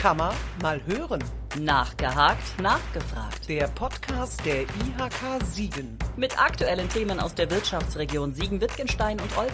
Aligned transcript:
Kann 0.00 0.16
man 0.16 0.34
mal 0.62 0.80
hören. 0.86 1.22
Nachgehakt, 1.58 2.58
nachgefragt. 2.58 3.46
Der 3.46 3.68
Podcast 3.68 4.42
der 4.46 4.62
IHK 4.62 5.44
Siegen. 5.44 5.98
Mit 6.16 6.42
aktuellen 6.42 6.88
Themen 6.88 7.20
aus 7.20 7.34
der 7.34 7.50
Wirtschaftsregion 7.50 8.32
Siegen-Wittgenstein 8.32 9.20
und 9.20 9.36
Olpe. 9.36 9.52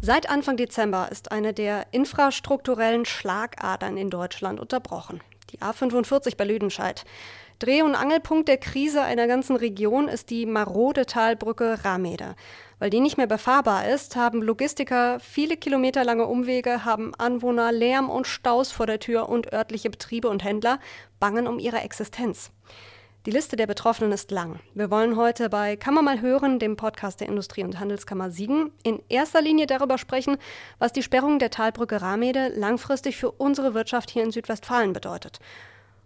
Seit 0.00 0.28
Anfang 0.28 0.56
Dezember 0.56 1.12
ist 1.12 1.30
eine 1.30 1.52
der 1.54 1.86
infrastrukturellen 1.92 3.04
Schlagadern 3.04 3.96
in 3.96 4.10
Deutschland 4.10 4.58
unterbrochen. 4.58 5.22
Die 5.50 5.60
A45 5.60 6.36
bei 6.36 6.42
Lüdenscheid. 6.42 7.04
Dreh- 7.60 7.82
und 7.82 7.94
Angelpunkt 7.94 8.48
der 8.48 8.56
Krise 8.56 9.00
einer 9.02 9.28
ganzen 9.28 9.54
Region 9.54 10.08
ist 10.08 10.28
die 10.30 10.44
marode 10.44 11.06
Talbrücke 11.06 11.84
Ramede. 11.84 12.34
Weil 12.84 12.90
die 12.90 13.00
nicht 13.00 13.16
mehr 13.16 13.26
befahrbar 13.26 13.88
ist, 13.88 14.14
haben 14.14 14.42
Logistiker 14.42 15.18
viele 15.18 15.56
Kilometer 15.56 16.04
lange 16.04 16.26
Umwege, 16.26 16.84
haben 16.84 17.14
Anwohner 17.14 17.72
Lärm 17.72 18.10
und 18.10 18.26
Staus 18.26 18.72
vor 18.72 18.86
der 18.86 19.00
Tür 19.00 19.30
und 19.30 19.54
örtliche 19.54 19.88
Betriebe 19.88 20.28
und 20.28 20.44
Händler 20.44 20.78
bangen 21.18 21.46
um 21.46 21.58
ihre 21.58 21.78
Existenz. 21.78 22.50
Die 23.24 23.30
Liste 23.30 23.56
der 23.56 23.66
Betroffenen 23.66 24.12
ist 24.12 24.30
lang. 24.30 24.60
Wir 24.74 24.90
wollen 24.90 25.16
heute 25.16 25.48
bei 25.48 25.78
man 25.94 26.04
mal 26.04 26.20
hören, 26.20 26.58
dem 26.58 26.76
Podcast 26.76 27.22
der 27.22 27.28
Industrie- 27.30 27.64
und 27.64 27.80
Handelskammer 27.80 28.30
Siegen, 28.30 28.70
in 28.82 29.02
erster 29.08 29.40
Linie 29.40 29.64
darüber 29.64 29.96
sprechen, 29.96 30.36
was 30.78 30.92
die 30.92 31.02
Sperrung 31.02 31.38
der 31.38 31.48
Talbrücke 31.48 32.02
Ramede 32.02 32.48
langfristig 32.54 33.16
für 33.16 33.30
unsere 33.30 33.72
Wirtschaft 33.72 34.10
hier 34.10 34.24
in 34.24 34.30
Südwestfalen 34.30 34.92
bedeutet. 34.92 35.38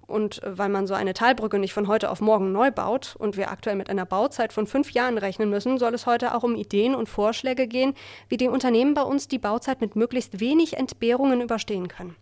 Und 0.09 0.43
äh, 0.43 0.59
weil 0.59 0.71
man 0.71 0.89
so 0.89 0.95
eine 0.95 1.15
Talbrücke 1.15 1.61
nicht 1.61 1.75
von 1.75 1.87
heute 1.87 2.11
auf 2.11 2.21
morgen 2.21 2.51
neu 2.51 2.73
baut 2.73 3.15
und 3.17 3.37
wir 3.37 3.53
aktuell 3.53 3.77
mit 3.77 3.91
einer 3.91 4.07
Bauzeit 4.07 4.53
von 4.53 4.67
fünf 4.67 4.91
Jahren 4.91 5.19
rechnen 5.19 5.51
müssen, 5.51 5.79
soll 5.79 5.95
es 5.95 6.07
heute 6.07 6.35
auch 6.35 6.43
um 6.43 6.57
Ideen 6.57 6.97
und 6.97 7.09
Vorschläge 7.09 7.69
gehen, 7.69 7.95
wie 8.29 8.39
die 8.39 8.49
Unternehmen 8.49 8.95
bei 8.95 9.03
uns 9.03 9.29
die 9.29 9.39
Bauzeit 9.39 9.81
mit 9.81 9.95
möglichst 9.95 10.41
wenig 10.41 10.77
Entbehrungen 10.77 11.41
überstehen 11.41 11.87
können. 11.89 12.17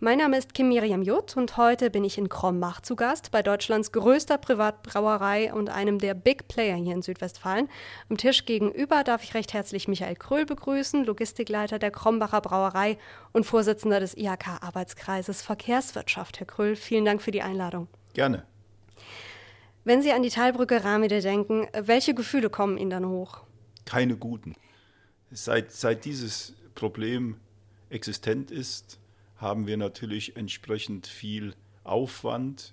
Mein 0.00 0.18
Name 0.18 0.36
ist 0.36 0.54
Kim 0.54 0.70
Miriam 0.70 1.02
Jutt 1.02 1.36
und 1.36 1.56
heute 1.56 1.88
bin 1.88 2.02
ich 2.02 2.18
in 2.18 2.28
Krombach 2.28 2.80
zu 2.80 2.96
Gast 2.96 3.30
bei 3.30 3.44
Deutschlands 3.44 3.92
größter 3.92 4.38
Privatbrauerei 4.38 5.54
und 5.54 5.70
einem 5.70 6.00
der 6.00 6.14
Big 6.14 6.48
Player 6.48 6.74
hier 6.74 6.94
in 6.94 7.02
Südwestfalen. 7.02 7.68
Am 8.10 8.16
Tisch 8.16 8.44
gegenüber 8.44 9.04
darf 9.04 9.22
ich 9.22 9.34
recht 9.34 9.52
herzlich 9.52 9.86
Michael 9.86 10.16
Kröll 10.16 10.46
begrüßen, 10.46 11.04
Logistikleiter 11.04 11.78
der 11.78 11.92
Krombacher 11.92 12.40
Brauerei 12.40 12.98
und 13.32 13.46
Vorsitzender 13.46 14.00
des 14.00 14.16
IHK-Arbeitskreises 14.16 15.42
Verkehrswirtschaft. 15.42 16.40
Herr 16.40 16.46
Kröll, 16.46 16.74
vielen 16.74 17.04
Dank 17.04 17.22
für 17.22 17.30
die 17.30 17.42
Einladung. 17.42 17.86
Gerne. 18.14 18.44
Wenn 19.84 20.02
Sie 20.02 20.10
an 20.10 20.24
die 20.24 20.30
Talbrücke 20.30 20.82
Ramide 20.82 21.20
denken, 21.20 21.68
welche 21.72 22.14
Gefühle 22.14 22.50
kommen 22.50 22.78
Ihnen 22.78 22.90
dann 22.90 23.06
hoch? 23.06 23.42
Keine 23.84 24.16
guten. 24.16 24.56
Seit, 25.30 25.70
seit 25.70 26.04
dieses 26.04 26.54
Problem 26.74 27.36
existent 27.90 28.50
ist, 28.50 28.98
haben 29.44 29.68
wir 29.68 29.76
natürlich 29.76 30.36
entsprechend 30.36 31.06
viel 31.06 31.54
Aufwand 31.84 32.72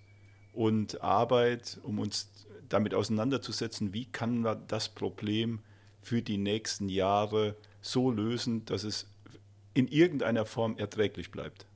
und 0.54 1.04
Arbeit, 1.04 1.80
um 1.84 2.00
uns 2.00 2.32
damit 2.70 2.96
auseinanderzusetzen, 2.96 3.94
wie 3.94 4.06
kann 4.06 4.40
man 4.40 4.66
das 4.68 4.90
Problem 4.90 5.60
für 6.02 6.24
die 6.24 6.38
nächsten 6.38 6.90
Jahre 6.90 7.56
so 7.82 8.10
lösen, 8.10 8.66
dass 8.66 8.84
es 8.84 9.08
in 9.74 9.88
irgendeiner 9.88 10.46
Form 10.46 10.78
erträglich 10.78 11.30
bleibt 11.30 11.68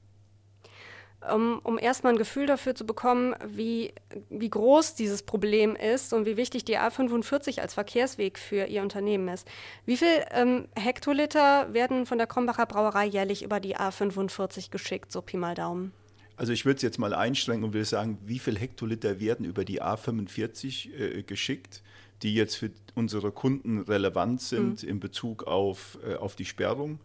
um, 1.33 1.59
um 1.63 1.77
erstmal 1.77 2.13
ein 2.13 2.17
Gefühl 2.17 2.45
dafür 2.45 2.75
zu 2.75 2.85
bekommen, 2.85 3.35
wie, 3.47 3.93
wie 4.29 4.49
groß 4.49 4.95
dieses 4.95 5.23
Problem 5.23 5.75
ist 5.75 6.13
und 6.13 6.25
wie 6.25 6.37
wichtig 6.37 6.65
die 6.65 6.77
A45 6.77 7.59
als 7.59 7.73
Verkehrsweg 7.73 8.37
für 8.37 8.65
Ihr 8.65 8.81
Unternehmen 8.81 9.27
ist. 9.27 9.47
Wie 9.85 9.97
viel 9.97 10.25
ähm, 10.31 10.67
Hektoliter 10.75 11.73
werden 11.73 12.05
von 12.05 12.17
der 12.17 12.27
Krombacher 12.27 12.65
Brauerei 12.65 13.05
jährlich 13.05 13.43
über 13.43 13.59
die 13.59 13.77
A45 13.77 14.71
geschickt, 14.71 15.11
so 15.11 15.21
Pi 15.21 15.37
mal 15.37 15.55
Daumen? 15.55 15.91
Also 16.37 16.51
ich 16.51 16.65
würde 16.65 16.77
es 16.77 16.81
jetzt 16.81 16.99
mal 16.99 17.13
einstrengen 17.13 17.63
und 17.63 17.73
würde 17.73 17.85
sagen, 17.85 18.17
wie 18.25 18.39
viel 18.39 18.57
Hektoliter 18.57 19.19
werden 19.19 19.45
über 19.45 19.63
die 19.63 19.81
A45 19.81 20.93
äh, 20.93 21.23
geschickt, 21.23 21.81
die 22.23 22.33
jetzt 22.33 22.55
für 22.55 22.71
unsere 22.93 23.31
Kunden 23.31 23.79
relevant 23.79 24.41
sind 24.41 24.83
mhm. 24.83 24.89
in 24.89 24.99
Bezug 24.99 25.43
auf, 25.43 25.97
äh, 26.05 26.15
auf 26.15 26.35
die 26.35 26.45
Sperrung. 26.45 26.99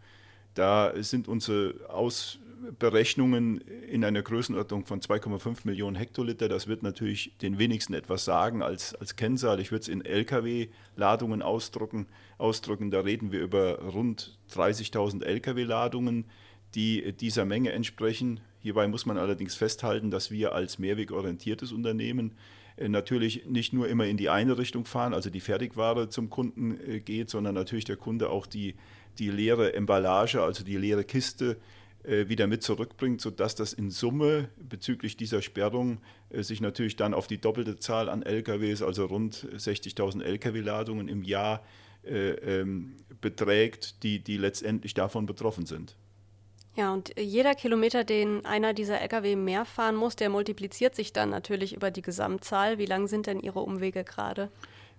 Da 0.53 0.91
sind 1.01 1.27
unsere 1.27 1.75
Aus 1.89 2.39
Berechnungen 2.79 3.61
in 3.89 4.03
einer 4.03 4.21
Größenordnung 4.21 4.85
von 4.85 5.01
2,5 5.01 5.59
Millionen 5.63 5.95
Hektoliter. 5.95 6.49
Das 6.49 6.67
wird 6.67 6.83
natürlich 6.83 7.33
den 7.41 7.57
wenigsten 7.57 7.93
etwas 7.93 8.25
sagen 8.25 8.61
als, 8.61 8.95
als 8.95 9.15
Kennzahl. 9.15 9.59
Ich 9.59 9.71
würde 9.71 9.83
es 9.83 9.87
in 9.87 10.03
Lkw-Ladungen 10.03 11.41
ausdrücken, 11.41 12.07
ausdrücken. 12.37 12.91
Da 12.91 13.01
reden 13.01 13.31
wir 13.31 13.41
über 13.41 13.79
rund 13.79 14.37
30.000 14.53 15.23
Lkw-Ladungen, 15.23 16.25
die 16.75 17.13
dieser 17.13 17.45
Menge 17.45 17.71
entsprechen. 17.71 18.39
Hierbei 18.59 18.87
muss 18.87 19.05
man 19.05 19.17
allerdings 19.17 19.55
festhalten, 19.55 20.11
dass 20.11 20.31
wir 20.31 20.53
als 20.53 20.77
mehrwegorientiertes 20.77 21.71
Unternehmen 21.71 22.33
äh, 22.77 22.89
natürlich 22.89 23.45
nicht 23.45 23.73
nur 23.73 23.87
immer 23.87 24.05
in 24.05 24.17
die 24.17 24.29
eine 24.29 24.57
Richtung 24.57 24.85
fahren, 24.85 25.13
also 25.13 25.29
die 25.29 25.39
Fertigware 25.39 26.09
zum 26.09 26.29
Kunden 26.29 26.79
äh, 26.87 26.99
geht, 26.99 27.29
sondern 27.29 27.55
natürlich 27.55 27.85
der 27.85 27.97
Kunde 27.97 28.29
auch 28.29 28.45
die, 28.45 28.75
die 29.19 29.29
leere 29.29 29.73
Emballage, 29.73 30.41
also 30.41 30.63
die 30.63 30.77
leere 30.77 31.03
Kiste 31.03 31.57
wieder 32.03 32.47
mit 32.47 32.63
zurückbringt, 32.63 33.21
sodass 33.21 33.55
das 33.55 33.73
in 33.73 33.91
Summe 33.91 34.49
bezüglich 34.57 35.17
dieser 35.17 35.41
Sperrung 35.41 35.99
äh, 36.29 36.43
sich 36.43 36.61
natürlich 36.61 36.95
dann 36.95 37.13
auf 37.13 37.27
die 37.27 37.39
doppelte 37.39 37.77
Zahl 37.77 38.09
an 38.09 38.23
LKWs, 38.23 38.81
also 38.81 39.05
rund 39.05 39.47
60.000 39.55 40.23
Lkw-Ladungen 40.23 41.07
im 41.07 41.23
Jahr 41.23 41.63
äh, 42.03 42.31
ähm, 42.31 42.95
beträgt, 43.21 44.03
die, 44.03 44.19
die 44.19 44.37
letztendlich 44.37 44.93
davon 44.93 45.25
betroffen 45.25 45.65
sind. 45.65 45.95
Ja, 46.75 46.93
und 46.93 47.13
jeder 47.19 47.53
Kilometer, 47.53 48.03
den 48.03 48.45
einer 48.45 48.73
dieser 48.73 49.01
Lkw 49.01 49.35
mehr 49.35 49.65
fahren 49.65 49.95
muss, 49.95 50.15
der 50.15 50.29
multipliziert 50.29 50.95
sich 50.95 51.11
dann 51.11 51.29
natürlich 51.29 51.75
über 51.75 51.91
die 51.91 52.01
Gesamtzahl. 52.01 52.77
Wie 52.77 52.85
lang 52.85 53.07
sind 53.07 53.27
denn 53.27 53.41
Ihre 53.41 53.59
Umwege 53.59 54.03
gerade? 54.05 54.49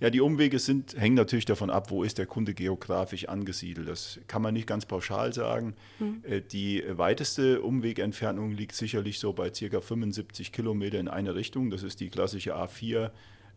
Ja, 0.03 0.11
die 0.11 0.21
Umwege 0.21 0.59
sind, 0.59 0.97
hängen 0.99 1.15
natürlich 1.15 1.45
davon 1.45 1.71
ab, 1.71 1.93
wo 1.93 2.03
ist 2.03 2.19
der 2.19 2.27
Kunde 2.27 2.55
geografisch 2.55 3.29
angesiedelt. 3.29 3.87
Das 3.87 4.19
kann 4.27 4.43
man 4.43 4.53
nicht 4.53 4.67
ganz 4.67 4.85
pauschal 4.85 5.33
sagen. 5.33 5.77
Mhm. 6.01 6.25
Die 6.51 6.83
weiteste 6.89 7.63
Umwegentfernung 7.63 8.51
liegt 8.51 8.75
sicherlich 8.75 9.21
so 9.21 9.33
bei 9.33 9.51
ca. 9.51 9.81
75 9.81 10.51
Kilometer 10.51 10.99
in 10.99 11.07
eine 11.07 11.37
Richtung. 11.37 11.71
Das 11.71 11.85
ist 11.85 12.01
die 12.01 12.11
klassische 12.11 12.57
A4 12.57 13.13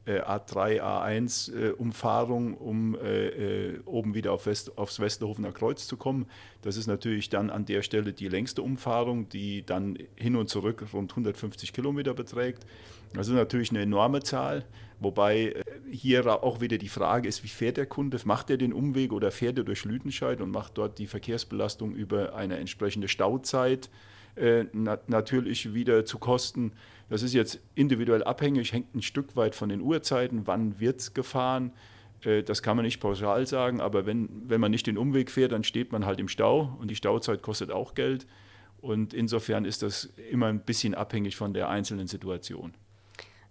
A3, 0.08 0.82
A1 0.82 1.74
Umfahrung, 1.74 2.56
um 2.56 2.96
äh, 2.96 3.80
oben 3.86 4.14
wieder 4.14 4.34
auf 4.34 4.46
West, 4.46 4.78
aufs 4.78 5.00
Westerhofener 5.00 5.52
Kreuz 5.52 5.88
zu 5.88 5.98
kommen. 5.98 6.28
Das 6.62 6.78
ist 6.78 6.88
natürlich 6.88 7.30
dann 7.30 7.50
an 7.50 7.66
der 7.66 7.82
Stelle 7.82 8.14
die 8.14 8.28
längste 8.28 8.62
Umfahrung, 8.62 9.30
die 9.30 9.66
dann 9.66 9.98
hin 10.16 10.36
und 10.36 10.50
zurück 10.50 10.84
rund 10.94 11.12
150 11.12 11.74
Kilometer 11.74 12.14
beträgt. 12.14 12.66
Das 13.14 13.28
ist 13.28 13.34
natürlich 13.34 13.72
eine 13.72 13.82
enorme 13.82 14.22
Zahl. 14.22 14.66
Wobei 15.00 15.48
äh, 15.48 15.64
hier 15.92 16.26
auch 16.44 16.62
wieder 16.62 16.78
die 16.78 16.90
Frage 16.90 17.28
ist, 17.28 17.44
wie 17.44 17.50
fährt 17.50 17.78
der 17.78 17.86
Kunde? 17.86 18.20
Macht 18.26 18.50
er 18.50 18.58
den 18.58 18.74
Umweg 18.74 19.12
oder 19.12 19.32
fährt 19.32 19.58
er 19.58 19.64
durch 19.64 19.86
Lüdenscheid 19.86 20.42
und 20.42 20.52
macht 20.52 20.78
dort 20.78 21.00
die 21.00 21.08
Verkehrsbelastung 21.08 21.94
über 21.94 22.36
eine 22.36 22.58
entsprechende 22.58 23.08
Stauzeit 23.08 23.90
äh, 24.36 24.66
natürlich 24.74 25.74
wieder 25.74 26.06
zu 26.06 26.18
Kosten? 26.18 26.74
Das 27.10 27.22
ist 27.22 27.34
jetzt 27.34 27.60
individuell 27.76 28.24
abhängig, 28.24 28.74
hängt 28.74 28.96
ein 28.96 29.02
Stück 29.02 29.36
weit 29.36 29.56
von 29.56 29.70
den 29.70 29.82
Uhrzeiten, 29.82 30.48
wann 30.48 30.80
wird 30.80 31.14
gefahren. 31.14 31.72
Äh, 32.24 32.44
das 32.44 32.64
kann 32.64 32.78
man 32.78 32.86
nicht 32.86 33.00
pauschal 33.00 33.46
sagen, 33.48 33.82
aber 33.82 34.06
wenn, 34.06 34.30
wenn 34.50 34.62
man 34.62 34.72
nicht 34.72 34.88
den 34.88 34.98
Umweg 34.98 35.30
fährt, 35.30 35.52
dann 35.52 35.64
steht 35.64 35.92
man 35.92 36.06
halt 36.06 36.20
im 36.20 36.28
Stau 36.28 36.76
und 36.80 36.90
die 36.90 36.96
Stauzeit 36.96 37.42
kostet 37.42 37.72
auch 37.72 37.94
Geld. 37.94 38.26
Und 38.82 39.14
insofern 39.14 39.66
ist 39.66 39.82
das 39.82 40.06
immer 40.30 40.48
ein 40.48 40.60
bisschen 40.60 40.94
abhängig 40.94 41.36
von 41.36 41.54
der 41.54 41.70
einzelnen 41.70 42.08
Situation. 42.08 42.74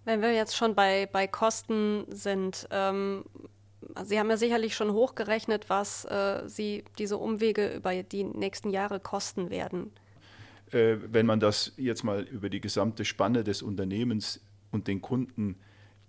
Wenn 0.05 0.21
wir 0.21 0.33
jetzt 0.33 0.55
schon 0.55 0.75
bei, 0.75 1.09
bei 1.11 1.27
Kosten 1.27 2.05
sind, 2.09 2.67
ähm, 2.71 3.25
Sie 4.03 4.19
haben 4.19 4.29
ja 4.29 4.37
sicherlich 4.37 4.75
schon 4.75 4.93
hochgerechnet, 4.93 5.69
was 5.69 6.05
äh, 6.05 6.43
Sie 6.47 6.83
diese 6.97 7.17
Umwege 7.17 7.75
über 7.75 8.01
die 8.01 8.23
nächsten 8.23 8.69
Jahre 8.69 8.99
kosten 8.99 9.49
werden. 9.49 9.91
Äh, 10.71 10.97
wenn 11.11 11.25
man 11.25 11.39
das 11.39 11.73
jetzt 11.77 12.03
mal 12.03 12.23
über 12.23 12.49
die 12.49 12.61
gesamte 12.61 13.05
Spanne 13.05 13.43
des 13.43 13.61
Unternehmens 13.61 14.41
und 14.71 14.87
den 14.87 15.01
Kunden, 15.01 15.57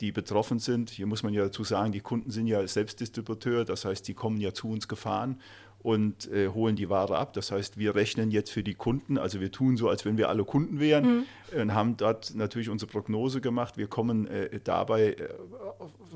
die 0.01 0.13
betroffen 0.13 0.59
sind, 0.59 0.91
hier 0.91 1.07
muss 1.07 1.23
man 1.23 1.33
ja 1.33 1.45
dazu 1.45 1.65
sagen, 1.65 1.93
die 1.93 2.01
Kunden 2.01 2.31
sind 2.31 2.47
ja 2.47 2.67
Selbstdistributeur, 2.67 3.65
das 3.65 3.85
heißt, 3.85 4.07
die 4.07 4.15
kommen 4.15 4.39
ja 4.39 4.53
zu 4.53 4.69
uns 4.69 4.89
gefahren 4.89 5.41
und 5.79 6.31
äh, 6.33 6.49
holen 6.49 6.75
die 6.75 6.91
Ware 6.91 7.17
ab. 7.17 7.33
Das 7.35 7.53
heißt, 7.53 7.79
wir 7.79 7.95
rechnen 7.95 8.31
jetzt 8.31 8.51
für 8.51 8.63
die 8.63 8.75
Kunden, 8.75 9.19
also 9.19 9.41
wir 9.41 9.53
tun 9.53 9.77
so, 9.77 9.89
als 9.89 10.05
wenn 10.05 10.19
wir 10.19 10.29
alle 10.29 10.45
Kunden 10.45 10.81
wären 10.81 11.05
mhm. 11.53 11.61
und 11.61 11.75
haben 11.75 11.97
dort 11.97 12.35
natürlich 12.35 12.69
unsere 12.69 12.91
Prognose 12.91 13.41
gemacht. 13.41 13.77
Wir 13.77 13.87
kommen 13.87 14.27
äh, 14.27 14.59
dabei 14.63 15.13
äh, 15.13 15.29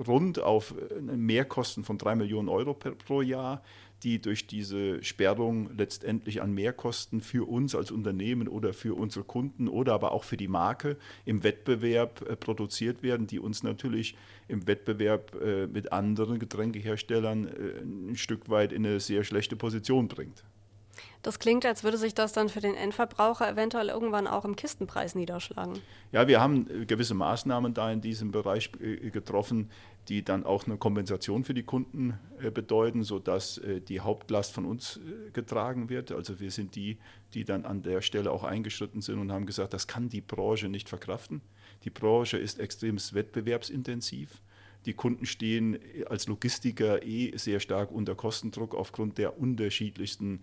rund 0.07 0.41
auf 0.41 0.75
äh, 0.91 1.01
Mehrkosten 1.01 1.85
von 1.85 1.99
drei 1.99 2.17
Millionen 2.17 2.49
Euro 2.49 2.75
per, 2.75 2.93
pro 2.93 3.23
Jahr 3.23 3.63
die 4.03 4.21
durch 4.21 4.47
diese 4.47 5.03
Sperrung 5.03 5.71
letztendlich 5.77 6.43
an 6.43 6.53
Mehrkosten 6.53 7.21
für 7.21 7.49
uns 7.49 7.75
als 7.75 7.91
Unternehmen 7.91 8.49
oder 8.49 8.73
für 8.73 8.97
unsere 8.97 9.25
Kunden 9.25 9.69
oder 9.69 9.95
aber 9.95 10.13
auch 10.13 10.25
für 10.25 10.37
die 10.37 10.49
Marke 10.49 10.97
im 11.25 11.43
Wettbewerb 11.43 12.29
äh, 12.29 12.37
produziert 12.37 13.03
werden, 13.03 13.27
die 13.27 13.39
uns 13.39 13.63
natürlich 13.63 14.17
im 14.49 14.67
Wettbewerb 14.67 15.35
äh, 15.41 15.67
mit 15.67 15.93
anderen 15.93 16.39
Getränkeherstellern 16.39 17.47
äh, 17.47 18.11
ein 18.13 18.17
Stück 18.17 18.49
weit 18.49 18.73
in 18.73 18.87
eine 18.87 19.01
sehr 19.01 19.25
schlechte 19.25 19.57
Position 19.57 20.09
bringt. 20.09 20.45
Das 21.23 21.39
klingt, 21.39 21.67
als 21.67 21.85
würde 21.85 21.99
sich 21.99 22.15
das 22.15 22.33
dann 22.33 22.49
für 22.49 22.61
den 22.61 22.75
Endverbraucher 22.75 23.49
eventuell 23.51 23.89
irgendwann 23.89 24.27
auch 24.27 24.45
im 24.45 24.57
Kistenpreis 24.57 25.15
niederschlagen. 25.15 25.79
Ja, 26.13 26.29
wir 26.29 26.41
haben 26.41 26.87
gewisse 26.87 27.15
Maßnahmen 27.15 27.75
da 27.75 27.93
in 27.93 28.01
diesem 28.01 28.33
Bereich 28.33 28.73
getroffen, 28.73 29.71
die 30.11 30.23
dann 30.23 30.45
auch 30.45 30.67
eine 30.67 30.77
Kompensation 30.77 31.45
für 31.45 31.55
die 31.55 31.63
Kunden 31.63 32.19
äh, 32.39 32.51
bedeuten, 32.51 33.03
sodass 33.03 33.61
die 33.89 34.01
Hauptlast 34.01 34.53
von 34.53 34.67
uns 34.67 35.01
getragen 35.33 35.89
wird. 35.89 36.13
Also 36.13 36.41
wir 36.41 36.51
sind 36.51 36.75
die, 36.75 36.99
die 37.33 37.45
dann 37.45 37.65
an 37.65 37.83
der 37.83 38.03
Stelle 38.03 38.31
auch 38.31 38.45
eingeschritten 38.45 39.01
sind 39.01 39.19
und 39.19 39.33
haben 39.33 39.47
gesagt, 39.47 39.73
das 39.73 39.87
kann 39.87 40.09
die 40.09 40.21
Branche 40.21 40.69
nicht 40.69 40.89
verkraften. 40.89 41.41
Die 41.85 41.91
Branche 41.91 42.37
ist 42.37 42.59
extrem 42.59 42.99
wettbewerbsintensiv. 42.99 44.43
Die 44.87 44.95
Kunden 44.95 45.27
stehen 45.27 45.79
als 46.09 46.27
Logistiker 46.27 47.03
eh 47.05 47.37
sehr 47.37 47.61
stark 47.61 47.91
unter 47.91 48.15
Kostendruck 48.15 48.75
aufgrund 48.75 49.19
der 49.19 49.39
unterschiedlichsten 49.39 50.41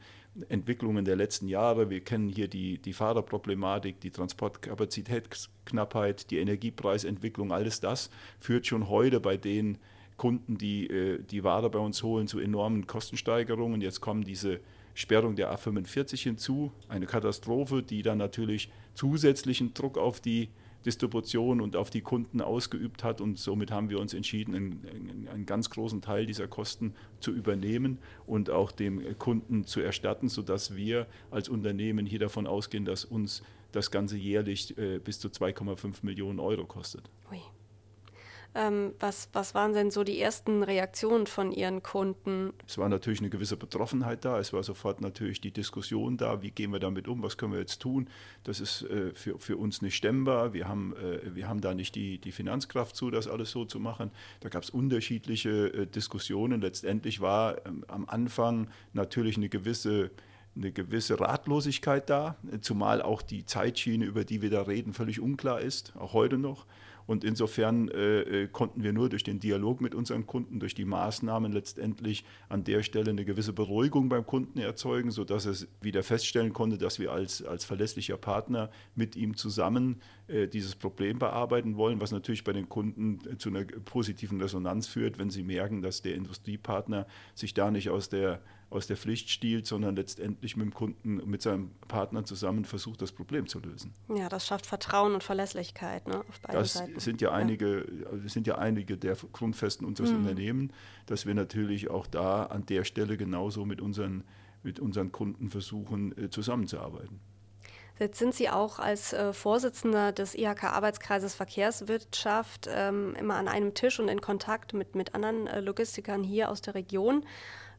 Entwicklungen 0.50 1.06
der 1.06 1.16
letzten 1.16 1.48
Jahre. 1.48 1.90
Wir 1.90 2.02
kennen 2.02 2.30
hier 2.30 2.48
die, 2.48 2.78
die 2.78 2.94
Fahrerproblematik, 2.94 4.00
die 4.02 4.12
Transportkapazitätsknappheit, 4.12 6.30
die 6.32 6.38
Energiepreisentwicklung. 6.38 7.52
Alles 7.52 7.80
das 7.80 8.10
führt 8.40 8.68
schon 8.68 8.90
heute 8.90 9.20
bei 9.20 9.38
den 9.38 9.78
Kunden, 10.18 10.58
die 10.58 10.88
äh, 10.88 11.22
die 11.22 11.44
Ware 11.44 11.70
bei 11.70 11.80
uns 11.80 12.04
holen, 12.04 12.28
zu 12.28 12.40
enormen 12.40 12.88
Kostensteigerungen. 12.88 13.82
Jetzt 13.82 14.02
kommen 14.02 14.24
diese 14.24 14.60
Sperrung 14.94 15.36
der 15.36 15.56
A45 15.56 16.24
hinzu, 16.24 16.72
eine 16.90 17.06
Katastrophe, 17.06 17.84
die 17.84 18.02
dann 18.02 18.18
natürlich 18.18 18.72
zusätzlichen 18.96 19.76
Druck 19.76 19.98
auf 19.98 20.20
die 20.20 20.50
Distribution 20.88 21.62
und 21.62 21.76
auf 21.76 21.90
die 21.90 22.02
Kunden 22.02 22.42
ausgeübt 22.42 23.04
hat. 23.04 23.22
Und 23.22 23.38
somit 23.38 23.72
haben 23.72 23.90
wir 23.90 24.00
uns 24.00 24.14
entschieden, 24.14 24.56
einen, 24.56 25.28
einen, 25.32 25.46
ganz 25.46 25.70
großen 25.70 26.02
Teil 26.02 26.26
dieser 26.26 26.48
Kosten 26.48 26.94
zu 27.20 27.32
übernehmen 27.32 28.00
und 28.26 28.50
auch 28.50 28.72
dem 28.72 29.18
Kunden 29.20 29.66
zu 29.66 29.82
erstatten, 29.82 30.30
sodass 30.30 30.76
wir 30.76 31.06
als 31.30 31.50
Unternehmen 31.50 32.06
hier 32.06 32.20
davon 32.20 32.48
ausgehen, 32.48 32.86
dass 32.86 33.06
uns 33.06 33.44
das 33.74 33.92
Ganze 33.92 34.18
jährlich 34.18 34.78
äh, 34.78 35.00
bis 35.00 35.20
zu 35.20 35.28
2,5 35.28 35.98
Millionen 36.04 36.40
Euro 36.40 36.66
kostet. 36.66 37.10
Ui. 37.30 37.42
Ähm, 38.56 38.94
was, 39.00 39.30
was 39.34 39.54
waren 39.54 39.74
denn 39.74 39.92
so 39.92 40.04
die 40.04 40.20
ersten 40.20 40.64
Reaktionen 40.64 41.28
von 41.28 41.52
Ihren 41.52 41.84
Kunden? 41.84 42.54
Es 42.68 42.78
war 42.78 42.90
natürlich 42.90 43.20
eine 43.20 43.30
gewisse 43.30 43.58
Betroffenheit 43.58 44.26
da. 44.26 44.40
Es 44.40 44.54
war 44.54 44.64
sofort 44.64 45.02
natürlich 45.02 45.42
die 45.42 45.52
Diskussion 45.52 46.18
da, 46.18 46.42
wie 46.42 46.52
gehen 46.52 46.72
wir 46.72 46.80
damit 46.80 47.08
um, 47.08 47.22
was 47.22 47.38
können 47.38 47.54
wir 47.54 47.60
jetzt 47.60 47.82
tun. 47.82 48.10
Das 48.44 48.60
ist 48.60 48.84
äh, 48.84 49.12
für, 49.14 49.38
für 49.38 49.58
uns 49.58 49.82
nicht 49.82 49.96
stemmbar. 49.96 50.54
Wir 50.54 50.68
haben, 50.68 50.96
äh, 50.96 51.36
wir 51.36 51.48
haben 51.48 51.62
da 51.62 51.74
nicht 51.74 51.96
die, 51.96 52.18
die 52.20 52.32
Finanzkraft 52.32 52.96
zu, 52.96 53.12
das 53.12 53.28
alles 53.28 53.52
so 53.52 53.66
zu 53.66 53.80
machen. 53.80 54.12
Da 54.40 54.50
gab 54.50 54.64
es 54.64 54.70
unterschiedliche 54.70 55.74
äh, 55.74 55.86
Diskussionen. 55.86 56.62
Letztendlich 56.62 57.22
war 57.22 57.66
ähm, 57.66 57.84
am 57.88 58.06
Anfang 58.08 58.70
natürlich 58.94 59.38
eine 59.38 59.50
gewisse 59.50 60.12
eine 60.56 60.72
gewisse 60.72 61.20
Ratlosigkeit 61.20 62.10
da, 62.10 62.36
zumal 62.62 63.02
auch 63.02 63.22
die 63.22 63.46
Zeitschiene, 63.46 64.06
über 64.06 64.24
die 64.24 64.42
wir 64.42 64.50
da 64.50 64.64
reden, 64.64 64.92
völlig 64.94 65.20
unklar 65.20 65.62
ist, 65.62 65.94
auch 65.98 66.14
heute 66.14 66.40
noch. 66.40 66.66
Und 67.08 67.24
insofern 67.24 67.88
äh, 67.88 68.44
äh, 68.44 68.48
konnten 68.48 68.84
wir 68.84 68.94
nur 68.94 69.10
durch 69.10 69.24
den 69.24 69.40
Dialog 69.40 69.82
mit 69.82 69.96
unseren 69.96 70.28
Kunden, 70.28 70.60
durch 70.60 70.76
die 70.76 70.86
Maßnahmen 70.86 71.54
letztendlich 71.54 72.26
an 72.50 72.66
der 72.66 72.84
Stelle 72.84 73.12
eine 73.12 73.26
gewisse 73.26 73.54
Beruhigung 73.54 74.10
beim 74.10 74.26
Kunden 74.26 74.60
erzeugen, 74.60 75.10
sodass 75.10 75.46
er 75.46 75.68
wieder 75.82 76.04
feststellen 76.04 76.54
konnte, 76.54 76.78
dass 76.78 77.00
wir 77.00 77.14
als, 77.14 77.44
als 77.44 77.64
verlässlicher 77.64 78.18
Partner 78.18 78.70
mit 78.94 79.16
ihm 79.16 79.38
zusammen 79.38 80.02
äh, 80.28 80.48
dieses 80.48 80.76
Problem 80.76 81.18
bearbeiten 81.18 81.78
wollen, 81.78 82.02
was 82.02 82.12
natürlich 82.12 82.44
bei 82.44 82.54
den 82.54 82.68
Kunden 82.68 83.20
äh, 83.26 83.38
zu 83.38 83.50
einer 83.50 83.64
positiven 83.64 84.42
Resonanz 84.42 84.88
führt, 84.88 85.18
wenn 85.18 85.30
sie 85.30 85.44
merken, 85.44 85.82
dass 85.82 86.02
der 86.02 86.16
Industriepartner 86.16 87.08
sich 87.34 87.54
da 87.54 87.72
nicht 87.72 87.90
aus 87.90 88.10
der 88.10 88.42
aus 88.70 88.88
der 88.88 88.98
Pflicht 88.98 89.30
stiehlt, 89.30 89.66
sondern 89.66 89.96
letztendlich 89.96 90.58
mit 90.58 90.66
dem 90.66 90.74
Kunden, 90.74 91.16
mit 91.30 91.42
seinem 91.42 91.72
Partner 91.88 92.26
zusammen 92.26 92.66
versucht, 92.66 93.02
das 93.02 93.14
Problem 93.14 93.48
zu 93.48 93.60
lösen. 93.60 93.94
Ja, 94.14 94.28
das 94.28 94.46
schafft 94.46 94.66
Vertrauen 94.66 95.14
und 95.14 95.24
Verlässlichkeit 95.24 96.08
ne, 96.08 96.20
auf 96.28 96.40
beiden 96.42 96.60
das 96.60 96.74
Seiten. 96.74 97.00
Sind 97.00 97.22
ja, 97.22 97.32
einige, 97.32 97.88
ja. 98.02 98.30
sind 98.30 98.46
ja 98.46 98.58
einige 98.58 98.98
der 98.98 99.16
Grundfesten 99.32 99.88
unseres 99.88 100.12
mhm. 100.12 100.18
Unternehmens, 100.18 100.74
dass 101.06 101.26
wir 101.26 101.34
natürlich 101.34 101.90
auch 101.90 102.08
da 102.08 102.44
an 102.44 102.66
der 102.66 102.84
Stelle 102.84 103.16
genauso 103.16 103.66
mit 103.66 103.80
unseren, 103.80 104.24
mit 104.64 104.80
unseren 104.80 105.14
Kunden 105.14 105.50
versuchen, 105.50 106.18
äh, 106.18 106.30
zusammenzuarbeiten. 106.30 107.22
Jetzt 108.00 108.20
sind 108.20 108.36
Sie 108.36 108.50
auch 108.50 108.78
als 108.78 109.14
äh, 109.14 109.34
Vorsitzender 109.34 110.12
des 110.12 110.36
IHK-Arbeitskreises 110.36 111.34
Verkehrswirtschaft 111.34 112.68
ähm, 112.70 113.16
immer 113.16 113.36
an 113.36 113.48
einem 113.48 113.74
Tisch 113.74 114.00
und 114.00 114.08
in 114.08 114.22
Kontakt 114.22 114.74
mit, 114.74 114.94
mit 114.94 115.16
anderen 115.16 115.48
äh, 115.48 115.62
Logistikern 115.62 116.24
hier 116.24 116.50
aus 116.50 116.62
der 116.62 116.76
Region. 116.76 117.26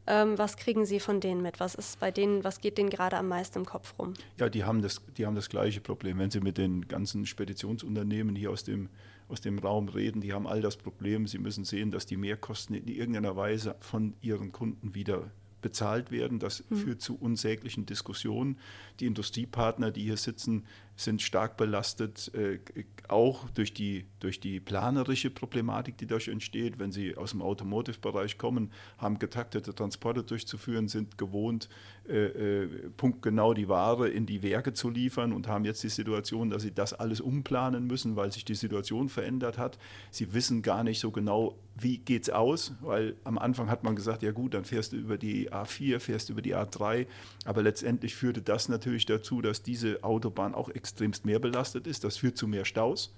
Ähm, 0.09 0.39
was 0.39 0.57
kriegen 0.57 0.87
Sie 0.87 0.99
von 0.99 1.21
denen 1.21 1.43
mit? 1.43 1.59
Was 1.59 1.75
ist 1.75 1.99
bei 1.99 2.09
denen, 2.09 2.43
was 2.43 2.61
geht 2.61 2.79
denen 2.79 2.89
gerade 2.89 3.15
am 3.15 3.27
meisten 3.27 3.59
im 3.59 3.65
Kopf 3.65 3.93
rum? 3.99 4.15
Ja, 4.39 4.49
die 4.49 4.63
haben 4.63 4.81
das, 4.81 5.01
die 5.17 5.27
haben 5.27 5.35
das 5.35 5.49
gleiche 5.49 5.81
Problem. 5.81 6.17
Wenn 6.17 6.31
Sie 6.31 6.39
mit 6.39 6.57
den 6.57 6.87
ganzen 6.87 7.27
Speditionsunternehmen 7.27 8.35
hier 8.35 8.49
aus 8.49 8.63
dem, 8.63 8.89
aus 9.27 9.39
dem 9.39 9.59
Raum 9.59 9.87
reden, 9.87 10.19
die 10.19 10.33
haben 10.33 10.47
all 10.47 10.61
das 10.61 10.77
Problem. 10.77 11.27
Sie 11.27 11.37
müssen 11.37 11.63
sehen, 11.63 11.91
dass 11.91 12.07
die 12.07 12.17
Mehrkosten 12.17 12.75
in 12.75 12.87
irgendeiner 12.87 13.35
Weise 13.35 13.75
von 13.81 14.15
ihren 14.21 14.51
Kunden 14.51 14.95
wieder 14.95 15.29
bezahlt 15.61 16.09
werden. 16.09 16.39
Das 16.39 16.63
hm. 16.69 16.77
führt 16.77 17.01
zu 17.01 17.15
unsäglichen 17.15 17.85
Diskussionen. 17.85 18.57
Die 18.99 19.05
Industriepartner, 19.05 19.91
die 19.91 20.03
hier 20.03 20.17
sitzen, 20.17 20.65
sind 20.99 21.21
stark 21.21 21.55
belastet, 21.55 22.29
äh, 22.35 22.59
auch 23.07 23.49
durch 23.51 23.73
die, 23.73 24.05
durch 24.19 24.41
die 24.41 24.59
planerische 24.59 25.29
Problematik, 25.29 25.97
die 25.97 26.05
dadurch 26.05 26.27
entsteht. 26.27 26.77
Wenn 26.77 26.91
sie 26.91 27.15
aus 27.15 27.31
dem 27.31 27.41
Automotive-Bereich 27.41 28.37
kommen, 28.37 28.71
haben 28.97 29.17
getaktete 29.17 29.73
Transporte 29.73 30.23
durchzuführen, 30.23 30.89
sind 30.89 31.17
gewohnt, 31.17 31.69
äh, 32.09 32.63
äh, 32.63 32.67
punktgenau 32.97 33.53
die 33.53 33.69
Ware 33.69 34.09
in 34.09 34.25
die 34.25 34.43
Werke 34.43 34.73
zu 34.73 34.89
liefern 34.89 35.31
und 35.31 35.47
haben 35.47 35.63
jetzt 35.63 35.83
die 35.83 35.89
Situation, 35.89 36.49
dass 36.49 36.63
sie 36.63 36.73
das 36.73 36.93
alles 36.93 37.21
umplanen 37.21 37.87
müssen, 37.87 38.17
weil 38.17 38.31
sich 38.33 38.43
die 38.43 38.55
Situation 38.55 39.07
verändert 39.07 39.57
hat. 39.57 39.77
Sie 40.11 40.33
wissen 40.33 40.61
gar 40.61 40.83
nicht 40.83 40.99
so 40.99 41.11
genau, 41.11 41.55
wie 41.81 42.01
es 42.09 42.29
aus, 42.29 42.73
weil 42.81 43.15
am 43.23 43.37
Anfang 43.37 43.69
hat 43.69 43.83
man 43.83 43.95
gesagt, 43.95 44.21
ja 44.21 44.31
gut, 44.31 44.53
dann 44.53 44.65
fährst 44.65 44.91
du 44.91 44.97
über 44.97 45.17
die 45.17 45.49
A4, 45.49 45.99
fährst 45.99 46.27
du 46.27 46.33
über 46.33 46.41
die 46.41 46.55
A3, 46.55 47.07
aber 47.45 47.63
letztendlich 47.63 48.15
führte 48.15 48.41
das 48.41 48.67
natürlich 48.67 48.88
dazu, 49.05 49.41
dass 49.41 49.63
diese 49.63 50.03
Autobahn 50.03 50.53
auch 50.53 50.69
extrem 50.69 51.09
extremst 51.09 51.25
mehr 51.25 51.39
belastet 51.39 51.87
ist. 51.87 52.03
Das 52.03 52.17
führt 52.17 52.37
zu 52.37 52.47
mehr 52.47 52.65
Staus. 52.65 53.13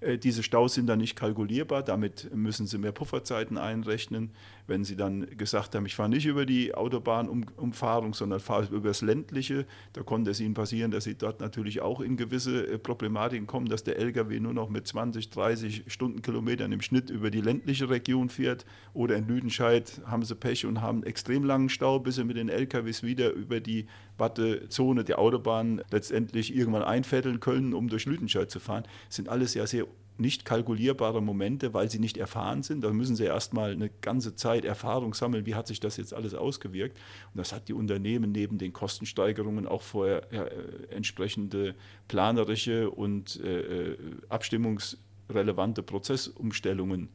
Äh, 0.00 0.18
diese 0.18 0.42
Staus 0.42 0.74
sind 0.74 0.86
dann 0.86 0.98
nicht 0.98 1.16
kalkulierbar, 1.16 1.82
damit 1.82 2.34
müssen 2.34 2.66
Sie 2.66 2.78
mehr 2.78 2.92
Pufferzeiten 2.92 3.58
einrechnen. 3.58 4.30
Wenn 4.66 4.84
Sie 4.84 4.96
dann 4.96 5.26
gesagt 5.36 5.74
haben, 5.74 5.84
ich 5.86 5.94
fahre 5.94 6.08
nicht 6.08 6.26
über 6.26 6.46
die 6.46 6.74
Autobahnumfahrung, 6.74 8.14
sondern 8.14 8.40
fahre 8.40 8.66
über 8.74 8.88
das 8.88 9.02
ländliche, 9.02 9.66
da 9.92 10.02
konnte 10.02 10.30
es 10.30 10.40
Ihnen 10.40 10.54
passieren, 10.54 10.90
dass 10.90 11.04
Sie 11.04 11.16
dort 11.16 11.40
natürlich 11.40 11.80
auch 11.80 12.00
in 12.00 12.16
gewisse 12.16 12.66
äh, 12.66 12.78
Problematiken 12.78 13.46
kommen, 13.46 13.68
dass 13.68 13.84
der 13.84 13.98
Lkw 13.98 14.40
nur 14.40 14.54
noch 14.54 14.70
mit 14.70 14.86
20, 14.86 15.30
30 15.30 15.84
Stundenkilometern 15.86 16.72
im 16.72 16.80
Schnitt 16.80 17.10
über 17.10 17.30
die 17.30 17.40
ländliche 17.40 17.90
Region 17.90 18.28
fährt. 18.28 18.64
Oder 18.94 19.16
in 19.16 19.28
Lüdenscheid 19.28 20.00
haben 20.06 20.22
Sie 20.22 20.34
Pech 20.34 20.66
und 20.66 20.80
haben 20.80 21.02
extrem 21.02 21.44
langen 21.44 21.68
Stau, 21.68 21.98
bis 21.98 22.16
Sie 22.16 22.24
mit 22.24 22.36
den 22.36 22.48
Lkws 22.48 23.02
wieder 23.02 23.32
über 23.32 23.60
die 23.60 23.86
Wattezone 24.20 25.04
der 25.04 25.18
Autobahn 25.18 25.82
letztendlich 25.90 26.54
irgendwann 26.54 26.82
einfetteln 26.82 27.40
können, 27.40 27.74
um 27.74 27.88
durch 27.88 28.06
Lüdenscheid 28.06 28.50
zu 28.50 28.60
fahren. 28.60 28.84
Sind 29.08 29.28
alles 29.28 29.54
ja 29.54 29.66
sehr 29.66 29.86
nicht 30.20 30.44
kalkulierbare 30.44 31.22
Momente, 31.22 31.72
weil 31.74 31.90
sie 31.90 31.98
nicht 31.98 32.18
erfahren 32.18 32.62
sind. 32.62 32.84
Da 32.84 32.92
müssen 32.92 33.16
sie 33.16 33.24
erstmal 33.24 33.72
eine 33.72 33.90
ganze 34.02 34.36
Zeit 34.36 34.64
Erfahrung 34.64 35.14
sammeln, 35.14 35.46
wie 35.46 35.54
hat 35.54 35.66
sich 35.66 35.80
das 35.80 35.96
jetzt 35.96 36.14
alles 36.14 36.34
ausgewirkt. 36.34 36.98
Und 37.32 37.38
das 37.38 37.52
hat 37.52 37.68
die 37.68 37.72
Unternehmen 37.72 38.30
neben 38.30 38.58
den 38.58 38.72
Kostensteigerungen 38.72 39.66
auch 39.66 39.82
vorher 39.82 40.22
ja, 40.30 40.44
äh, 40.44 40.94
entsprechende 40.94 41.74
planerische 42.06 42.90
und 42.90 43.40
äh, 43.42 43.92
äh 43.92 43.96
abstimmungsrelevante 44.28 45.82
Prozessumstellungen 45.82 47.08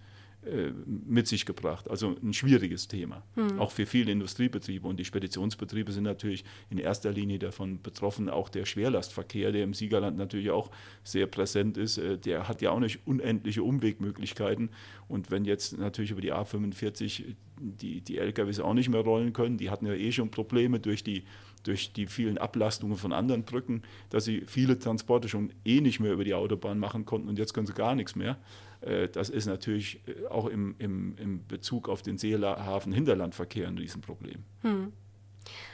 mit 0.85 1.27
sich 1.27 1.45
gebracht. 1.45 1.89
Also 1.89 2.15
ein 2.21 2.33
schwieriges 2.33 2.87
Thema, 2.87 3.23
hm. 3.35 3.59
auch 3.59 3.71
für 3.71 3.85
viele 3.85 4.11
Industriebetriebe. 4.11 4.87
Und 4.87 4.97
die 4.99 5.05
Speditionsbetriebe 5.05 5.91
sind 5.91 6.03
natürlich 6.03 6.43
in 6.69 6.77
erster 6.77 7.11
Linie 7.11 7.39
davon 7.39 7.81
betroffen. 7.81 8.29
Auch 8.29 8.49
der 8.49 8.65
Schwerlastverkehr, 8.65 9.51
der 9.51 9.63
im 9.63 9.73
Siegerland 9.73 10.17
natürlich 10.17 10.51
auch 10.51 10.71
sehr 11.03 11.27
präsent 11.27 11.77
ist, 11.77 11.97
äh, 11.97 12.17
der 12.17 12.47
hat 12.47 12.61
ja 12.61 12.71
auch 12.71 12.79
nicht 12.79 12.99
unendliche 13.07 13.63
Umwegmöglichkeiten. 13.63 14.69
Und 15.07 15.31
wenn 15.31 15.45
jetzt 15.45 15.77
natürlich 15.77 16.11
über 16.11 16.21
die 16.21 16.33
A45 16.33 17.35
die, 17.57 18.01
die 18.01 18.17
LKWs 18.17 18.59
auch 18.59 18.73
nicht 18.73 18.89
mehr 18.89 19.01
rollen 19.01 19.33
können, 19.33 19.57
die 19.57 19.69
hatten 19.69 19.85
ja 19.85 19.93
eh 19.93 20.11
schon 20.11 20.29
Probleme 20.29 20.79
durch 20.79 21.03
die 21.03 21.23
durch 21.63 21.93
die 21.93 22.05
vielen 22.05 22.37
Ablastungen 22.37 22.95
von 22.95 23.11
anderen 23.11 23.43
Brücken, 23.43 23.81
dass 24.11 24.25
sie 24.25 24.43
viele 24.45 24.77
Transporte 24.77 25.27
schon 25.27 25.51
eh 25.65 25.81
nicht 25.81 25.99
mehr 25.99 26.13
über 26.13 26.23
die 26.23 26.35
Autobahn 26.35 26.79
machen 26.79 27.05
konnten 27.05 27.27
und 27.27 27.39
jetzt 27.39 27.53
können 27.53 27.67
sie 27.67 27.73
gar 27.73 27.95
nichts 27.95 28.15
mehr. 28.15 28.37
Äh, 28.85 29.09
das 29.09 29.29
ist 29.29 29.47
natürlich 29.47 30.01
äh, 30.07 30.27
auch 30.27 30.45
im, 30.45 30.75
im, 30.77 31.17
im 31.17 31.47
Bezug 31.47 31.89
auf 31.89 32.01
den 32.01 32.17
Seehafen-Hinterlandverkehr 32.17 33.67
ein 33.67 33.77
Riesenproblem. 33.77 34.43
Hm. 34.61 34.93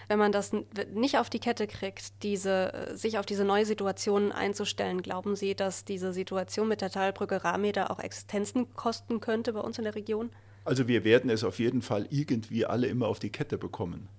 Wenn 0.07 0.19
man 0.19 0.33
das 0.33 0.51
nicht 0.93 1.17
auf 1.17 1.29
die 1.29 1.39
Kette 1.39 1.67
kriegt, 1.67 2.23
diese, 2.23 2.73
äh, 2.73 2.95
sich 2.95 3.17
auf 3.17 3.25
diese 3.25 3.45
neue 3.45 3.65
Situation 3.65 4.31
einzustellen, 4.31 5.01
glauben 5.01 5.35
Sie, 5.35 5.55
dass 5.55 5.85
diese 5.85 6.11
Situation 6.13 6.67
mit 6.67 6.81
der 6.81 6.89
Teilbrücke 6.89 7.43
Rahmeder 7.43 7.91
auch 7.91 7.99
Existenzen 7.99 8.73
kosten 8.73 9.19
könnte 9.19 9.53
bei 9.53 9.61
uns 9.61 9.77
in 9.77 9.85
der 9.85 9.95
Region? 9.95 10.29
Also 10.63 10.87
wir 10.87 11.03
werden 11.03 11.29
es 11.29 11.43
auf 11.43 11.59
jeden 11.59 11.81
Fall 11.81 12.07
irgendwie 12.09 12.65
alle 12.65 12.87
immer 12.87 13.07
auf 13.07 13.19
die 13.19 13.31
Kette 13.31 13.57
bekommen. 13.57 14.09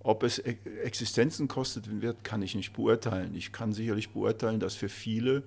Ob 0.00 0.22
es 0.22 0.38
Existenzen 0.38 1.48
kostet 1.48 2.02
wird, 2.02 2.24
kann 2.24 2.42
ich 2.42 2.54
nicht 2.54 2.72
beurteilen. 2.72 3.34
Ich 3.34 3.52
kann 3.52 3.72
sicherlich 3.72 4.10
beurteilen, 4.10 4.60
dass 4.60 4.74
für 4.74 4.88
viele 4.88 5.44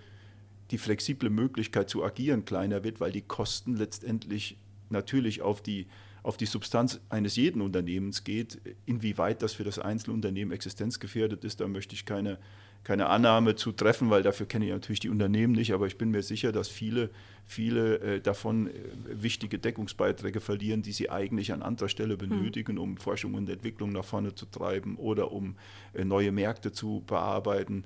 die 0.71 0.77
flexible 0.77 1.29
Möglichkeit 1.29 1.89
zu 1.89 2.03
agieren 2.03 2.45
kleiner 2.45 2.83
wird, 2.83 2.99
weil 2.99 3.11
die 3.11 3.21
Kosten 3.21 3.75
letztendlich 3.75 4.57
natürlich 4.89 5.41
auf 5.41 5.61
die, 5.61 5.87
auf 6.23 6.37
die 6.37 6.45
Substanz 6.45 6.99
eines 7.09 7.35
jeden 7.35 7.61
Unternehmens 7.61 8.23
geht. 8.23 8.59
Inwieweit 8.85 9.41
das 9.41 9.53
für 9.53 9.63
das 9.63 9.79
Einzelunternehmen 9.79 10.53
existenzgefährdet 10.53 11.43
ist, 11.43 11.61
da 11.61 11.67
möchte 11.67 11.93
ich 11.93 12.05
keine, 12.05 12.39
keine 12.85 13.07
Annahme 13.07 13.55
zu 13.55 13.71
treffen, 13.71 14.11
weil 14.11 14.21
dafür 14.21 14.45
kenne 14.45 14.65
ich 14.65 14.71
natürlich 14.71 14.99
die 14.99 15.09
Unternehmen 15.09 15.53
nicht, 15.53 15.73
aber 15.73 15.87
ich 15.87 15.97
bin 15.97 16.11
mir 16.11 16.21
sicher, 16.21 16.51
dass 16.51 16.67
viele, 16.67 17.09
viele 17.43 17.97
äh, 17.97 18.21
davon 18.21 18.67
äh, 18.67 18.71
wichtige 19.09 19.57
Deckungsbeiträge 19.57 20.39
verlieren, 20.39 20.83
die 20.83 20.91
sie 20.91 21.09
eigentlich 21.09 21.51
an 21.51 21.63
anderer 21.63 21.89
Stelle 21.89 22.13
hm. 22.13 22.29
benötigen, 22.29 22.77
um 22.77 22.95
Forschung 22.97 23.33
und 23.33 23.49
Entwicklung 23.49 23.91
nach 23.91 24.05
vorne 24.05 24.35
zu 24.35 24.45
treiben 24.45 24.97
oder 24.97 25.31
um 25.31 25.55
äh, 25.93 26.05
neue 26.05 26.31
Märkte 26.31 26.71
zu 26.71 27.03
bearbeiten. 27.05 27.83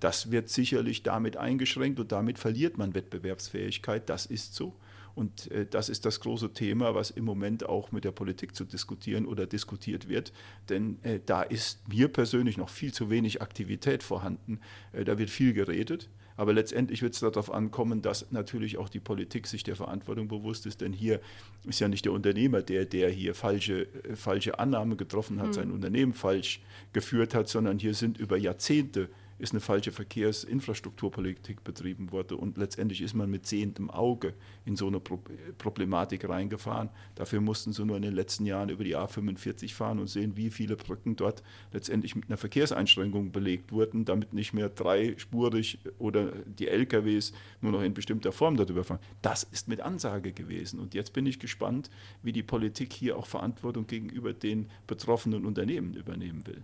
Das 0.00 0.30
wird 0.30 0.48
sicherlich 0.48 1.02
damit 1.02 1.36
eingeschränkt 1.36 2.00
und 2.00 2.10
damit 2.10 2.38
verliert 2.38 2.78
man 2.78 2.94
Wettbewerbsfähigkeit. 2.94 4.08
Das 4.08 4.24
ist 4.24 4.54
so. 4.54 4.74
Und 5.18 5.50
äh, 5.50 5.66
das 5.66 5.88
ist 5.88 6.04
das 6.04 6.20
große 6.20 6.52
Thema, 6.52 6.94
was 6.94 7.10
im 7.10 7.24
Moment 7.24 7.68
auch 7.68 7.90
mit 7.90 8.04
der 8.04 8.12
Politik 8.12 8.54
zu 8.54 8.64
diskutieren 8.64 9.26
oder 9.26 9.46
diskutiert 9.46 10.08
wird. 10.08 10.32
Denn 10.68 11.02
äh, 11.02 11.18
da 11.26 11.42
ist 11.42 11.88
mir 11.88 12.06
persönlich 12.06 12.56
noch 12.56 12.68
viel 12.68 12.92
zu 12.92 13.10
wenig 13.10 13.42
Aktivität 13.42 14.04
vorhanden. 14.04 14.60
Äh, 14.92 15.04
da 15.04 15.18
wird 15.18 15.30
viel 15.30 15.54
geredet. 15.54 16.08
Aber 16.36 16.52
letztendlich 16.52 17.02
wird 17.02 17.14
es 17.14 17.20
darauf 17.20 17.52
ankommen, 17.52 18.00
dass 18.00 18.30
natürlich 18.30 18.78
auch 18.78 18.88
die 18.88 19.00
Politik 19.00 19.48
sich 19.48 19.64
der 19.64 19.74
Verantwortung 19.74 20.28
bewusst 20.28 20.66
ist. 20.66 20.82
Denn 20.82 20.92
hier 20.92 21.20
ist 21.64 21.80
ja 21.80 21.88
nicht 21.88 22.04
der 22.04 22.12
Unternehmer 22.12 22.62
der, 22.62 22.84
der 22.84 23.10
hier 23.10 23.34
falsche, 23.34 23.88
äh, 24.04 24.14
falsche 24.14 24.60
Annahmen 24.60 24.96
getroffen 24.96 25.40
hat, 25.40 25.48
mhm. 25.48 25.52
sein 25.52 25.72
Unternehmen 25.72 26.12
falsch 26.12 26.60
geführt 26.92 27.34
hat, 27.34 27.48
sondern 27.48 27.80
hier 27.80 27.94
sind 27.94 28.18
über 28.18 28.36
Jahrzehnte 28.36 29.08
ist 29.38 29.52
eine 29.52 29.60
falsche 29.60 29.92
Verkehrsinfrastrukturpolitik 29.92 31.62
betrieben 31.62 32.10
worden 32.12 32.38
und 32.38 32.58
letztendlich 32.58 33.00
ist 33.00 33.14
man 33.14 33.30
mit 33.30 33.46
sehendem 33.46 33.90
Auge 33.90 34.34
in 34.64 34.76
so 34.76 34.86
eine 34.86 35.00
Pro 35.00 35.20
Problematik 35.58 36.28
reingefahren. 36.28 36.90
Dafür 37.14 37.40
mussten 37.40 37.72
sie 37.72 37.84
nur 37.84 37.96
in 37.96 38.02
den 38.02 38.14
letzten 38.14 38.46
Jahren 38.46 38.68
über 38.68 38.84
die 38.84 38.96
A45 38.96 39.74
fahren 39.74 39.98
und 39.98 40.08
sehen, 40.08 40.36
wie 40.36 40.50
viele 40.50 40.76
Brücken 40.76 41.16
dort 41.16 41.42
letztendlich 41.72 42.14
mit 42.14 42.28
einer 42.28 42.36
Verkehrseinschränkung 42.36 43.32
belegt 43.32 43.72
wurden, 43.72 44.04
damit 44.04 44.32
nicht 44.32 44.52
mehr 44.52 44.68
dreispurig 44.68 45.78
oder 45.98 46.32
die 46.46 46.68
LKWs 46.68 47.32
nur 47.60 47.72
noch 47.72 47.82
in 47.82 47.94
bestimmter 47.94 48.32
Form 48.32 48.56
darüber 48.56 48.84
fahren. 48.84 49.00
Das 49.22 49.44
ist 49.44 49.68
mit 49.68 49.80
Ansage 49.80 50.32
gewesen 50.32 50.80
und 50.80 50.94
jetzt 50.94 51.12
bin 51.12 51.26
ich 51.26 51.38
gespannt, 51.38 51.90
wie 52.22 52.32
die 52.32 52.42
Politik 52.42 52.92
hier 52.92 53.16
auch 53.16 53.26
Verantwortung 53.26 53.86
gegenüber 53.86 54.32
den 54.32 54.70
betroffenen 54.86 55.44
Unternehmen 55.44 55.94
übernehmen 55.94 56.46
will. 56.46 56.62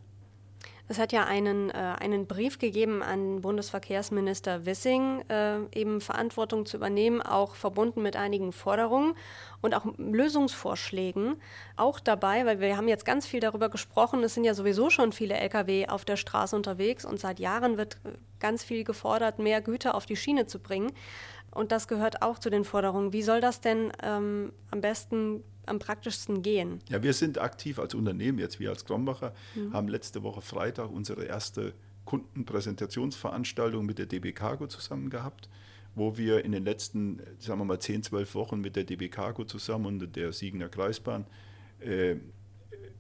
Es 0.86 0.98
hat 0.98 1.12
ja 1.12 1.24
einen, 1.24 1.70
äh, 1.70 1.72
einen 1.72 2.26
Brief 2.26 2.58
gegeben 2.58 3.02
an 3.02 3.40
Bundesverkehrsminister 3.40 4.66
Wissing, 4.66 5.22
äh, 5.30 5.60
eben 5.74 6.02
Verantwortung 6.02 6.66
zu 6.66 6.76
übernehmen, 6.76 7.22
auch 7.22 7.54
verbunden 7.54 8.02
mit 8.02 8.16
einigen 8.16 8.52
Forderungen 8.52 9.14
und 9.62 9.74
auch 9.74 9.86
Lösungsvorschlägen 9.96 11.36
auch 11.76 12.00
dabei, 12.00 12.44
weil 12.44 12.60
wir 12.60 12.76
haben 12.76 12.88
jetzt 12.88 13.06
ganz 13.06 13.26
viel 13.26 13.40
darüber 13.40 13.70
gesprochen. 13.70 14.22
Es 14.22 14.34
sind 14.34 14.44
ja 14.44 14.52
sowieso 14.52 14.90
schon 14.90 15.12
viele 15.12 15.36
Lkw 15.36 15.86
auf 15.88 16.04
der 16.04 16.16
Straße 16.16 16.54
unterwegs 16.54 17.06
und 17.06 17.18
seit 17.18 17.40
Jahren 17.40 17.78
wird 17.78 17.94
äh, 18.04 18.10
ganz 18.38 18.62
viel 18.62 18.84
gefordert, 18.84 19.38
mehr 19.38 19.62
Güter 19.62 19.94
auf 19.94 20.04
die 20.04 20.16
Schiene 20.16 20.46
zu 20.46 20.58
bringen. 20.58 20.92
Und 21.54 21.72
das 21.72 21.88
gehört 21.88 22.22
auch 22.22 22.38
zu 22.38 22.50
den 22.50 22.64
Forderungen. 22.64 23.12
Wie 23.12 23.22
soll 23.22 23.40
das 23.40 23.60
denn 23.60 23.92
ähm, 24.02 24.52
am 24.70 24.80
besten 24.80 25.42
am 25.66 25.78
praktischsten 25.78 26.42
gehen? 26.42 26.80
Ja, 26.88 27.02
wir 27.02 27.12
sind 27.12 27.38
aktiv 27.38 27.78
als 27.78 27.94
Unternehmen, 27.94 28.38
jetzt 28.38 28.60
wir 28.60 28.70
als 28.70 28.84
Krombacher, 28.84 29.32
mhm. 29.54 29.72
haben 29.72 29.88
letzte 29.88 30.22
Woche 30.22 30.42
Freitag 30.42 30.90
unsere 30.90 31.24
erste 31.24 31.72
Kundenpräsentationsveranstaltung 32.04 33.86
mit 33.86 33.98
der 33.98 34.06
DB 34.06 34.32
Cargo 34.32 34.66
zusammen 34.66 35.10
gehabt, 35.10 35.48
wo 35.94 36.16
wir 36.16 36.44
in 36.44 36.52
den 36.52 36.64
letzten, 36.64 37.20
sagen 37.38 37.60
wir 37.60 37.64
mal, 37.64 37.78
10, 37.78 38.02
12 38.02 38.34
Wochen 38.34 38.60
mit 38.60 38.76
der 38.76 38.84
DB 38.84 39.08
Cargo 39.08 39.44
zusammen 39.44 39.86
und 39.86 40.16
der 40.16 40.32
Siegener 40.32 40.68
Kreisbahn 40.68 41.26
äh, 41.80 42.16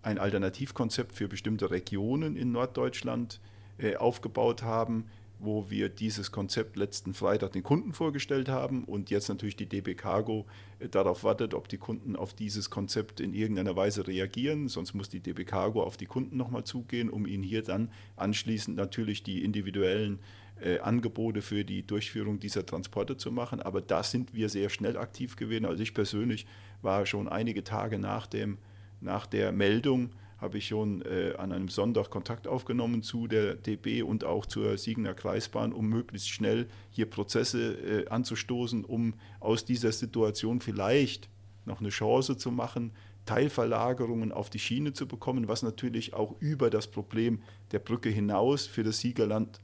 ein 0.02 0.18
Alternativkonzept 0.18 1.12
für 1.12 1.28
bestimmte 1.28 1.70
Regionen 1.70 2.36
in 2.36 2.52
Norddeutschland 2.52 3.40
äh, 3.78 3.96
aufgebaut 3.96 4.62
haben, 4.62 5.06
wo 5.38 5.70
wir 5.70 5.88
dieses 5.88 6.32
Konzept 6.32 6.76
letzten 6.76 7.14
Freitag 7.14 7.52
den 7.52 7.62
Kunden 7.62 7.92
vorgestellt 7.92 8.48
haben 8.48 8.84
und 8.84 9.10
jetzt 9.10 9.28
natürlich 9.28 9.56
die 9.56 9.66
DB 9.66 9.94
Cargo 9.94 10.46
äh, 10.78 10.88
darauf 10.88 11.24
wartet, 11.24 11.54
ob 11.54 11.68
die 11.68 11.78
Kunden 11.78 12.16
auf 12.16 12.34
dieses 12.34 12.70
Konzept 12.70 13.20
in 13.20 13.34
irgendeiner 13.34 13.76
Weise 13.76 14.06
reagieren. 14.06 14.68
Sonst 14.68 14.94
muss 14.94 15.08
die 15.08 15.20
DB 15.20 15.44
Cargo 15.44 15.82
auf 15.82 15.96
die 15.96 16.06
Kunden 16.06 16.36
nochmal 16.36 16.64
zugehen, 16.64 17.10
um 17.10 17.26
ihnen 17.26 17.42
hier 17.42 17.62
dann 17.62 17.90
anschließend 18.16 18.76
natürlich 18.76 19.22
die 19.22 19.44
individuellen 19.44 20.18
äh, 20.60 20.78
Angebote 20.78 21.42
für 21.42 21.64
die 21.64 21.86
Durchführung 21.86 22.38
dieser 22.38 22.64
Transporte 22.64 23.16
zu 23.16 23.32
machen. 23.32 23.60
Aber 23.60 23.80
da 23.80 24.02
sind 24.02 24.34
wir 24.34 24.48
sehr 24.48 24.70
schnell 24.70 24.96
aktiv 24.96 25.36
gewesen. 25.36 25.66
Also 25.66 25.82
ich 25.82 25.94
persönlich 25.94 26.46
war 26.82 27.06
schon 27.06 27.28
einige 27.28 27.64
Tage 27.64 27.98
nach, 27.98 28.26
dem, 28.26 28.58
nach 29.00 29.26
der 29.26 29.52
Meldung 29.52 30.10
habe 30.44 30.58
ich 30.58 30.68
schon 30.68 31.00
äh, 31.02 31.32
an 31.38 31.52
einem 31.52 31.68
Sonntag 31.68 32.10
Kontakt 32.10 32.46
aufgenommen 32.46 33.02
zu 33.02 33.26
der 33.26 33.54
DB 33.54 34.02
und 34.02 34.24
auch 34.24 34.44
zur 34.44 34.76
Siegener 34.76 35.14
Kreisbahn, 35.14 35.72
um 35.72 35.88
möglichst 35.88 36.28
schnell 36.28 36.68
hier 36.90 37.06
Prozesse 37.06 37.72
äh, 37.72 38.08
anzustoßen, 38.08 38.84
um 38.84 39.14
aus 39.40 39.64
dieser 39.64 39.90
Situation 39.90 40.60
vielleicht 40.60 41.30
noch 41.64 41.80
eine 41.80 41.88
Chance 41.88 42.36
zu 42.36 42.52
machen, 42.52 42.92
Teilverlagerungen 43.24 44.32
auf 44.32 44.50
die 44.50 44.58
Schiene 44.58 44.92
zu 44.92 45.08
bekommen, 45.08 45.48
was 45.48 45.62
natürlich 45.62 46.12
auch 46.12 46.34
über 46.40 46.68
das 46.68 46.88
Problem 46.88 47.42
der 47.72 47.78
Brücke 47.78 48.10
hinaus 48.10 48.66
für 48.66 48.84
das 48.84 49.00
Siegerland 49.00 49.60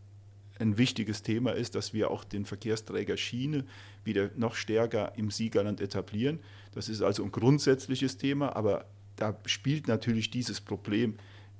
ein 0.58 0.78
wichtiges 0.78 1.22
Thema 1.22 1.50
ist, 1.50 1.75
dass 1.75 1.92
wir 1.92 2.10
auch 2.10 2.25
den 2.25 2.46
Verkehrsträger 2.46 3.18
Schiene 3.18 3.66
wieder 4.02 4.30
noch 4.34 4.54
stärker 4.54 5.12
im 5.16 5.30
Siegerland 5.30 5.82
etablieren. 5.82 6.40
Das 6.72 6.88
ist 6.88 7.02
also 7.02 7.22
ein 7.22 7.32
grundsätzliches 7.32 8.16
Thema, 8.16 8.56
aber 8.56 8.87
da 9.20 9.38
spielt 9.46 9.88
natürlich 9.88 10.30
dieses 10.30 10.60
Problem 10.60 11.14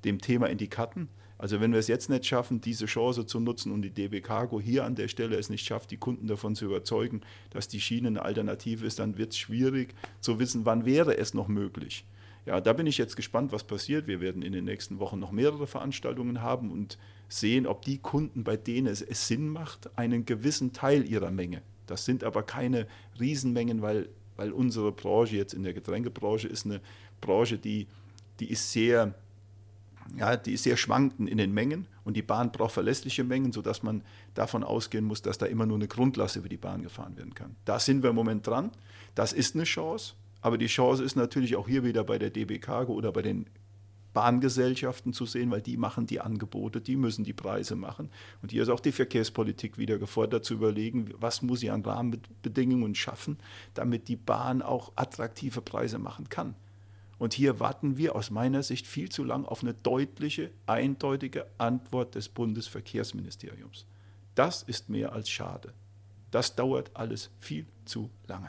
dem 0.05 0.21
Thema 0.21 0.47
in 0.47 0.59
die 0.59 0.69
Karten. 0.69 1.09
Also 1.41 1.61
wenn 1.61 1.73
wir 1.73 1.79
es 1.79 1.89
jetzt 1.89 2.11
nicht 2.11 2.27
schaffen, 2.27 2.61
diese 2.61 2.85
Chance 2.85 3.25
zu 3.25 3.41
nutzen 3.41 3.73
und 3.73 3.81
die 3.81 3.91
DB 3.91 4.21
Cargo 4.21 4.61
hier 4.61 4.85
an 4.85 4.95
der 4.95 5.09
Stelle 5.09 5.37
es 5.37 5.49
nicht 5.49 5.65
schafft, 5.65 5.91
die 5.91 5.97
Kunden 5.97 6.27
davon 6.27 6.55
zu 6.55 6.67
überzeugen, 6.67 7.23
dass 7.49 7.67
die 7.67 7.81
Schiene 7.81 8.09
eine 8.09 8.23
Alternative 8.23 8.85
ist, 8.85 8.99
dann 8.99 9.17
wird 9.17 9.33
es 9.33 9.39
schwierig 9.39 9.95
zu 10.21 10.39
wissen, 10.39 10.67
wann 10.67 10.85
wäre 10.85 11.17
es 11.17 11.33
noch 11.33 11.49
möglich. 11.49 12.05
Ja, 12.45 12.61
da 12.61 12.75
bin 12.75 12.87
ich 12.87 12.99
jetzt 12.99 13.17
gespannt, 13.17 13.53
was 13.53 13.65
passiert. 13.65 14.07
Wir 14.07 14.21
werden 14.21 14.43
in 14.43 14.53
den 14.53 14.65
nächsten 14.65 14.99
Wochen 14.99 15.19
noch 15.19 15.31
mehrere 15.31 15.67
Veranstaltungen 15.67 16.43
haben 16.43 16.71
und 16.71 16.99
sehen, 17.29 17.67
ob 17.67 17.83
die 17.87 17.99
Kunden, 17.99 18.45
bei 18.45 18.59
denen 18.59 18.87
es, 18.87 19.01
es 19.01 19.27
Sinn 19.27 19.49
macht, 19.49 19.97
einen 19.99 20.27
gewissen 20.27 20.75
Teil 20.75 21.09
ihrer 21.09 21.31
Menge. 21.31 21.63
Das 21.87 22.05
sind 22.05 22.23
aber 22.23 22.43
keine 22.43 22.87
Riesenmengen, 23.19 23.81
weil, 23.81 24.11
weil 24.37 24.53
unsere 24.53 24.93
Branche 24.93 25.37
jetzt 25.37 25.55
in 25.55 25.63
der 25.63 25.73
Getränkebranche 25.73 26.49
ist 26.49 26.67
eine 26.67 26.81
Branche, 27.21 27.59
die, 27.59 27.87
die 28.41 28.51
ist 28.51 28.73
sehr, 28.73 29.15
ja, 30.17 30.37
die 30.37 30.55
ist 30.55 30.65
sehr 30.65 30.77
schwankend 30.77 31.29
in 31.29 31.39
den 31.39 31.53
Mengen 31.53 31.87
und 32.05 32.17
die 32.17 32.23
Bahn 32.23 32.53
braucht 32.53 32.73
verlässliche 32.73 33.25
Mengen, 33.25 33.53
sodass 33.53 33.83
man 33.83 34.03
davon 34.35 34.65
ausgehen 34.65 35.05
muss, 35.05 35.23
dass 35.23 35.39
da 35.39 35.47
immer 35.47 35.67
nur 35.67 35.77
eine 35.77 35.89
Grundlast 35.89 36.37
über 36.37 36.49
die 36.49 36.57
Bahn 36.57 36.83
gefahren 36.83 37.17
werden 37.17 37.35
kann. 37.35 37.57
Da 37.65 37.79
sind 37.79 38.03
wir 38.03 38.11
im 38.11 38.17
Moment 38.17 38.47
dran. 38.47 38.71
Das 39.15 39.33
ist 39.33 39.55
eine 39.55 39.65
Chance, 39.65 40.15
aber 40.41 40.59
die 40.59 40.67
Chance 40.67 41.05
ist 41.05 41.17
natürlich 41.17 41.57
auch 41.57 41.69
hier 41.69 41.85
wieder 41.85 42.05
bei 42.05 42.19
der 42.19 42.31
DB 42.31 42.59
Cargo 42.59 42.93
oder 42.93 43.13
bei 43.13 43.23
den 43.23 43.47
Bahngesellschaften 44.13 45.13
zu 45.13 45.27
sehen, 45.27 45.51
weil 45.51 45.63
die 45.63 45.77
machen 45.77 46.07
die 46.07 46.21
Angebote, 46.21 46.81
die 46.81 46.97
müssen 46.97 47.25
die 47.25 47.33
Preise 47.33 47.77
machen. 47.77 48.11
Und 48.43 48.51
hier 48.51 48.63
ist 48.63 48.69
auch 48.69 48.81
die 48.81 48.93
Verkehrspolitik 48.93 49.79
wieder 49.79 49.99
gefordert 49.99 50.45
zu 50.45 50.55
überlegen, 50.55 51.11
was 51.19 51.43
muss 51.43 51.61
sie 51.61 51.71
an 51.71 51.83
Rahmenbedingungen 51.83 52.95
schaffen, 52.95 53.39
damit 53.75 54.09
die 54.09 54.17
Bahn 54.17 54.63
auch 54.63 54.93
attraktive 54.97 55.61
Preise 55.61 55.99
machen 55.99 56.29
kann. 56.29 56.55
Und 57.21 57.35
hier 57.35 57.61
warten 57.61 57.99
wir 57.99 58.17
aus 58.17 58.31
meiner 58.31 58.63
Sicht 58.63 58.87
viel 58.87 59.11
zu 59.11 59.25
lang 59.25 59.45
auf 59.45 59.63
eine 59.63 59.75
deutliche, 59.75 60.53
eindeutige 60.65 61.45
Antwort 61.59 62.15
des 62.15 62.31
Bundesverkehrsministeriums. 62.31 63.85
Das 64.35 64.63
ist 64.63 64.89
mehr 64.89 65.13
als 65.13 65.29
schade. 65.29 65.75
Das 66.31 66.57
dauert 66.57 66.91
alles 66.95 67.29
viel 67.39 67.67
zu 67.85 68.09
lange. 68.27 68.49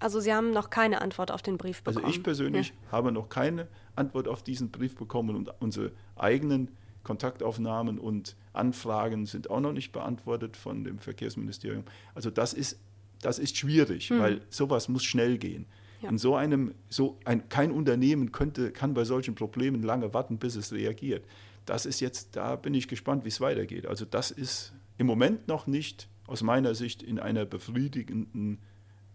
Also 0.00 0.18
Sie 0.18 0.34
haben 0.34 0.50
noch 0.50 0.70
keine 0.70 1.02
Antwort 1.02 1.30
auf 1.30 1.40
den 1.40 1.56
Brief 1.56 1.84
bekommen? 1.84 2.04
Also 2.04 2.16
ich 2.16 2.24
persönlich 2.24 2.70
ja. 2.70 2.90
habe 2.90 3.12
noch 3.12 3.28
keine 3.28 3.68
Antwort 3.94 4.26
auf 4.26 4.42
diesen 4.42 4.72
Brief 4.72 4.96
bekommen 4.96 5.36
und 5.36 5.52
unsere 5.60 5.92
eigenen 6.16 6.72
Kontaktaufnahmen 7.04 8.00
und 8.00 8.34
Anfragen 8.54 9.26
sind 9.26 9.50
auch 9.50 9.60
noch 9.60 9.72
nicht 9.72 9.92
beantwortet 9.92 10.56
von 10.56 10.82
dem 10.82 10.98
Verkehrsministerium. 10.98 11.84
Also 12.12 12.30
das 12.30 12.54
ist, 12.54 12.76
das 13.20 13.38
ist 13.38 13.56
schwierig, 13.56 14.10
hm. 14.10 14.18
weil 14.18 14.40
sowas 14.50 14.88
muss 14.88 15.04
schnell 15.04 15.38
gehen. 15.38 15.66
Ja. 16.04 16.10
In 16.10 16.18
so 16.18 16.36
einem, 16.36 16.74
so 16.90 17.18
ein, 17.24 17.48
kein 17.48 17.70
Unternehmen 17.70 18.30
könnte, 18.30 18.70
kann 18.72 18.92
bei 18.92 19.04
solchen 19.04 19.34
Problemen 19.34 19.82
lange 19.82 20.12
warten, 20.12 20.38
bis 20.38 20.54
es 20.54 20.72
reagiert. 20.72 21.24
Das 21.64 21.86
ist 21.86 22.00
jetzt, 22.00 22.36
da 22.36 22.56
bin 22.56 22.74
ich 22.74 22.88
gespannt, 22.88 23.24
wie 23.24 23.28
es 23.28 23.40
weitergeht. 23.40 23.86
Also 23.86 24.04
das 24.04 24.30
ist 24.30 24.74
im 24.98 25.06
Moment 25.06 25.48
noch 25.48 25.66
nicht 25.66 26.08
aus 26.26 26.42
meiner 26.42 26.74
Sicht 26.74 27.02
in 27.02 27.18
einer 27.18 27.46
befriedigenden 27.46 28.58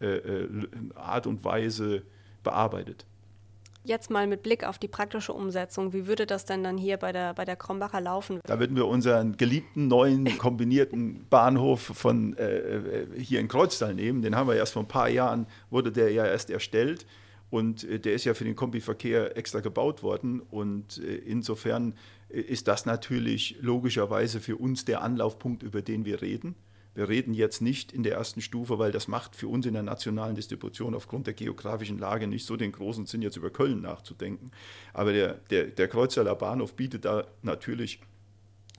äh, 0.01 0.07
äh 0.17 0.69
Art 0.95 1.27
und 1.27 1.43
Weise 1.43 2.03
bearbeitet. 2.43 3.05
Jetzt 3.89 4.09
mal 4.09 4.25
mit 4.27 4.43
Blick 4.43 4.63
auf 4.63 4.77
die 4.77 4.87
praktische 4.87 5.33
Umsetzung, 5.33 5.91
wie 5.91 6.07
würde 6.07 6.25
das 6.25 6.45
denn 6.45 6.63
dann 6.63 6.77
hier 6.77 6.95
bei 6.95 7.11
der, 7.11 7.33
bei 7.33 7.43
der 7.43 7.57
Krombacher 7.57 7.99
laufen? 7.99 8.39
Da 8.45 8.59
würden 8.59 8.77
wir 8.77 8.87
unseren 8.87 9.35
geliebten 9.35 9.89
neuen 9.89 10.25
kombinierten 10.37 11.25
Bahnhof 11.29 11.81
von 11.81 12.37
äh, 12.37 12.57
äh, 12.57 13.07
hier 13.19 13.41
in 13.41 13.49
Kreuztal 13.49 13.93
nehmen. 13.93 14.21
Den 14.21 14.35
haben 14.35 14.47
wir 14.47 14.55
erst 14.55 14.73
vor 14.73 14.83
ein 14.83 14.87
paar 14.87 15.09
Jahren, 15.09 15.47
wurde 15.69 15.91
der 15.91 16.11
ja 16.11 16.25
erst 16.25 16.49
erstellt. 16.49 17.05
Und 17.49 17.83
äh, 17.83 17.99
der 17.99 18.13
ist 18.13 18.25
ja 18.25 18.33
für 18.33 18.45
den 18.45 18.55
Kombiverkehr 18.55 19.35
extra 19.35 19.59
gebaut 19.59 20.03
worden. 20.03 20.39
Und 20.39 20.99
äh, 20.99 21.15
insofern 21.15 21.95
äh, 22.29 22.39
ist 22.39 22.67
das 22.67 22.85
natürlich 22.85 23.57
logischerweise 23.59 24.39
für 24.39 24.55
uns 24.55 24.85
der 24.85 25.01
Anlaufpunkt, 25.01 25.63
über 25.63 25.81
den 25.81 26.05
wir 26.05 26.21
reden. 26.21 26.55
Wir 26.99 27.07
reden 27.07 27.33
jetzt 27.33 27.61
nicht 27.61 27.93
in 27.93 28.03
der 28.03 28.15
ersten 28.15 28.41
Stufe, 28.41 28.77
weil 28.77 28.91
das 28.91 29.07
macht 29.07 29.33
für 29.33 29.47
uns 29.47 29.65
in 29.65 29.71
der 29.71 29.83
nationalen 29.83 30.35
Distribution 30.35 30.93
aufgrund 30.93 31.27
der 31.27 31.33
geografischen 31.33 31.97
Lage 31.97 32.27
nicht 32.27 32.45
so 32.45 32.57
den 32.57 32.73
großen 32.73 33.05
Sinn, 33.05 33.21
jetzt 33.21 33.37
über 33.37 33.49
Köln 33.51 33.79
nachzudenken. 33.79 34.51
Aber 34.91 35.13
der, 35.13 35.35
der, 35.49 35.67
der 35.67 35.87
Kreuztaler 35.87 36.35
Bahnhof 36.35 36.75
bietet 36.75 37.05
da 37.05 37.25
natürlich 37.41 38.01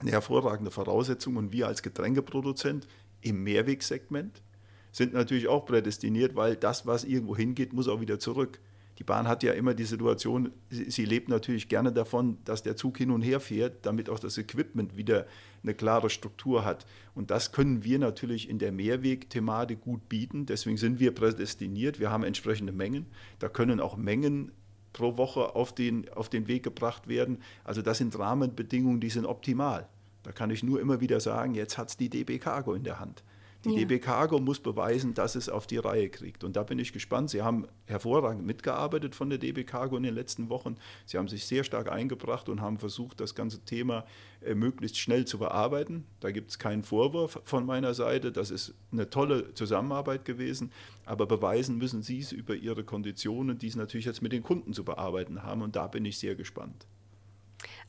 eine 0.01 0.11
hervorragende 0.11 0.69
Voraussetzung 0.69 1.35
und 1.35 1.51
wir 1.51 1.65
als 1.65 1.81
Getränkeproduzent 1.81 2.87
im 3.21 3.41
Mehrwegsegment 3.41 4.43
sind 4.91 5.13
natürlich 5.13 5.47
auch 5.47 5.65
prädestiniert, 5.65 6.35
weil 6.35 6.55
das, 6.55 6.85
was 6.85 7.03
irgendwo 7.03 7.35
hingeht, 7.35 7.73
muss 7.73 7.87
auch 7.87 8.01
wieder 8.01 8.19
zurück. 8.19 8.59
Die 9.01 9.05
Bahn 9.05 9.27
hat 9.27 9.41
ja 9.41 9.53
immer 9.53 9.73
die 9.73 9.85
Situation, 9.85 10.51
sie, 10.69 10.91
sie, 10.91 11.05
lebt 11.05 11.27
natürlich 11.27 11.67
gerne 11.67 11.91
davon, 11.91 12.37
dass 12.45 12.61
der 12.61 12.75
Zug 12.75 12.99
hin 12.99 13.09
und 13.09 13.23
her 13.23 13.39
fährt, 13.39 13.83
damit 13.83 14.11
auch 14.11 14.19
das 14.19 14.37
Equipment 14.37 14.95
wieder 14.95 15.25
eine 15.63 15.73
klare 15.73 16.11
Struktur 16.11 16.63
hat. 16.63 16.85
Und 17.15 17.31
das 17.31 17.51
können 17.51 17.83
wir 17.83 17.97
natürlich 17.97 18.47
in 18.47 18.59
der 18.59 18.71
Mehrweg-Thematik 18.71 19.81
gut 19.81 20.07
bieten. 20.07 20.45
Deswegen 20.45 20.77
sind 20.77 20.99
wir 20.99 21.15
prädestiniert. 21.15 21.99
Wir 21.99 22.11
haben 22.11 22.23
entsprechende 22.23 22.73
Mengen. 22.73 23.07
Da 23.39 23.49
können 23.49 23.79
auch 23.79 23.97
Mengen 23.97 24.51
pro 24.93 25.17
Woche 25.17 25.55
auf 25.55 25.73
den, 25.73 26.07
auf 26.09 26.29
den 26.29 26.47
Weg 26.47 26.61
gebracht 26.61 27.07
werden. 27.07 27.39
Also 27.63 27.81
das 27.81 27.97
sind 27.97 28.19
Rahmenbedingungen, 28.19 29.01
die 29.01 29.09
sind 29.09 29.25
optimal. 29.25 29.89
Da 30.21 30.31
kann 30.31 30.51
ich 30.51 30.61
nur 30.61 30.79
immer 30.79 31.01
wieder 31.01 31.19
sagen, 31.19 31.55
jetzt 31.55 31.79
hat 31.79 31.89
es 31.89 31.97
die 31.97 32.11
DB 32.11 32.37
Cargo 32.37 32.75
in 32.75 32.83
der 32.83 32.99
Hand. 32.99 33.23
Die 33.63 33.69
ja. 33.69 33.79
DB 33.79 33.99
Cargo 33.99 34.39
muss 34.39 34.59
beweisen, 34.59 35.13
dass 35.13 35.35
es 35.35 35.47
auf 35.47 35.67
die 35.67 35.77
Reihe 35.77 36.09
kriegt. 36.09 36.43
Und 36.43 36.55
da 36.55 36.63
bin 36.63 36.79
ich 36.79 36.93
gespannt. 36.93 37.29
Sie 37.29 37.43
haben 37.43 37.67
hervorragend 37.85 38.43
mitgearbeitet 38.45 39.13
von 39.13 39.29
der 39.29 39.37
DB 39.37 39.63
Cargo 39.63 39.97
in 39.97 40.03
den 40.03 40.15
letzten 40.15 40.49
Wochen. 40.49 40.77
Sie 41.05 41.17
haben 41.17 41.27
sich 41.27 41.45
sehr 41.45 41.63
stark 41.63 41.91
eingebracht 41.91 42.49
und 42.49 42.59
haben 42.61 42.79
versucht, 42.79 43.19
das 43.19 43.35
ganze 43.35 43.63
Thema 43.63 44.05
äh, 44.41 44.55
möglichst 44.55 44.97
schnell 44.97 45.25
zu 45.25 45.37
bearbeiten. 45.37 46.05
Da 46.21 46.31
gibt 46.31 46.49
es 46.49 46.57
keinen 46.57 46.81
Vorwurf 46.81 47.39
von 47.43 47.65
meiner 47.65 47.93
Seite. 47.93 48.31
Das 48.31 48.49
ist 48.49 48.73
eine 48.91 49.09
tolle 49.11 49.53
Zusammenarbeit 49.53 50.25
gewesen. 50.25 50.71
Aber 51.05 51.27
beweisen 51.27 51.77
müssen 51.77 52.01
Sie 52.01 52.19
es 52.19 52.31
über 52.31 52.55
Ihre 52.55 52.83
Konditionen, 52.83 53.59
die 53.59 53.69
Sie 53.69 53.77
natürlich 53.77 54.07
jetzt 54.07 54.23
mit 54.23 54.31
den 54.31 54.41
Kunden 54.41 54.73
zu 54.73 54.83
bearbeiten 54.83 55.43
haben. 55.43 55.61
Und 55.61 55.75
da 55.75 55.85
bin 55.85 56.03
ich 56.05 56.17
sehr 56.17 56.33
gespannt. 56.33 56.87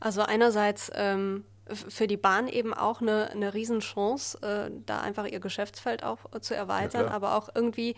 Also 0.00 0.20
einerseits 0.20 0.90
ähm, 0.94 1.44
für 1.74 2.06
die 2.06 2.16
Bahn 2.16 2.48
eben 2.48 2.74
auch 2.74 3.00
eine, 3.00 3.30
eine 3.30 3.54
Riesenchance, 3.54 4.38
äh, 4.42 4.70
da 4.86 5.00
einfach 5.00 5.26
ihr 5.26 5.40
Geschäftsfeld 5.40 6.04
auch 6.04 6.18
äh, 6.34 6.40
zu 6.40 6.54
erweitern, 6.54 7.06
ja, 7.06 7.10
aber 7.10 7.36
auch 7.36 7.48
irgendwie, 7.54 7.94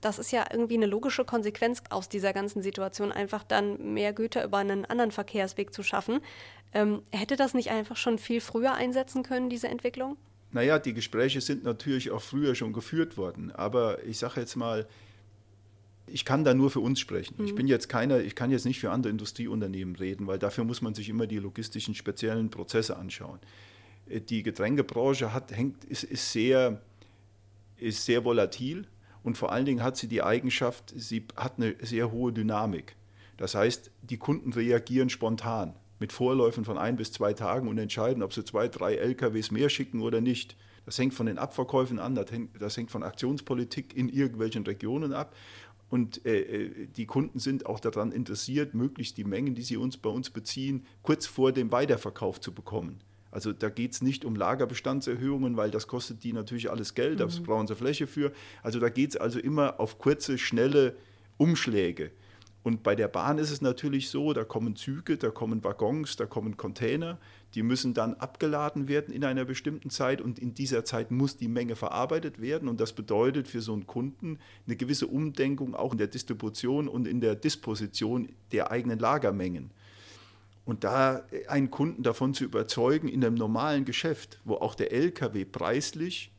das 0.00 0.18
ist 0.18 0.32
ja 0.32 0.44
irgendwie 0.50 0.74
eine 0.74 0.86
logische 0.86 1.24
Konsequenz 1.24 1.82
aus 1.90 2.08
dieser 2.08 2.32
ganzen 2.32 2.62
Situation, 2.62 3.12
einfach 3.12 3.44
dann 3.44 3.94
mehr 3.94 4.12
Güter 4.12 4.44
über 4.44 4.58
einen 4.58 4.84
anderen 4.84 5.10
Verkehrsweg 5.10 5.72
zu 5.72 5.82
schaffen. 5.82 6.20
Ähm, 6.72 7.02
hätte 7.12 7.36
das 7.36 7.54
nicht 7.54 7.70
einfach 7.70 7.96
schon 7.96 8.18
viel 8.18 8.40
früher 8.40 8.74
einsetzen 8.74 9.22
können, 9.22 9.48
diese 9.48 9.68
Entwicklung? 9.68 10.16
Naja, 10.50 10.78
die 10.78 10.94
Gespräche 10.94 11.40
sind 11.40 11.64
natürlich 11.64 12.10
auch 12.10 12.22
früher 12.22 12.54
schon 12.54 12.72
geführt 12.72 13.16
worden, 13.16 13.52
aber 13.52 14.02
ich 14.04 14.18
sage 14.18 14.40
jetzt 14.40 14.56
mal, 14.56 14.86
ich 16.12 16.24
kann 16.24 16.44
da 16.44 16.54
nur 16.54 16.70
für 16.70 16.80
uns 16.80 17.00
sprechen. 17.00 17.36
Mhm. 17.38 17.44
Ich 17.44 17.54
bin 17.54 17.66
jetzt 17.66 17.88
keiner, 17.88 18.20
ich 18.20 18.34
kann 18.34 18.50
jetzt 18.50 18.64
nicht 18.64 18.80
für 18.80 18.90
andere 18.90 19.10
Industrieunternehmen 19.10 19.96
reden, 19.96 20.26
weil 20.26 20.38
dafür 20.38 20.64
muss 20.64 20.82
man 20.82 20.94
sich 20.94 21.08
immer 21.08 21.26
die 21.26 21.38
logistischen 21.38 21.94
speziellen 21.94 22.50
Prozesse 22.50 22.96
anschauen. 22.96 23.38
Äh, 24.08 24.20
die 24.20 24.42
Getränkebranche 24.42 25.32
hat, 25.32 25.56
hängt, 25.56 25.84
ist, 25.84 26.04
ist, 26.04 26.32
sehr, 26.32 26.80
ist 27.76 28.04
sehr 28.04 28.24
volatil 28.24 28.86
und 29.22 29.36
vor 29.36 29.52
allen 29.52 29.66
Dingen 29.66 29.82
hat 29.82 29.96
sie 29.96 30.08
die 30.08 30.22
Eigenschaft, 30.22 30.92
sie 30.96 31.24
hat 31.36 31.54
eine 31.58 31.74
sehr 31.80 32.12
hohe 32.12 32.32
Dynamik. 32.32 32.96
Das 33.36 33.54
heißt, 33.54 33.90
die 34.02 34.16
Kunden 34.16 34.52
reagieren 34.52 35.10
spontan 35.10 35.74
mit 36.00 36.12
Vorläufen 36.12 36.64
von 36.64 36.78
ein 36.78 36.96
bis 36.96 37.12
zwei 37.12 37.32
Tagen 37.32 37.68
und 37.68 37.78
entscheiden, 37.78 38.22
ob 38.22 38.32
sie 38.32 38.44
zwei, 38.44 38.68
drei 38.68 38.94
LKWs 38.94 39.50
mehr 39.50 39.68
schicken 39.68 40.00
oder 40.00 40.20
nicht. 40.20 40.56
Das 40.84 40.98
hängt 40.98 41.12
von 41.12 41.26
den 41.26 41.38
Abverkäufen 41.38 41.98
an, 41.98 42.14
das 42.58 42.76
hängt 42.76 42.90
von 42.90 43.02
Aktionspolitik 43.02 43.94
in 43.94 44.08
irgendwelchen 44.08 44.64
Regionen 44.64 45.12
ab. 45.12 45.34
Und 45.90 46.24
äh, 46.26 46.40
äh, 46.40 46.86
die 46.86 47.06
Kunden 47.06 47.38
sind 47.38 47.66
auch 47.66 47.80
daran 47.80 48.12
interessiert, 48.12 48.74
möglichst 48.74 49.16
die 49.16 49.24
Mengen, 49.24 49.54
die 49.54 49.62
sie 49.62 49.76
uns 49.76 49.96
bei 49.96 50.10
uns 50.10 50.30
beziehen, 50.30 50.84
kurz 51.02 51.26
vor 51.26 51.52
dem 51.52 51.72
Weiterverkauf 51.72 52.40
zu 52.40 52.52
bekommen. 52.52 53.00
Also 53.30 53.52
da 53.52 53.68
geht 53.68 53.92
es 53.92 54.02
nicht 54.02 54.24
um 54.24 54.36
Lagerbestandserhöhungen, 54.36 55.56
weil 55.56 55.70
das 55.70 55.86
kostet 55.86 56.24
die 56.24 56.32
natürlich 56.32 56.70
alles 56.70 56.94
Geld, 56.94 57.14
mhm. 57.14 57.28
da 57.28 57.28
brauchen 57.44 57.66
sie 57.66 57.74
Fläche 57.74 58.06
für. 58.06 58.32
Also 58.62 58.80
da 58.80 58.88
geht 58.88 59.10
es 59.10 59.16
also 59.16 59.38
immer 59.38 59.80
auf 59.80 59.98
kurze, 59.98 60.38
schnelle 60.38 60.96
Umschläge. 61.36 62.10
Und 62.68 62.82
bei 62.82 62.94
der 62.94 63.08
Bahn 63.08 63.38
ist 63.38 63.50
es 63.50 63.62
natürlich 63.62 64.10
so, 64.10 64.34
da 64.34 64.44
kommen 64.44 64.76
Züge, 64.76 65.16
da 65.16 65.30
kommen 65.30 65.64
Waggons, 65.64 66.16
da 66.16 66.26
kommen 66.26 66.58
Container, 66.58 67.16
die 67.54 67.62
müssen 67.62 67.94
dann 67.94 68.12
abgeladen 68.16 68.88
werden 68.88 69.14
in 69.14 69.24
einer 69.24 69.46
bestimmten 69.46 69.88
Zeit 69.88 70.20
und 70.20 70.38
in 70.38 70.52
dieser 70.52 70.84
Zeit 70.84 71.10
muss 71.10 71.38
die 71.38 71.48
Menge 71.48 71.76
verarbeitet 71.76 72.42
werden 72.42 72.68
und 72.68 72.78
das 72.78 72.92
bedeutet 72.92 73.48
für 73.48 73.62
so 73.62 73.72
einen 73.72 73.86
Kunden 73.86 74.38
eine 74.66 74.76
gewisse 74.76 75.06
Umdenkung 75.06 75.74
auch 75.74 75.92
in 75.92 75.98
der 75.98 76.08
Distribution 76.08 76.88
und 76.88 77.08
in 77.08 77.22
der 77.22 77.36
Disposition 77.36 78.28
der 78.52 78.70
eigenen 78.70 78.98
Lagermengen. 78.98 79.70
Und 80.66 80.84
da 80.84 81.22
einen 81.46 81.70
Kunden 81.70 82.02
davon 82.02 82.34
zu 82.34 82.44
überzeugen, 82.44 83.08
in 83.08 83.24
einem 83.24 83.36
normalen 83.36 83.86
Geschäft, 83.86 84.40
wo 84.44 84.56
auch 84.56 84.74
der 84.74 84.92
Lkw 84.92 85.46
preislich 85.46 86.32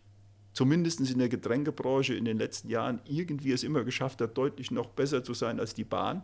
zumindest 0.54 1.00
in 1.00 1.20
der 1.20 1.30
Getränkebranche 1.30 2.14
in 2.14 2.26
den 2.26 2.38
letzten 2.38 2.70
Jahren 2.70 3.00
irgendwie 3.06 3.52
es 3.52 3.64
immer 3.64 3.84
geschafft 3.84 4.22
hat, 4.22 4.38
deutlich 4.38 4.72
noch 4.72 4.88
besser 4.88 5.24
zu 5.24 5.34
sein 5.34 5.60
als 5.60 5.74
die 5.74 5.84
Bahn, 5.84 6.24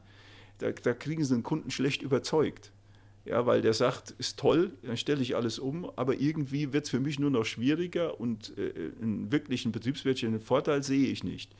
da, 0.60 0.72
da 0.72 0.94
kriegen 0.94 1.24
sie 1.24 1.34
den 1.34 1.44
Kunden 1.44 1.72
schlecht 1.72 2.02
überzeugt. 2.02 2.72
Ja, 3.26 3.48
weil 3.48 3.62
der 3.64 3.74
sagt, 3.74 4.12
ist 4.20 4.38
toll, 4.38 4.72
dann 4.84 4.98
stelle 4.98 5.22
ich 5.22 5.36
alles 5.36 5.58
um, 5.58 5.90
aber 5.96 6.20
irgendwie 6.20 6.74
wird 6.74 6.86
es 6.86 6.92
für 6.92 7.00
mich 7.00 7.18
nur 7.18 7.32
noch 7.32 7.44
schwieriger 7.44 8.20
und 8.20 8.56
äh, 8.56 8.92
einen 9.02 9.32
wirklichen 9.32 9.72
betriebswirtschaftlichen 9.72 10.46
Vorteil 10.46 10.84
sehe 10.84 11.08
ich 11.08 11.24
nicht. 11.24 11.52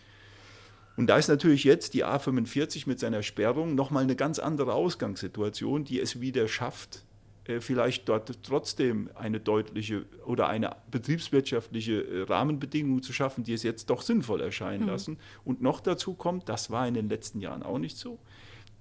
Und 0.96 1.08
da 1.08 1.18
ist 1.18 1.28
natürlich 1.28 1.64
jetzt 1.64 1.96
die 1.96 2.06
A45 2.06 2.88
mit 2.88 3.00
seiner 3.00 3.24
Sperrung 3.24 3.74
nochmal 3.74 4.04
eine 4.04 4.16
ganz 4.16 4.38
andere 4.38 4.74
Ausgangssituation, 4.74 5.84
die 5.86 6.00
es 6.00 6.22
wieder 6.22 6.48
schafft, 6.48 6.98
äh, 6.98 7.15
vielleicht 7.60 8.10
dort 8.10 8.44
trotzdem 8.44 9.10
eine 9.14 9.40
deutliche 9.40 10.06
oder 10.26 10.48
eine 10.50 10.76
betriebswirtschaftliche 10.90 12.02
äh, 12.02 12.22
Rahmenbedingung 12.24 13.04
zu 13.04 13.14
schaffen, 13.14 13.44
die 13.44 13.54
es 13.54 13.64
jetzt 13.64 13.90
doch 13.90 14.02
sinnvoll 14.02 14.42
erscheinen 14.42 14.84
mhm. 14.84 14.90
lassen. 14.90 15.18
Und 15.44 15.62
noch 15.62 15.80
dazu 15.80 16.16
kommt, 16.16 16.50
das 16.50 16.72
war 16.72 16.88
in 16.88 16.96
den 16.96 17.08
letzten 17.08 17.40
Jahren 17.40 17.62
auch 17.62 17.78
nicht 17.78 17.98
so, 17.98 18.18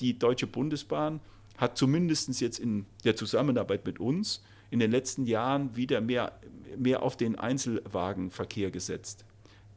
die 0.00 0.18
Deutsche 0.18 0.46
Bundesbahn 0.46 1.20
hat 1.58 1.76
zumindest 1.76 2.40
jetzt 2.40 2.58
in 2.58 2.86
der 3.04 3.16
Zusammenarbeit 3.16 3.86
mit 3.86 4.00
uns 4.00 4.42
in 4.70 4.80
den 4.80 4.90
letzten 4.90 5.24
Jahren 5.26 5.76
wieder 5.76 6.00
mehr, 6.00 6.32
mehr 6.76 7.02
auf 7.02 7.16
den 7.16 7.38
Einzelwagenverkehr 7.38 8.70
gesetzt. 8.70 9.24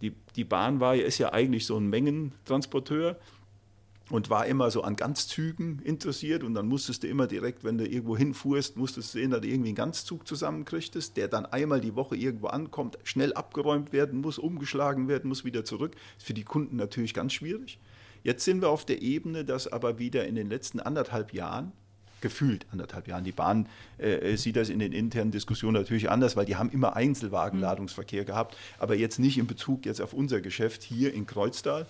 Die, 0.02 0.14
die 0.36 0.44
Bahn 0.44 0.80
war, 0.80 0.96
ist 0.96 1.18
ja 1.18 1.34
eigentlich 1.34 1.66
so 1.66 1.78
ein 1.78 1.88
Mengentransporteur 1.88 3.18
und 4.10 4.30
war 4.30 4.46
immer 4.46 4.72
so 4.72 4.84
an 4.84 4.96
Ganzzügen 4.96 5.80
interessiert 5.84 6.44
und 6.44 6.54
dann 6.54 6.68
musstest 6.68 7.04
du 7.04 7.08
immer 7.08 7.28
direkt, 7.28 7.64
wenn 7.64 7.78
du 7.78 7.86
irgendwo 7.86 8.16
hinfuhrst, 8.16 8.78
musstest 8.78 9.14
du 9.14 9.20
sehen, 9.20 9.32
dass 9.32 9.42
du 9.42 9.48
irgendwie 9.48 9.70
einen 9.70 9.76
Ganzzug 9.76 10.28
zusammenkriegtest, 10.28 11.18
der 11.18 11.28
dann 11.28 11.46
einmal 11.46 11.82
die 11.82 11.96
Woche 11.96 12.16
irgendwo 12.16 12.48
ankommt, 12.48 12.98
schnell 13.04 13.34
abgeräumt 13.34 13.92
werden 13.92 14.22
muss, 14.22 14.38
umgeschlagen 14.38 15.08
werden 15.08 15.28
muss, 15.28 15.44
wieder 15.44 15.66
zurück. 15.66 15.96
Ist 16.18 16.26
für 16.26 16.34
die 16.34 16.46
Kunden 16.46 16.78
natürlich 16.78 17.14
ganz 17.14 17.34
schwierig. 17.34 17.80
Jetzt 18.24 18.46
sind 18.46 18.62
wir 18.62 18.70
auf 18.70 18.86
der 18.86 19.02
Ebene, 19.02 19.46
dass 19.46 19.68
aber 19.68 20.00
wieder 20.00 20.26
in 20.26 20.36
den 20.36 20.48
letzten 20.48 20.80
anderthalb 20.80 21.34
Jahren 21.34 21.72
gefühlt 22.22 22.66
anderthalb 22.72 23.08
Jahren. 23.08 23.24
Die 23.24 23.32
Bahn 23.32 23.68
äh, 23.98 24.36
sieht 24.38 24.56
das 24.56 24.70
in 24.70 24.80
den 24.80 24.92
internen 24.92 25.32
Diskussionen 25.32 25.74
natürlich 25.74 26.10
anders, 26.10 26.36
weil 26.36 26.46
die 26.46 26.56
haben 26.56 26.72
immer 26.72 26.96
Einzelwagenladungsverkehr 26.96 28.26
gehabt, 28.26 28.58
aber 28.80 28.96
jetzt 28.96 29.20
nicht 29.20 29.38
in 29.38 29.48
Bezug 29.48 29.86
jetzt 29.86 30.02
auf 30.02 30.14
unser 30.14 30.42
Geschäft 30.42 30.84
hier 30.84 31.14
in 31.14 31.28
Kreuztal. 31.28 31.86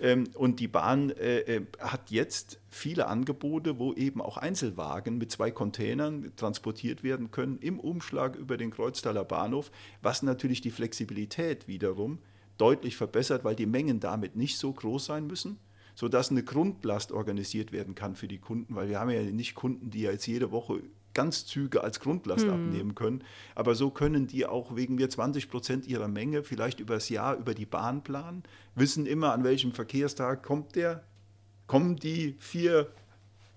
Ähm, 0.00 0.24
und 0.34 0.60
die 0.60 0.68
Bahn 0.68 1.10
äh, 1.10 1.40
äh, 1.40 1.66
hat 1.80 2.10
jetzt 2.10 2.60
viele 2.68 3.06
Angebote, 3.06 3.78
wo 3.78 3.92
eben 3.94 4.20
auch 4.20 4.36
Einzelwagen 4.36 5.18
mit 5.18 5.30
zwei 5.30 5.50
Containern 5.50 6.32
transportiert 6.36 7.02
werden 7.02 7.30
können 7.30 7.58
im 7.58 7.80
Umschlag 7.80 8.36
über 8.36 8.56
den 8.56 8.70
Kreuztaler 8.70 9.24
Bahnhof, 9.24 9.70
was 10.02 10.22
natürlich 10.22 10.60
die 10.60 10.70
Flexibilität 10.70 11.68
wiederum 11.68 12.18
deutlich 12.58 12.96
verbessert, 12.96 13.44
weil 13.44 13.56
die 13.56 13.66
Mengen 13.66 14.00
damit 14.00 14.36
nicht 14.36 14.58
so 14.58 14.72
groß 14.72 15.04
sein 15.04 15.26
müssen 15.26 15.58
sodass 15.98 16.30
eine 16.30 16.44
Grundlast 16.44 17.10
organisiert 17.10 17.72
werden 17.72 17.96
kann 17.96 18.14
für 18.14 18.28
die 18.28 18.38
Kunden, 18.38 18.76
weil 18.76 18.88
wir 18.88 19.00
haben 19.00 19.10
ja 19.10 19.20
nicht 19.20 19.56
Kunden, 19.56 19.90
die 19.90 20.02
jetzt 20.02 20.28
jede 20.28 20.52
Woche 20.52 20.80
Ganzzüge 21.18 21.82
als 21.82 21.98
Grundlast 21.98 22.44
hm. 22.44 22.52
abnehmen 22.52 22.94
können. 22.94 23.24
Aber 23.56 23.74
so 23.74 23.90
können 23.90 24.28
die 24.28 24.46
auch 24.46 24.76
wegen 24.76 24.94
mir 24.94 25.10
20 25.10 25.50
Prozent 25.50 25.84
ihrer 25.88 26.06
Menge 26.06 26.44
vielleicht 26.44 26.78
über 26.78 26.94
das 26.94 27.08
Jahr 27.08 27.36
über 27.36 27.54
die 27.54 27.66
Bahn 27.66 28.04
planen, 28.04 28.44
wissen 28.76 29.04
immer, 29.04 29.32
an 29.32 29.42
welchem 29.42 29.72
Verkehrstag 29.72 30.44
kommt 30.44 30.76
der, 30.76 31.02
kommen 31.66 31.96
die 31.96 32.36
vier 32.38 32.86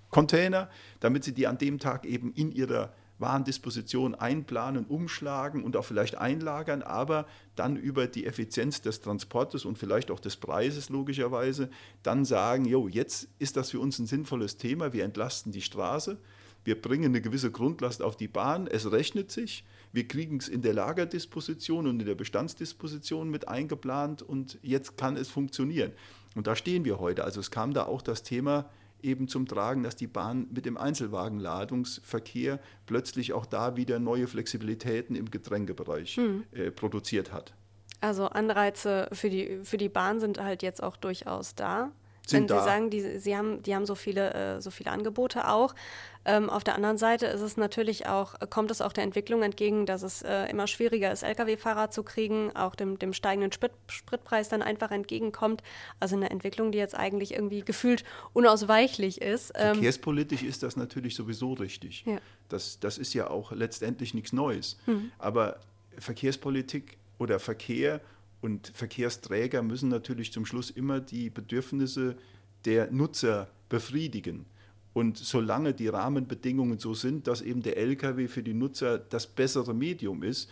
Container, 0.10 0.71
damit 1.02 1.24
sie 1.24 1.36
die 1.36 1.45
an 1.45 1.60
dem 1.60 1.78
Tag 1.78 2.08
eben 2.08 2.34
in 2.34 2.52
ihrer 2.52 2.93
Warendisposition 3.19 4.15
einplanen, 4.15 4.86
umschlagen 4.86 5.63
und 5.63 5.78
auch 5.78 5.86
vielleicht 5.86 6.17
einlagern, 6.17 6.82
aber 6.82 7.28
dann 7.56 7.76
über 7.76 8.08
die 8.08 8.26
Effizienz 8.26 8.82
des 8.82 9.02
Transportes 9.02 9.65
und 9.65 9.78
vielleicht 9.78 10.10
auch 10.10 10.19
des 10.19 10.36
Preises 10.36 10.89
logischerweise 10.89 11.69
dann 12.02 12.26
sagen, 12.26 12.65
jo, 12.65 12.88
jetzt 12.88 13.28
ist 13.38 13.56
das 13.56 13.69
für 13.69 13.80
uns 13.80 14.00
ein 14.00 14.08
sinnvolles 14.08 14.58
Thema, 14.58 14.93
wir 14.93 15.04
entlasten 15.04 15.52
die 15.52 15.62
Straße, 15.62 16.17
wir 16.63 16.82
bringen 16.82 17.06
eine 17.06 17.21
gewisse 17.21 17.52
Grundlast 17.52 18.02
auf 18.02 18.15
die 18.15 18.28
Bahn, 18.28 18.67
es 18.67 18.91
rechnet 18.91 19.32
sich, 19.32 19.63
wir 19.91 20.08
kriegen 20.08 20.38
es 20.38 20.47
in 20.47 20.62
der 20.62 20.74
Lagerdisposition 20.74 21.88
und 21.88 22.00
in 22.00 22.06
der 22.06 22.15
Bestandsdisposition 22.15 23.30
mit 23.30 23.47
eingeplant 23.47 24.21
und 24.21 24.58
jetzt 24.62 24.97
kann 24.97 25.17
es 25.17 25.30
funktionieren. 25.30 25.91
Und 26.36 26.47
da 26.47 26.56
stehen 26.56 26.86
wir 26.86 27.00
heute. 27.00 27.24
Also 27.26 27.39
es 27.39 27.52
kam 27.52 27.74
da 27.74 27.86
auch 27.86 28.02
das 28.02 28.24
Thema 28.24 28.69
eben 29.04 29.28
zum 29.28 29.47
Tragen, 29.47 29.84
dass 29.84 29.95
die 29.95 30.08
Bahn 30.08 30.47
mit 30.52 30.65
dem 30.65 30.78
Einzelwagenladungsverkehr 30.78 32.60
plötzlich 32.86 33.34
auch 33.34 33.45
da 33.45 33.76
wieder 33.76 34.00
neue 34.00 34.28
Flexibilitäten 34.28 35.15
im 35.15 35.30
Getränkebereich 35.30 36.17
hm. 36.17 36.43
äh, 36.52 36.71
produziert 36.71 37.34
hat. 37.34 37.54
Also 38.00 38.28
Anreize 38.28 39.10
für 39.12 39.30
die, 39.30 39.60
für 39.63 39.78
die 39.78 39.89
Bahn 39.89 40.19
sind 40.19 40.39
halt 40.39 40.63
jetzt 40.63 40.82
auch 40.82 40.97
durchaus 40.97 41.56
da 41.56 41.91
sind 42.32 42.50
Wenn 42.50 42.58
Sie 42.58 42.63
sagen, 42.63 42.89
die, 42.89 43.20
Sie 43.20 43.38
haben, 43.38 43.62
die 43.63 43.76
haben 43.76 43.86
so 43.86 43.96
viele, 43.96 44.34
äh, 44.34 44.62
so 44.62 44.72
viele 44.72 44.91
Angebote 44.91 45.48
auch. 45.48 45.76
Ähm, 46.24 46.52
auf 46.52 46.63
der 46.63 46.76
anderen 46.76 47.00
Seite 47.00 47.26
ist 47.26 47.41
es 47.41 47.58
natürlich 47.58 48.06
auch, 48.06 48.36
kommt 48.52 48.70
es 48.70 48.80
auch 48.82 48.94
der 48.94 49.04
Entwicklung 49.04 49.41
entgegen, 49.41 49.88
dass 49.88 50.04
es 50.04 50.22
äh, 50.22 50.46
immer 50.52 50.67
schwieriger 50.67 51.12
ist, 51.12 51.24
Lkw-Fahrer 51.24 51.89
zu 51.89 52.04
kriegen, 52.04 52.56
auch 52.56 52.76
dem, 52.76 53.00
dem 53.00 53.13
steigenden 53.13 53.52
Sprit, 53.52 53.72
Spritpreis 53.88 54.48
dann 54.48 54.62
einfach 54.62 54.91
entgegenkommt. 54.91 55.63
Also 56.00 56.15
eine 56.15 56.30
Entwicklung, 56.30 56.72
die 56.72 56.78
jetzt 56.78 56.96
eigentlich 56.96 57.34
irgendwie 57.34 57.62
gefühlt 57.62 58.04
unausweichlich 58.34 59.20
ist. 59.22 59.52
Ähm, 59.56 59.74
Verkehrspolitisch 59.74 60.44
ist 60.44 60.62
das 60.62 60.76
natürlich 60.76 61.15
sowieso 61.15 61.54
richtig. 61.54 62.04
Ja. 62.06 62.20
Das, 62.50 62.80
das 62.80 63.00
ist 63.00 63.15
ja 63.15 63.28
auch 63.28 63.52
letztendlich 63.52 64.13
nichts 64.13 64.32
Neues. 64.32 64.78
Mhm. 64.86 65.12
Aber 65.17 65.60
Verkehrspolitik 65.98 66.98
oder 67.17 67.39
Verkehr 67.39 68.00
und 68.41 68.71
Verkehrsträger 68.73 69.62
müssen 69.62 69.89
natürlich 69.89 70.34
zum 70.34 70.45
Schluss 70.45 70.71
immer 70.71 70.99
die 70.99 71.30
Bedürfnisse 71.30 72.17
der 72.65 72.91
Nutzer 72.91 73.49
befriedigen. 73.69 74.45
Und 74.93 75.17
solange 75.17 75.73
die 75.73 75.88
Rahmenbedingungen 75.88 76.80
so 76.80 76.93
sind, 76.93 77.27
dass 77.27 77.41
eben 77.41 77.62
der 77.62 77.77
Lkw 77.77 78.27
für 78.27 78.43
die 78.43 78.54
Nutzer 78.54 78.97
das 78.97 79.25
bessere 79.27 79.73
Medium 79.73 80.21
ist, 80.21 80.49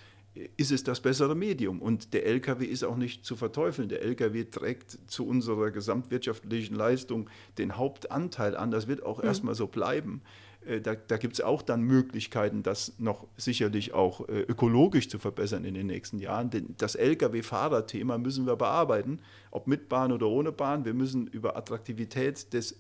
ist 0.57 0.71
es 0.71 0.83
das 0.83 1.01
bessere 1.01 1.35
Medium. 1.35 1.81
Und 1.81 2.13
der 2.13 2.25
Lkw 2.25 2.65
ist 2.65 2.83
auch 2.83 2.95
nicht 2.95 3.25
zu 3.25 3.35
verteufeln. 3.35 3.89
Der 3.89 4.01
Lkw 4.01 4.45
trägt 4.45 4.97
zu 5.07 5.27
unserer 5.27 5.71
gesamtwirtschaftlichen 5.71 6.75
Leistung 6.75 7.29
den 7.57 7.77
Hauptanteil 7.77 8.55
an. 8.55 8.71
Das 8.71 8.87
wird 8.87 9.03
auch 9.03 9.19
mhm. 9.19 9.25
erstmal 9.25 9.55
so 9.55 9.67
bleiben. 9.67 10.21
Äh, 10.65 10.81
da, 10.81 10.95
da 10.95 11.17
gibt 11.17 11.33
es 11.33 11.41
auch 11.41 11.61
dann 11.61 11.81
Möglichkeiten, 11.81 12.63
das 12.63 12.93
noch 12.99 13.27
sicherlich 13.37 13.93
auch 13.93 14.27
äh, 14.29 14.41
ökologisch 14.41 15.09
zu 15.09 15.19
verbessern 15.19 15.65
in 15.65 15.73
den 15.73 15.87
nächsten 15.87 16.19
Jahren. 16.19 16.49
Denn 16.49 16.75
das 16.77 16.95
Lkw-Fahrerthema 16.95 18.17
müssen 18.17 18.45
wir 18.45 18.55
bearbeiten, 18.55 19.19
ob 19.51 19.67
mit 19.67 19.89
Bahn 19.89 20.11
oder 20.11 20.27
ohne 20.27 20.51
Bahn. 20.51 20.85
Wir 20.85 20.93
müssen 20.93 21.27
über 21.27 21.57
Attraktivität 21.57 22.53
des 22.53 22.79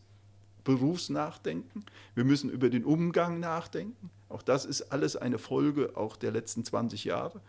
Berufs 0.63 1.09
nachdenken. 1.09 1.83
Wir 2.15 2.25
müssen 2.25 2.49
über 2.49 2.69
den 2.69 2.85
Umgang 2.85 3.39
nachdenken. 3.39 4.11
Auch 4.29 4.41
das 4.41 4.65
ist 4.65 4.91
alles 4.91 5.15
eine 5.15 5.37
Folge 5.37 5.97
auch 5.97 6.15
der 6.15 6.31
letzten 6.31 6.63
20 6.63 7.03
Jahre. 7.03 7.41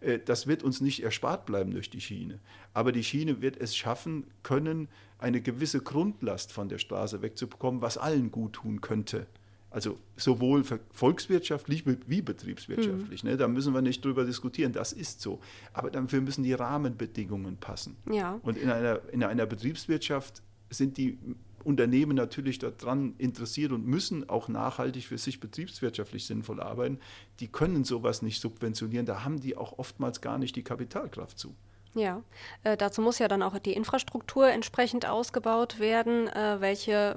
Äh, 0.00 0.18
das 0.24 0.46
wird 0.46 0.62
uns 0.62 0.80
nicht 0.80 1.02
erspart 1.02 1.46
bleiben 1.46 1.72
durch 1.72 1.90
die 1.90 2.00
Schiene. 2.00 2.38
Aber 2.72 2.92
die 2.92 3.04
Schiene 3.04 3.42
wird 3.42 3.56
es 3.56 3.76
schaffen 3.76 4.26
können, 4.42 4.88
eine 5.18 5.40
gewisse 5.40 5.80
Grundlast 5.80 6.52
von 6.52 6.68
der 6.68 6.78
Straße 6.78 7.22
wegzubekommen, 7.22 7.82
was 7.82 7.98
allen 7.98 8.30
gut 8.30 8.54
tun 8.54 8.80
könnte. 8.80 9.26
Also 9.70 9.98
sowohl 10.16 10.64
volkswirtschaftlich 10.90 11.84
wie 11.84 12.22
betriebswirtschaftlich. 12.22 13.22
Mhm. 13.22 13.30
Ne? 13.30 13.36
Da 13.36 13.48
müssen 13.48 13.74
wir 13.74 13.82
nicht 13.82 14.02
drüber 14.02 14.24
diskutieren, 14.24 14.72
das 14.72 14.94
ist 14.94 15.20
so. 15.20 15.40
Aber 15.74 15.90
dafür 15.90 16.22
müssen 16.22 16.42
die 16.42 16.54
Rahmenbedingungen 16.54 17.58
passen. 17.58 17.96
Ja. 18.10 18.38
Und 18.42 18.56
in 18.56 18.70
einer, 18.70 19.00
in 19.12 19.22
einer 19.22 19.44
Betriebswirtschaft 19.44 20.42
sind 20.70 20.96
die 20.96 21.18
Unternehmen 21.64 22.16
natürlich 22.16 22.58
daran 22.58 23.14
interessiert 23.18 23.72
und 23.72 23.86
müssen 23.86 24.28
auch 24.28 24.48
nachhaltig 24.48 25.06
für 25.06 25.18
sich 25.18 25.40
betriebswirtschaftlich 25.40 26.26
sinnvoll 26.26 26.60
arbeiten. 26.60 26.98
Die 27.40 27.48
können 27.48 27.84
sowas 27.84 28.22
nicht 28.22 28.40
subventionieren. 28.40 29.06
Da 29.06 29.24
haben 29.24 29.40
die 29.40 29.56
auch 29.56 29.78
oftmals 29.78 30.20
gar 30.20 30.38
nicht 30.38 30.56
die 30.56 30.62
Kapitalkraft 30.62 31.38
zu. 31.38 31.54
Ja, 31.94 32.22
äh, 32.64 32.76
dazu 32.76 33.00
muss 33.00 33.18
ja 33.18 33.28
dann 33.28 33.42
auch 33.42 33.58
die 33.58 33.72
Infrastruktur 33.72 34.48
entsprechend 34.48 35.06
ausgebaut 35.06 35.80
werden. 35.80 36.28
Äh, 36.28 36.60
welche, 36.60 37.16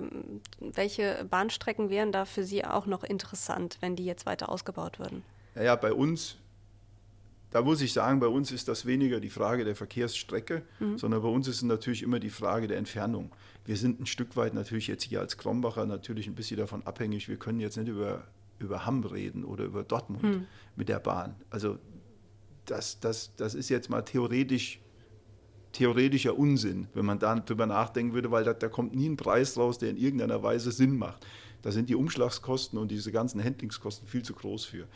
welche 0.60 1.25
Bahnstrecken 1.30 1.89
wären 1.89 2.12
da 2.12 2.25
für 2.25 2.43
Sie 2.43 2.65
auch 2.65 2.86
noch 2.86 3.04
interessant, 3.04 3.77
wenn 3.82 3.95
die 3.95 4.06
jetzt 4.06 4.25
weiter 4.25 4.49
ausgebaut 4.49 4.97
würden? 4.97 5.23
Naja, 5.56 5.75
bei 5.75 5.93
uns, 5.93 6.38
da 7.51 7.61
muss 7.61 7.81
ich 7.81 7.91
sagen, 7.91 8.19
bei 8.19 8.27
uns 8.27 8.51
ist 8.51 8.67
das 8.67 8.85
weniger 8.85 9.19
die 9.19 9.29
Frage 9.29 9.65
der 9.65 9.75
Verkehrsstrecke, 9.75 10.63
mhm. 10.79 10.97
sondern 10.97 11.21
bei 11.21 11.27
uns 11.27 11.47
ist 11.47 11.57
es 11.57 11.63
natürlich 11.63 12.01
immer 12.01 12.19
die 12.19 12.29
Frage 12.29 12.67
der 12.67 12.77
Entfernung. 12.77 13.31
Wir 13.65 13.75
sind 13.75 13.99
ein 13.99 14.05
Stück 14.05 14.35
weit 14.37 14.53
natürlich 14.53 14.87
jetzt 14.87 15.03
hier 15.03 15.19
als 15.19 15.37
Krombacher 15.37 15.85
natürlich 15.85 16.27
ein 16.27 16.35
bisschen 16.35 16.57
davon 16.57 16.81
abhängig. 16.85 17.27
Wir 17.27 17.37
können 17.37 17.59
jetzt 17.59 17.77
nicht 17.77 17.89
über, 17.89 18.23
über 18.57 18.85
Hamm 18.85 19.03
reden 19.03 19.43
oder 19.43 19.65
über 19.65 19.83
Dortmund 19.83 20.23
mhm. 20.23 20.47
mit 20.77 20.87
der 20.87 20.99
Bahn. 20.99 21.35
Also 21.49 21.77
das, 22.65 22.99
das, 23.01 23.35
das 23.35 23.53
ist 23.53 23.69
jetzt 23.69 23.89
mal 23.89 24.01
theoretisch, 24.01 24.79
theoretischer 25.73 26.37
Unsinn, 26.37 26.87
wenn 26.93 27.05
man 27.05 27.19
darüber 27.19 27.65
nachdenken 27.65 28.13
würde, 28.13 28.31
weil 28.31 28.45
da, 28.45 28.53
da 28.53 28.69
kommt 28.69 28.95
nie 28.95 29.09
ein 29.09 29.17
Preis 29.17 29.57
raus, 29.57 29.77
der 29.77 29.89
in 29.89 29.97
irgendeiner 29.97 30.41
Weise 30.41 30.71
Sinn 30.71 30.97
macht. 30.97 31.25
Da 31.61 31.71
sind 31.71 31.89
die 31.89 31.95
Umschlagskosten 31.95 32.79
und 32.79 32.89
diese 32.89 33.11
ganzen 33.11 33.43
Handlingskosten 33.43 34.07
viel 34.07 34.23
zu 34.23 34.33
groß 34.33 34.65
für. 34.65 34.87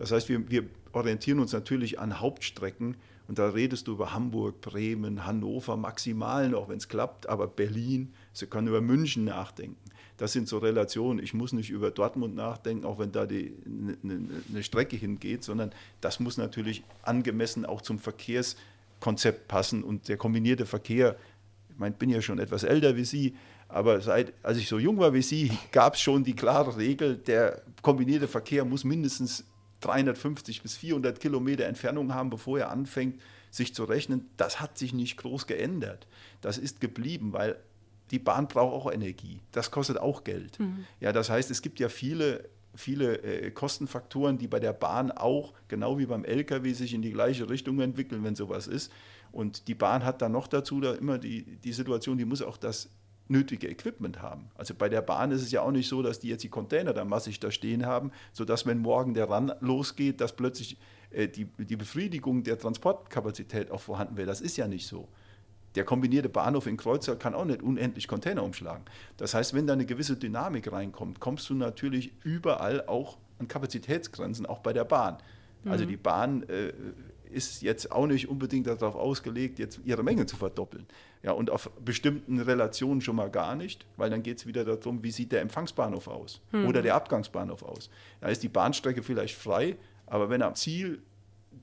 Das 0.00 0.12
heißt, 0.12 0.30
wir, 0.30 0.48
wir 0.48 0.64
orientieren 0.92 1.40
uns 1.40 1.52
natürlich 1.52 2.00
an 2.00 2.20
Hauptstrecken 2.20 2.96
und 3.28 3.38
da 3.38 3.50
redest 3.50 3.86
du 3.86 3.92
über 3.92 4.14
Hamburg, 4.14 4.62
Bremen, 4.62 5.26
Hannover, 5.26 5.76
maximal 5.76 6.48
noch, 6.48 6.70
wenn 6.70 6.78
es 6.78 6.88
klappt, 6.88 7.28
aber 7.28 7.46
Berlin, 7.46 8.14
Sie 8.32 8.46
können 8.46 8.66
über 8.66 8.80
München 8.80 9.26
nachdenken. 9.26 9.76
Das 10.16 10.32
sind 10.32 10.48
so 10.48 10.56
Relationen. 10.56 11.22
Ich 11.22 11.34
muss 11.34 11.52
nicht 11.52 11.68
über 11.68 11.90
Dortmund 11.90 12.34
nachdenken, 12.34 12.86
auch 12.86 12.98
wenn 12.98 13.12
da 13.12 13.24
eine, 13.24 13.52
ne, 13.66 14.20
ne 14.48 14.62
Strecke 14.62 14.96
hingeht, 14.96 15.44
sondern 15.44 15.70
das 16.00 16.18
muss 16.18 16.38
natürlich 16.38 16.82
angemessen 17.02 17.66
auch 17.66 17.82
zum 17.82 17.98
Verkehrskonzept 17.98 19.48
passen. 19.48 19.84
Und 19.84 20.08
der 20.08 20.16
kombinierte 20.16 20.64
Verkehr, 20.64 21.16
ich 21.68 21.78
meine, 21.78 21.94
bin 21.94 22.08
ja 22.08 22.22
schon 22.22 22.38
etwas 22.38 22.64
älter 22.64 22.96
wie 22.96 23.04
Sie, 23.04 23.36
aber 23.68 24.00
seit, 24.00 24.32
als 24.42 24.56
ich 24.56 24.66
so 24.66 24.78
jung 24.78 24.96
war 24.96 25.12
wie 25.12 25.22
Sie, 25.22 25.52
gab 25.72 25.94
es 25.94 26.00
schon 26.00 26.24
die 26.24 26.34
klare 26.34 26.78
Regel, 26.78 27.18
der 27.18 27.60
kombinierte 27.82 28.28
Verkehr 28.28 28.64
muss 28.64 28.82
mindestens 28.82 29.44
350 29.80 30.62
bis 30.62 30.76
400 30.76 31.20
Kilometer 31.20 31.64
Entfernung 31.64 32.14
haben, 32.14 32.30
bevor 32.30 32.58
er 32.58 32.70
anfängt, 32.70 33.20
sich 33.50 33.74
zu 33.74 33.84
rechnen. 33.84 34.28
Das 34.36 34.60
hat 34.60 34.78
sich 34.78 34.92
nicht 34.92 35.16
groß 35.16 35.46
geändert. 35.46 36.06
Das 36.40 36.58
ist 36.58 36.80
geblieben, 36.80 37.32
weil 37.32 37.56
die 38.10 38.18
Bahn 38.18 38.48
braucht 38.48 38.74
auch 38.74 38.92
Energie. 38.92 39.40
Das 39.52 39.70
kostet 39.70 39.98
auch 39.98 40.24
Geld. 40.24 40.58
Mhm. 40.58 40.84
Ja, 41.00 41.12
das 41.12 41.30
heißt, 41.30 41.50
es 41.50 41.62
gibt 41.62 41.78
ja 41.80 41.88
viele, 41.88 42.48
viele 42.74 43.22
äh, 43.22 43.50
Kostenfaktoren, 43.50 44.38
die 44.38 44.48
bei 44.48 44.60
der 44.60 44.72
Bahn 44.72 45.10
auch, 45.10 45.52
genau 45.68 45.98
wie 45.98 46.06
beim 46.06 46.24
Lkw, 46.24 46.72
sich 46.72 46.94
in 46.94 47.02
die 47.02 47.12
gleiche 47.12 47.48
Richtung 47.48 47.80
entwickeln, 47.80 48.24
wenn 48.24 48.34
sowas 48.34 48.66
ist. 48.66 48.92
Und 49.32 49.68
die 49.68 49.74
Bahn 49.74 50.04
hat 50.04 50.22
dann 50.22 50.32
noch 50.32 50.48
dazu 50.48 50.80
da 50.80 50.94
immer 50.94 51.18
die, 51.18 51.44
die 51.44 51.72
Situation, 51.72 52.18
die 52.18 52.24
muss 52.24 52.42
auch 52.42 52.56
das 52.56 52.90
nötige 53.30 53.68
Equipment 53.68 54.20
haben. 54.20 54.50
Also 54.56 54.74
bei 54.74 54.88
der 54.88 55.02
Bahn 55.02 55.30
ist 55.30 55.42
es 55.42 55.52
ja 55.52 55.62
auch 55.62 55.70
nicht 55.70 55.88
so, 55.88 56.02
dass 56.02 56.18
die 56.18 56.28
jetzt 56.28 56.42
die 56.42 56.48
Container 56.48 56.92
da 56.92 57.04
massig 57.04 57.40
da 57.40 57.50
stehen 57.50 57.86
haben, 57.86 58.10
sodass 58.32 58.66
wenn 58.66 58.78
morgen 58.78 59.14
der 59.14 59.26
Run 59.26 59.52
losgeht, 59.60 60.20
dass 60.20 60.34
plötzlich 60.34 60.76
äh, 61.10 61.28
die, 61.28 61.44
die 61.44 61.76
Befriedigung 61.76 62.42
der 62.42 62.58
Transportkapazität 62.58 63.70
auch 63.70 63.80
vorhanden 63.80 64.16
wäre. 64.16 64.26
Das 64.26 64.40
ist 64.40 64.56
ja 64.56 64.66
nicht 64.66 64.86
so. 64.86 65.08
Der 65.76 65.84
kombinierte 65.84 66.28
Bahnhof 66.28 66.66
in 66.66 66.76
Kreuzer 66.76 67.14
kann 67.14 67.34
auch 67.34 67.44
nicht 67.44 67.62
unendlich 67.62 68.08
Container 68.08 68.42
umschlagen. 68.42 68.84
Das 69.16 69.34
heißt, 69.34 69.54
wenn 69.54 69.68
da 69.68 69.74
eine 69.74 69.86
gewisse 69.86 70.16
Dynamik 70.16 70.72
reinkommt, 70.72 71.20
kommst 71.20 71.48
du 71.48 71.54
natürlich 71.54 72.12
überall 72.24 72.84
auch 72.86 73.18
an 73.38 73.46
Kapazitätsgrenzen, 73.46 74.46
auch 74.46 74.58
bei 74.58 74.72
der 74.72 74.84
Bahn. 74.84 75.18
Also 75.64 75.84
mhm. 75.84 75.88
die 75.88 75.96
Bahn 75.96 76.42
äh, 76.44 76.72
ist 77.30 77.62
jetzt 77.62 77.92
auch 77.92 78.06
nicht 78.06 78.28
unbedingt 78.28 78.66
darauf 78.66 78.94
ausgelegt, 78.94 79.58
jetzt 79.58 79.80
ihre 79.84 80.02
Menge 80.02 80.26
zu 80.26 80.36
verdoppeln. 80.36 80.86
Ja, 81.22 81.32
und 81.32 81.50
auf 81.50 81.70
bestimmten 81.84 82.40
Relationen 82.40 83.00
schon 83.00 83.16
mal 83.16 83.30
gar 83.30 83.54
nicht, 83.54 83.86
weil 83.96 84.10
dann 84.10 84.22
geht 84.22 84.38
es 84.38 84.46
wieder 84.46 84.64
darum, 84.64 85.02
wie 85.02 85.10
sieht 85.10 85.32
der 85.32 85.40
Empfangsbahnhof 85.40 86.08
aus 86.08 86.40
mhm. 86.52 86.66
oder 86.66 86.82
der 86.82 86.94
Abgangsbahnhof 86.94 87.62
aus. 87.62 87.90
Da 88.20 88.28
ist 88.28 88.42
die 88.42 88.48
Bahnstrecke 88.48 89.02
vielleicht 89.02 89.36
frei, 89.36 89.76
aber 90.06 90.30
wenn 90.30 90.42
am 90.42 90.54
Ziel 90.54 91.02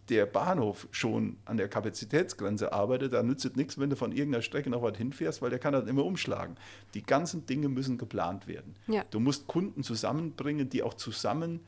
der 0.10 0.26
Bahnhof 0.26 0.88
schon 0.92 1.38
an 1.46 1.58
der 1.58 1.68
Kapazitätsgrenze 1.68 2.72
arbeitet, 2.72 3.14
dann 3.14 3.28
nützt 3.28 3.46
es 3.46 3.56
nichts, 3.56 3.78
wenn 3.78 3.90
du 3.90 3.96
von 3.96 4.12
irgendeiner 4.12 4.42
Strecke 4.42 4.70
noch 4.70 4.82
was 4.82 4.98
hinfährst, 4.98 5.42
weil 5.42 5.50
der 5.50 5.60
kann 5.60 5.74
dann 5.74 5.88
immer 5.88 6.06
umschlagen. 6.06 6.56
Die 6.94 7.04
ganzen 7.04 7.46
Dinge 7.46 7.70
müssen 7.70 7.98
geplant 7.98 8.48
werden. 8.48 8.76
Ja. 8.88 9.04
Du 9.10 9.20
musst 9.20 9.48
Kunden 9.48 9.84
zusammenbringen, 9.84 10.70
die 10.70 10.84
auch 10.84 10.94
zusammen 10.94 11.62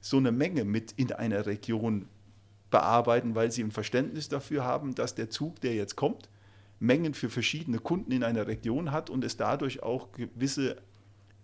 so 0.00 0.16
eine 0.16 0.32
Menge 0.32 0.64
mit 0.64 0.92
in 0.92 1.12
einer 1.12 1.46
Region 1.46 2.06
bearbeiten, 2.70 3.34
weil 3.34 3.50
sie 3.50 3.62
ein 3.62 3.70
Verständnis 3.70 4.28
dafür 4.28 4.64
haben, 4.64 4.94
dass 4.94 5.14
der 5.14 5.30
Zug, 5.30 5.60
der 5.60 5.74
jetzt 5.74 5.96
kommt, 5.96 6.28
Mengen 6.80 7.14
für 7.14 7.28
verschiedene 7.28 7.78
Kunden 7.78 8.12
in 8.12 8.22
einer 8.22 8.46
Region 8.46 8.92
hat 8.92 9.10
und 9.10 9.24
es 9.24 9.36
dadurch 9.36 9.82
auch 9.82 10.12
gewisse 10.12 10.76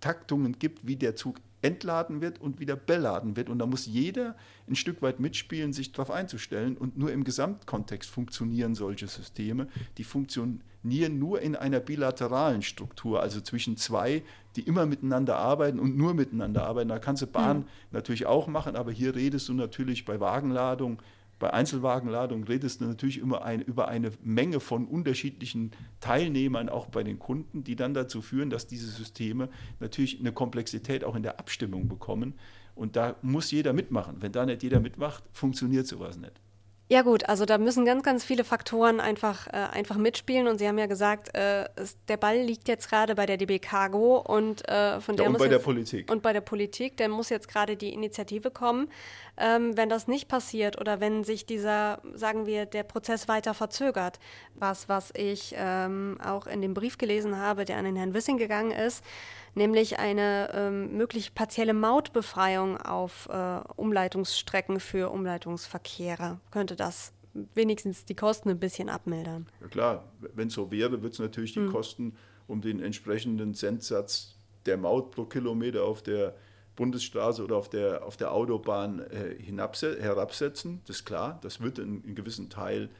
Taktungen 0.00 0.58
gibt, 0.58 0.86
wie 0.86 0.96
der 0.96 1.16
Zug 1.16 1.40
entladen 1.64 2.20
wird 2.20 2.40
und 2.40 2.60
wieder 2.60 2.76
beladen 2.76 3.36
wird. 3.36 3.48
Und 3.48 3.58
da 3.58 3.66
muss 3.66 3.86
jeder 3.86 4.36
ein 4.68 4.76
Stück 4.76 5.00
weit 5.00 5.18
mitspielen, 5.18 5.72
sich 5.72 5.92
darauf 5.92 6.10
einzustellen. 6.10 6.76
Und 6.76 6.98
nur 6.98 7.10
im 7.10 7.24
Gesamtkontext 7.24 8.10
funktionieren 8.10 8.74
solche 8.74 9.06
Systeme. 9.06 9.68
Die 9.96 10.04
funktionieren 10.04 11.18
nur 11.18 11.40
in 11.40 11.56
einer 11.56 11.80
bilateralen 11.80 12.60
Struktur, 12.60 13.22
also 13.22 13.40
zwischen 13.40 13.78
zwei, 13.78 14.22
die 14.56 14.60
immer 14.60 14.84
miteinander 14.84 15.36
arbeiten 15.36 15.80
und 15.80 15.96
nur 15.96 16.12
miteinander 16.12 16.66
arbeiten. 16.66 16.90
Da 16.90 16.98
kannst 16.98 17.22
du 17.22 17.26
Bahn 17.26 17.60
mhm. 17.60 17.64
natürlich 17.92 18.26
auch 18.26 18.46
machen, 18.46 18.76
aber 18.76 18.92
hier 18.92 19.14
redest 19.14 19.48
du 19.48 19.54
natürlich 19.54 20.04
bei 20.04 20.20
Wagenladung 20.20 20.98
bei 21.38 21.52
Einzelwagenladung 21.52 22.44
redest 22.44 22.80
du 22.80 22.86
natürlich 22.86 23.18
immer 23.18 23.44
ein, 23.44 23.60
über 23.60 23.88
eine 23.88 24.12
Menge 24.22 24.60
von 24.60 24.86
unterschiedlichen 24.86 25.72
Teilnehmern, 26.00 26.68
auch 26.68 26.86
bei 26.86 27.02
den 27.02 27.18
Kunden, 27.18 27.64
die 27.64 27.76
dann 27.76 27.94
dazu 27.94 28.22
führen, 28.22 28.50
dass 28.50 28.66
diese 28.66 28.86
Systeme 28.86 29.48
natürlich 29.80 30.20
eine 30.20 30.32
Komplexität 30.32 31.04
auch 31.04 31.16
in 31.16 31.22
der 31.22 31.38
Abstimmung 31.38 31.88
bekommen. 31.88 32.34
Und 32.74 32.96
da 32.96 33.16
muss 33.22 33.50
jeder 33.50 33.72
mitmachen. 33.72 34.16
Wenn 34.20 34.32
da 34.32 34.46
nicht 34.46 34.62
jeder 34.62 34.80
mitmacht, 34.80 35.24
funktioniert 35.32 35.86
sowas 35.86 36.16
nicht. 36.16 36.40
Ja 36.88 37.00
gut, 37.00 37.26
also 37.30 37.46
da 37.46 37.56
müssen 37.56 37.86
ganz, 37.86 38.02
ganz 38.02 38.24
viele 38.24 38.44
Faktoren 38.44 39.00
einfach, 39.00 39.46
äh, 39.46 39.52
einfach 39.52 39.96
mitspielen 39.96 40.46
und 40.48 40.58
Sie 40.58 40.68
haben 40.68 40.76
ja 40.76 40.84
gesagt, 40.84 41.34
äh, 41.34 41.64
es, 41.76 41.96
der 42.08 42.18
Ball 42.18 42.36
liegt 42.36 42.68
jetzt 42.68 42.90
gerade 42.90 43.14
bei 43.14 43.24
der 43.24 43.38
DB 43.38 43.58
Cargo 43.58 44.18
und 44.18 44.68
äh, 44.68 45.00
von 45.00 45.16
der 45.16 45.24
ja, 45.24 45.28
und 45.28 45.32
muss 45.32 45.38
bei 45.38 45.46
jetzt, 45.46 45.52
der 45.52 45.58
Politik. 45.60 46.12
Und 46.12 46.22
bei 46.22 46.34
der 46.34 46.42
Politik, 46.42 46.98
der 46.98 47.08
muss 47.08 47.30
jetzt 47.30 47.48
gerade 47.48 47.78
die 47.78 47.94
Initiative 47.94 48.50
kommen. 48.50 48.88
Ähm, 49.38 49.78
wenn 49.78 49.88
das 49.88 50.08
nicht 50.08 50.28
passiert 50.28 50.78
oder 50.78 51.00
wenn 51.00 51.24
sich 51.24 51.46
dieser, 51.46 52.02
sagen 52.12 52.44
wir, 52.44 52.66
der 52.66 52.82
Prozess 52.82 53.28
weiter 53.28 53.54
verzögert, 53.54 54.18
was, 54.54 54.86
was 54.86 55.10
ich 55.16 55.54
ähm, 55.56 56.18
auch 56.22 56.46
in 56.46 56.60
dem 56.60 56.74
Brief 56.74 56.98
gelesen 56.98 57.38
habe, 57.38 57.64
der 57.64 57.78
an 57.78 57.86
den 57.86 57.96
Herrn 57.96 58.12
Wissing 58.12 58.36
gegangen 58.36 58.72
ist, 58.72 59.02
nämlich 59.54 59.98
eine 59.98 60.50
ähm, 60.52 60.96
möglich 60.96 61.34
partielle 61.34 61.74
Mautbefreiung 61.74 62.76
auf 62.76 63.28
äh, 63.30 63.60
Umleitungsstrecken 63.76 64.80
für 64.80 65.10
Umleitungsverkehre. 65.10 66.40
Könnte 66.50 66.76
das 66.76 67.12
wenigstens 67.54 68.04
die 68.04 68.14
Kosten 68.14 68.50
ein 68.50 68.60
bisschen 68.60 68.88
abmildern? 68.88 69.46
Ja 69.60 69.68
klar, 69.68 70.12
wenn 70.34 70.48
es 70.48 70.54
so 70.54 70.70
wäre, 70.70 71.02
wird 71.02 71.14
es 71.14 71.18
natürlich 71.18 71.52
die 71.52 71.60
hm. 71.60 71.72
Kosten 71.72 72.16
um 72.46 72.60
den 72.60 72.80
entsprechenden 72.80 73.54
Zentsatz 73.54 74.36
der 74.66 74.76
Maut 74.76 75.10
pro 75.10 75.24
Kilometer 75.24 75.84
auf 75.84 76.02
der 76.02 76.34
Bundesstraße 76.76 77.42
oder 77.44 77.56
auf 77.56 77.68
der, 77.68 78.04
auf 78.04 78.16
der 78.16 78.32
Autobahn 78.32 79.00
äh, 79.00 79.36
herabsetzen. 79.40 80.80
Das 80.86 80.96
ist 80.96 81.04
klar, 81.04 81.38
das 81.42 81.60
wird 81.60 81.78
einen, 81.78 82.02
einen 82.04 82.14
gewissen 82.14 82.50
Teil 82.50 82.90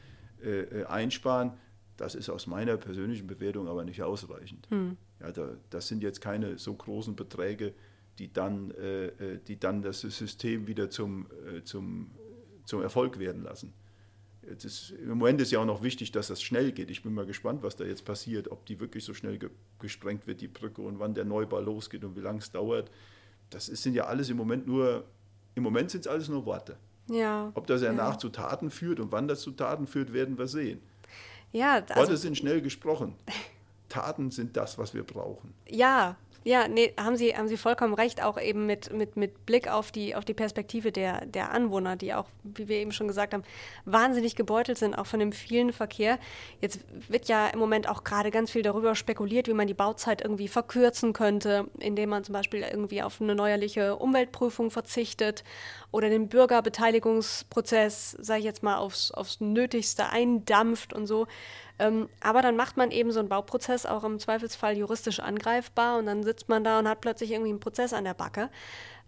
äh, 0.43 0.61
äh 0.61 0.85
einsparen. 0.85 1.53
Das 1.97 2.15
ist 2.15 2.29
aus 2.29 2.47
meiner 2.47 2.77
persönlichen 2.77 3.27
Bewertung 3.27 3.69
aber 3.69 3.85
nicht 3.85 4.03
ausreichend. 4.03 4.69
Hm. 4.71 4.97
Ja, 5.25 5.33
da, 5.33 5.57
das 5.71 5.89
sind 5.89 6.03
jetzt 6.03 6.21
keine 6.21 6.59
so 6.59 6.75
großen 6.75 7.17
Beträge, 7.17 7.73
die 8.19 8.33
dann, 8.33 8.71
äh, 8.73 9.07
äh, 9.07 9.39
die 9.47 9.59
dann 9.59 9.83
das 9.83 10.01
System 10.01 10.67
wieder 10.67 10.91
zum, 10.91 11.27
äh, 11.47 11.63
zum, 11.65 12.11
zum 12.65 12.83
Erfolg 12.83 13.19
werden 13.19 13.43
lassen. 13.43 13.73
Ist, 14.43 14.91
Im 14.91 15.17
Moment 15.17 15.41
ist 15.41 15.53
ja 15.53 15.61
auch 15.61 15.65
noch 15.65 15.83
wichtig, 15.83 16.13
dass 16.13 16.29
das 16.29 16.43
schnell 16.43 16.73
geht. 16.73 16.91
Ich 16.91 17.03
bin 17.03 17.15
mal 17.15 17.25
gespannt, 17.25 17.63
was 17.63 17.77
da 17.77 17.85
jetzt 17.85 18.05
passiert, 18.05 18.51
ob 18.51 18.67
die 18.67 18.79
wirklich 18.79 19.03
so 19.03 19.15
schnell 19.15 19.39
ge 19.39 19.49
gesprengt 19.79 20.27
wird, 20.27 20.43
die 20.43 20.49
Brücke, 20.49 20.83
und 20.83 20.99
wann 20.99 21.15
der 21.15 21.25
Neubau 21.25 21.61
losgeht 21.61 22.05
und 22.05 22.15
wie 22.15 22.21
lange 22.21 22.41
es 22.41 22.51
dauert. 22.53 22.91
Das 23.49 23.71
ist, 23.71 23.83
sind 23.83 23.95
ja 23.95 24.05
alles 24.05 24.29
im 24.29 24.37
Moment 24.37 24.67
nur, 24.67 25.05
im 25.55 25.63
Moment 25.63 25.91
sind 25.91 26.03
es 26.03 26.07
alles 26.07 26.29
nur 26.29 26.45
Worte. 26.45 26.77
Ja. 27.09 27.51
Ob 27.55 27.67
das 27.67 27.81
danach 27.81 28.15
ja. 28.15 28.19
zu 28.19 28.29
Taten 28.29 28.71
führt 28.71 29.01
und 29.01 29.13
wann 29.13 29.29
das 29.29 29.41
zu 29.41 29.53
Taten 29.53 29.87
führt, 29.87 30.13
werden 30.13 30.37
wir 30.37 30.47
sehen. 30.47 30.83
Ja, 31.53 31.75
also, 31.77 31.95
Worte 31.95 32.17
sind 32.19 32.37
schnell 32.37 32.61
gesprochen. 32.61 33.15
Taten 33.95 34.31
sind 34.31 34.57
das, 34.57 34.77
was 34.77 34.93
wir 34.93 35.05
brauchen. 35.05 35.55
Ja, 35.69 36.17
ja, 36.47 36.69
nee, 36.69 36.93
haben 36.99 37.17
Sie, 37.17 37.35
haben 37.35 37.49
Sie 37.49 37.57
vollkommen 37.57 37.95
recht, 37.95 38.23
auch 38.23 38.39
eben 38.39 38.67
mit, 38.67 38.93
mit, 38.93 39.17
mit 39.17 39.47
Blick 39.47 39.67
auf 39.67 39.91
die, 39.91 40.15
auf 40.15 40.27
die 40.27 40.35
Perspektive 40.35 40.93
der, 40.93 41.25
der 41.25 41.53
Anwohner, 41.53 41.97
die 41.97 42.13
auch, 42.13 42.27
wie 42.43 42.69
wir 42.69 42.77
eben 42.77 42.93
schon 42.93 43.09
gesagt 43.09 43.33
haben, 43.33 43.45
wahnsinnig 43.87 44.37
gebeutelt 44.37 44.77
sind, 44.77 44.95
auch 44.95 45.07
von 45.07 45.21
dem 45.21 45.33
vielen 45.33 45.73
Verkehr. 45.73 46.19
Jetzt 46.61 46.81
wird 47.09 47.29
ja 47.29 47.47
im 47.47 47.59
Moment 47.59 47.89
auch 47.89 48.05
gerade 48.05 48.31
ganz 48.31 48.51
viel 48.51 48.61
darüber 48.61 48.95
spekuliert, 48.95 49.49
wie 49.49 49.55
man 49.55 49.67
die 49.67 49.75
Bauzeit 49.75 50.21
irgendwie 50.21 50.49
verkürzen 50.49 51.15
könnte, 51.15 51.67
indem 51.79 52.11
man 52.11 52.25
zum 52.25 52.35
Beispiel 52.35 52.61
irgendwie 52.61 53.03
auf 53.03 53.23
eine 53.23 53.35
neuerliche 53.35 53.97
Umweltprüfung 53.97 54.71
verzichtet 54.71 55.45
oder 55.93 56.11
den 56.11 56.29
Bürgerbeteiligungsprozess, 56.29 58.19
sage 58.21 58.41
ich 58.41 58.45
jetzt 58.45 58.63
mal, 58.63 58.77
aufs, 58.77 59.13
aufs 59.13 59.41
Nötigste 59.41 60.11
eindampft 60.11 60.93
und 60.93 61.07
so. 61.07 61.27
Ähm, 61.79 62.09
aber 62.21 62.43
dann 62.43 62.57
macht 62.57 62.77
man 62.77 62.91
eben 62.91 63.11
so 63.11 63.19
einen 63.19 63.29
Bauprozess 63.29 63.85
auch 63.85 64.05
im 64.05 64.19
Zweifelsfall 64.19 64.77
juristisch 64.77 65.21
angreifbar 65.21 65.99
und 65.99 66.07
dann 66.07 66.23
sitzt 66.23 66.49
man 66.49 66.63
da 66.63 66.79
und 66.79 66.89
hat 66.89 67.01
plötzlich 67.01 67.33
irgendwie 67.33 67.51
einen 67.51 67.61
Prozess 67.61 67.93
an 67.93 68.05
der 68.05 68.15
Backe. 68.15 68.49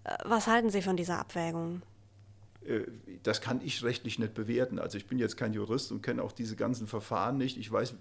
Äh, 0.05 0.17
was 0.25 0.47
halten 0.47 0.71
Sie 0.71 0.83
von 0.83 0.97
dieser 0.97 1.19
Abwägung? 1.19 1.83
Äh, 2.67 2.81
das 3.23 3.41
kann 3.41 3.61
ich 3.65 3.85
rechtlich 3.85 4.19
nicht 4.19 4.35
bewerten. 4.35 4.79
Also 4.79 4.99
ich 4.99 5.07
bin 5.07 5.19
jetzt 5.19 5.37
kein 5.37 5.53
Jurist 5.53 5.93
und 5.93 6.03
kenne 6.03 6.23
auch 6.23 6.33
diese 6.33 6.57
ganzen 6.57 6.87
Verfahren 6.89 7.39
nicht. 7.39 7.57
Ich 7.57 7.71
weiß, 7.71 7.95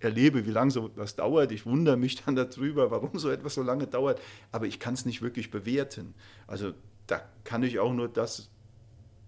erlebe, 0.00 0.46
wie 0.46 0.50
lange 0.50 0.70
so 0.70 0.86
etwas 0.86 1.16
dauert. 1.16 1.52
Ich 1.52 1.66
wundere 1.66 1.96
mich 1.96 2.24
dann 2.24 2.34
darüber, 2.34 2.90
warum 2.90 3.18
so 3.18 3.30
etwas 3.30 3.54
so 3.54 3.62
lange 3.62 3.86
dauert. 3.86 4.20
Aber 4.50 4.66
ich 4.66 4.80
kann 4.80 4.94
es 4.94 5.04
nicht 5.04 5.22
wirklich 5.22 5.50
bewerten. 5.50 6.14
Also 6.46 6.72
da 7.06 7.22
kann 7.44 7.62
ich 7.62 7.78
auch 7.78 7.92
nur 7.92 8.08
das 8.08 8.48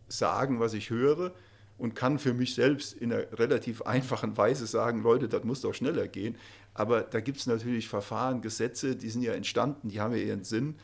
sagen, 0.09 0.61
was 0.61 0.75
ich 0.75 0.91
höre 0.91 1.33
und 1.79 1.95
kann 1.95 2.19
für 2.19 2.35
mich 2.35 2.55
selbst 2.55 2.93
in 2.93 3.13
einer 3.13 3.39
relativ 3.39 3.83
einfachen 3.83 4.37
Weise 4.37 4.67
sagen, 4.67 5.03
Leute, 5.03 5.29
das 5.29 5.45
muss 5.45 5.61
doch 5.61 5.75
schneller 5.75 6.09
gehen. 6.09 6.37
Aber 6.73 7.03
da 7.03 7.21
gibt 7.21 7.39
es 7.39 7.47
natürlich 7.47 7.89
Verfahren, 7.89 8.43
Gesetze, 8.43 8.97
die 8.97 9.11
sind 9.11 9.23
ja 9.23 9.33
entstanden, 9.33 9.89
die 9.89 10.01
haben 10.01 10.15
ja 10.15 10.23
ihren 10.23 10.45
Sinn. 10.45 10.77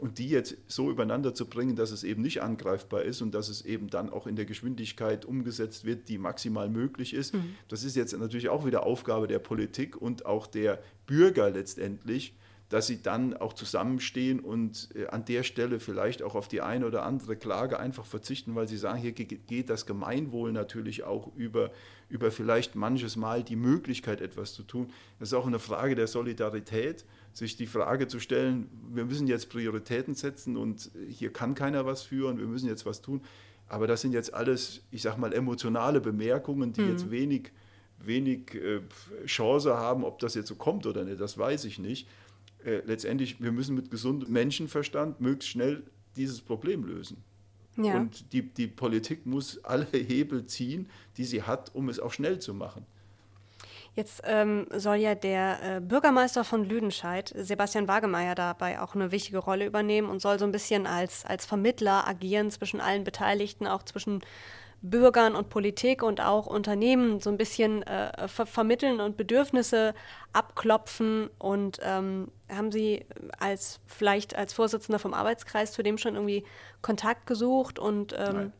Und 0.00 0.18
die 0.18 0.28
jetzt 0.28 0.56
so 0.66 0.90
übereinander 0.90 1.32
zu 1.34 1.46
bringen, 1.46 1.76
dass 1.76 1.92
es 1.92 2.02
eben 2.02 2.22
nicht 2.22 2.42
angreifbar 2.42 3.02
ist 3.02 3.22
und 3.22 3.34
dass 3.34 3.48
es 3.48 3.64
eben 3.64 3.88
dann 3.88 4.10
auch 4.10 4.26
in 4.26 4.34
der 4.34 4.46
Geschwindigkeit 4.46 5.24
umgesetzt 5.24 5.84
wird, 5.84 6.08
die 6.08 6.18
maximal 6.18 6.68
möglich 6.68 7.14
ist, 7.14 7.34
mhm. 7.34 7.54
das 7.68 7.84
ist 7.84 7.94
jetzt 7.94 8.16
natürlich 8.18 8.48
auch 8.48 8.66
wieder 8.66 8.84
Aufgabe 8.84 9.28
der 9.28 9.38
Politik 9.38 9.96
und 9.96 10.26
auch 10.26 10.48
der 10.48 10.82
Bürger 11.06 11.50
letztendlich, 11.50 12.34
dass 12.68 12.88
sie 12.88 13.00
dann 13.00 13.36
auch 13.36 13.52
zusammenstehen 13.52 14.40
und 14.40 14.88
äh, 14.94 15.06
an 15.06 15.24
der 15.24 15.44
Stelle 15.44 15.78
vielleicht 15.78 16.22
auch 16.22 16.34
auf 16.34 16.48
die 16.48 16.62
eine 16.62 16.86
oder 16.86 17.04
andere 17.04 17.36
Klage 17.36 17.78
einfach 17.78 18.04
verzichten, 18.04 18.54
weil 18.54 18.66
sie 18.66 18.76
sagen, 18.76 18.98
hier 18.98 19.12
geht 19.12 19.70
das 19.70 19.86
Gemeinwohl 19.86 20.50
natürlich 20.50 21.04
auch 21.04 21.30
über, 21.36 21.70
über 22.08 22.32
vielleicht 22.32 22.74
manches 22.74 23.14
Mal 23.16 23.44
die 23.44 23.56
Möglichkeit, 23.56 24.20
etwas 24.20 24.52
zu 24.52 24.64
tun. 24.64 24.90
Das 25.20 25.28
ist 25.28 25.34
auch 25.34 25.46
eine 25.46 25.60
Frage 25.60 25.94
der 25.94 26.08
Solidarität, 26.08 27.04
sich 27.32 27.56
die 27.56 27.66
Frage 27.66 28.08
zu 28.08 28.18
stellen, 28.18 28.68
wir 28.92 29.04
müssen 29.04 29.28
jetzt 29.28 29.48
Prioritäten 29.50 30.14
setzen 30.14 30.56
und 30.56 30.90
hier 31.08 31.32
kann 31.32 31.54
keiner 31.54 31.86
was 31.86 32.02
führen, 32.02 32.38
wir 32.38 32.46
müssen 32.46 32.68
jetzt 32.68 32.84
was 32.84 33.00
tun. 33.00 33.22
Aber 33.68 33.86
das 33.86 34.00
sind 34.00 34.12
jetzt 34.12 34.32
alles, 34.32 34.82
ich 34.90 35.02
sage 35.02 35.20
mal, 35.20 35.32
emotionale 35.32 36.00
Bemerkungen, 36.00 36.72
die 36.72 36.82
mhm. 36.82 36.90
jetzt 36.90 37.10
wenig, 37.10 37.52
wenig 37.98 38.54
äh, 38.54 38.80
Chance 39.26 39.76
haben, 39.76 40.02
ob 40.04 40.18
das 40.18 40.34
jetzt 40.34 40.48
so 40.48 40.56
kommt 40.56 40.86
oder 40.86 41.04
nicht, 41.04 41.20
das 41.20 41.38
weiß 41.38 41.64
ich 41.64 41.78
nicht 41.78 42.08
äh, 42.66 42.82
letztendlich, 42.84 43.40
wir 43.40 43.52
müssen 43.52 43.76
mit 43.76 43.90
gesundem 43.90 44.32
Menschenverstand 44.32 45.20
möglichst 45.20 45.50
schnell 45.50 45.84
dieses 46.16 46.40
Problem 46.40 46.84
lösen. 46.84 47.22
Ja. 47.76 47.96
Und 47.96 48.32
die, 48.32 48.42
die 48.42 48.66
Politik 48.66 49.24
muss 49.24 49.62
alle 49.64 49.86
Hebel 49.92 50.46
ziehen, 50.46 50.90
die 51.16 51.24
sie 51.24 51.42
hat, 51.42 51.74
um 51.74 51.88
es 51.88 52.00
auch 52.00 52.12
schnell 52.12 52.40
zu 52.40 52.54
machen. 52.54 52.84
Jetzt 53.94 54.22
ähm, 54.24 54.66
soll 54.76 54.96
ja 54.96 55.14
der 55.14 55.76
äh, 55.76 55.80
Bürgermeister 55.80 56.44
von 56.44 56.64
Lüdenscheid, 56.64 57.32
Sebastian 57.34 57.88
Wagemeyer, 57.88 58.34
dabei 58.34 58.80
auch 58.80 58.94
eine 58.94 59.10
wichtige 59.10 59.38
Rolle 59.38 59.64
übernehmen 59.64 60.10
und 60.10 60.20
soll 60.20 60.38
so 60.38 60.44
ein 60.44 60.52
bisschen 60.52 60.86
als, 60.86 61.24
als 61.24 61.46
Vermittler 61.46 62.06
agieren 62.06 62.50
zwischen 62.50 62.80
allen 62.80 63.04
Beteiligten, 63.04 63.66
auch 63.66 63.84
zwischen 63.84 64.20
Bürgern 64.82 65.34
und 65.34 65.48
Politik 65.48 66.02
und 66.02 66.20
auch 66.20 66.46
Unternehmen 66.46 67.20
so 67.20 67.30
ein 67.30 67.36
bisschen 67.36 67.82
äh, 67.82 68.28
ver 68.28 68.46
vermitteln 68.46 69.00
und 69.00 69.16
Bedürfnisse 69.16 69.94
abklopfen. 70.32 71.30
Und 71.38 71.78
ähm, 71.82 72.28
haben 72.48 72.70
Sie 72.70 73.04
als 73.38 73.80
vielleicht 73.86 74.36
als 74.36 74.52
Vorsitzender 74.52 74.98
vom 74.98 75.14
Arbeitskreis 75.14 75.72
zu 75.72 75.82
dem 75.82 75.98
schon 75.98 76.14
irgendwie 76.14 76.44
Kontakt 76.82 77.26
gesucht 77.26 77.78
und 77.78 78.14
ähm, 78.16 78.52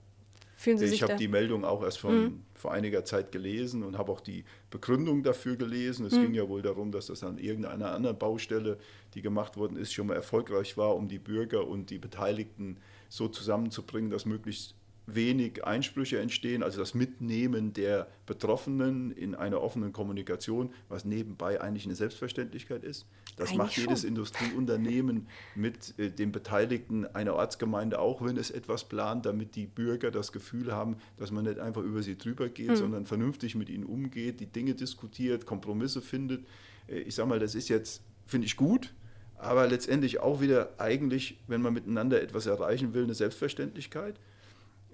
fühlen 0.57 0.79
Sie 0.79 0.87
ich 0.87 0.91
sich 0.93 1.03
Ich 1.03 1.03
habe 1.03 1.17
die 1.17 1.29
Meldung 1.29 1.65
auch 1.65 1.83
erst 1.83 1.99
von, 1.99 2.23
mhm. 2.23 2.43
vor 2.55 2.73
einiger 2.73 3.05
Zeit 3.05 3.31
gelesen 3.31 3.83
und 3.83 3.99
habe 3.99 4.11
auch 4.11 4.21
die 4.21 4.45
Begründung 4.71 5.23
dafür 5.23 5.57
gelesen. 5.57 6.07
Es 6.07 6.15
mhm. 6.15 6.23
ging 6.23 6.35
ja 6.35 6.49
wohl 6.49 6.63
darum, 6.63 6.91
dass 6.91 7.07
das 7.07 7.23
an 7.23 7.39
irgendeiner 7.39 7.93
anderen 7.93 8.19
Baustelle, 8.19 8.79
die 9.15 9.23
gemacht 9.23 9.57
worden 9.57 9.77
ist, 9.77 9.93
schon 9.93 10.09
mal 10.09 10.15
erfolgreich 10.15 10.77
war, 10.77 10.97
um 10.97 11.09
die 11.09 11.19
Bürger 11.19 11.67
und 11.67 11.91
die 11.91 11.99
Beteiligten 11.99 12.79
so 13.09 13.29
zusammenzubringen, 13.29 14.11
dass 14.11 14.25
möglichst 14.25 14.75
wenig 15.07 15.65
Einsprüche 15.65 16.19
entstehen, 16.19 16.63
also 16.63 16.81
das 16.81 16.95
Mitnehmen 16.95 17.73
der 17.73 18.09
Betroffenen 18.27 19.13
in 19.13 19.35
einer 19.37 19.63
offenen 19.63 19.93
Kommunikation, 19.93 20.71
was 20.89 21.05
nebenbei 21.05 21.61
eigentlich 21.61 21.87
eine 21.87 21.95
Selbstverständlichkeit 21.95 22.83
ist. 22.83 23.07
Das 23.37 23.51
eigentlich 23.51 23.59
macht 23.59 23.77
jedes 23.77 24.01
schon. 24.01 24.09
Industrieunternehmen 24.09 25.29
mit 25.55 25.97
äh, 25.99 26.11
den 26.11 26.33
Beteiligten 26.33 27.07
einer 27.07 27.35
Ortsgemeinde 27.35 28.01
auch, 28.01 28.25
wenn 28.25 28.37
es 28.37 28.51
etwas 28.51 28.85
plant, 28.89 29.27
damit 29.27 29.55
die 29.55 29.67
Bürger 29.67 30.11
das 30.11 30.33
Gefühl 30.33 30.73
haben, 30.73 30.97
dass 31.19 31.31
man 31.31 31.45
nicht 31.45 31.61
einfach 31.61 31.83
über 31.83 32.03
sie 32.03 32.19
drüber 32.19 32.49
geht, 32.49 32.71
hm. 32.71 32.77
sondern 32.77 33.07
vernünftig 33.07 33.55
mit 33.55 33.69
ihnen 33.69 33.85
umgeht, 33.85 34.41
die 34.41 34.47
Dinge 34.47 34.75
diskutiert, 34.75 35.47
Kompromisse 35.47 36.03
findet. 36.03 36.45
Äh, 36.89 37.01
ich 37.01 37.15
sage 37.15 37.29
mal, 37.29 37.39
das 37.39 37.55
ist 37.55 37.69
jetzt, 37.69 38.03
finde 38.27 38.47
ich 38.47 38.57
gut, 38.57 38.93
aber 39.39 39.69
letztendlich 39.69 40.19
auch 40.19 40.41
wieder 40.41 40.71
eigentlich, 40.79 41.39
wenn 41.47 41.63
man 41.63 41.75
miteinander 41.75 42.21
etwas 42.23 42.47
erreichen 42.47 42.95
will, 42.95 43.05
eine 43.05 43.15
Selbstverständlichkeit. 43.15 44.19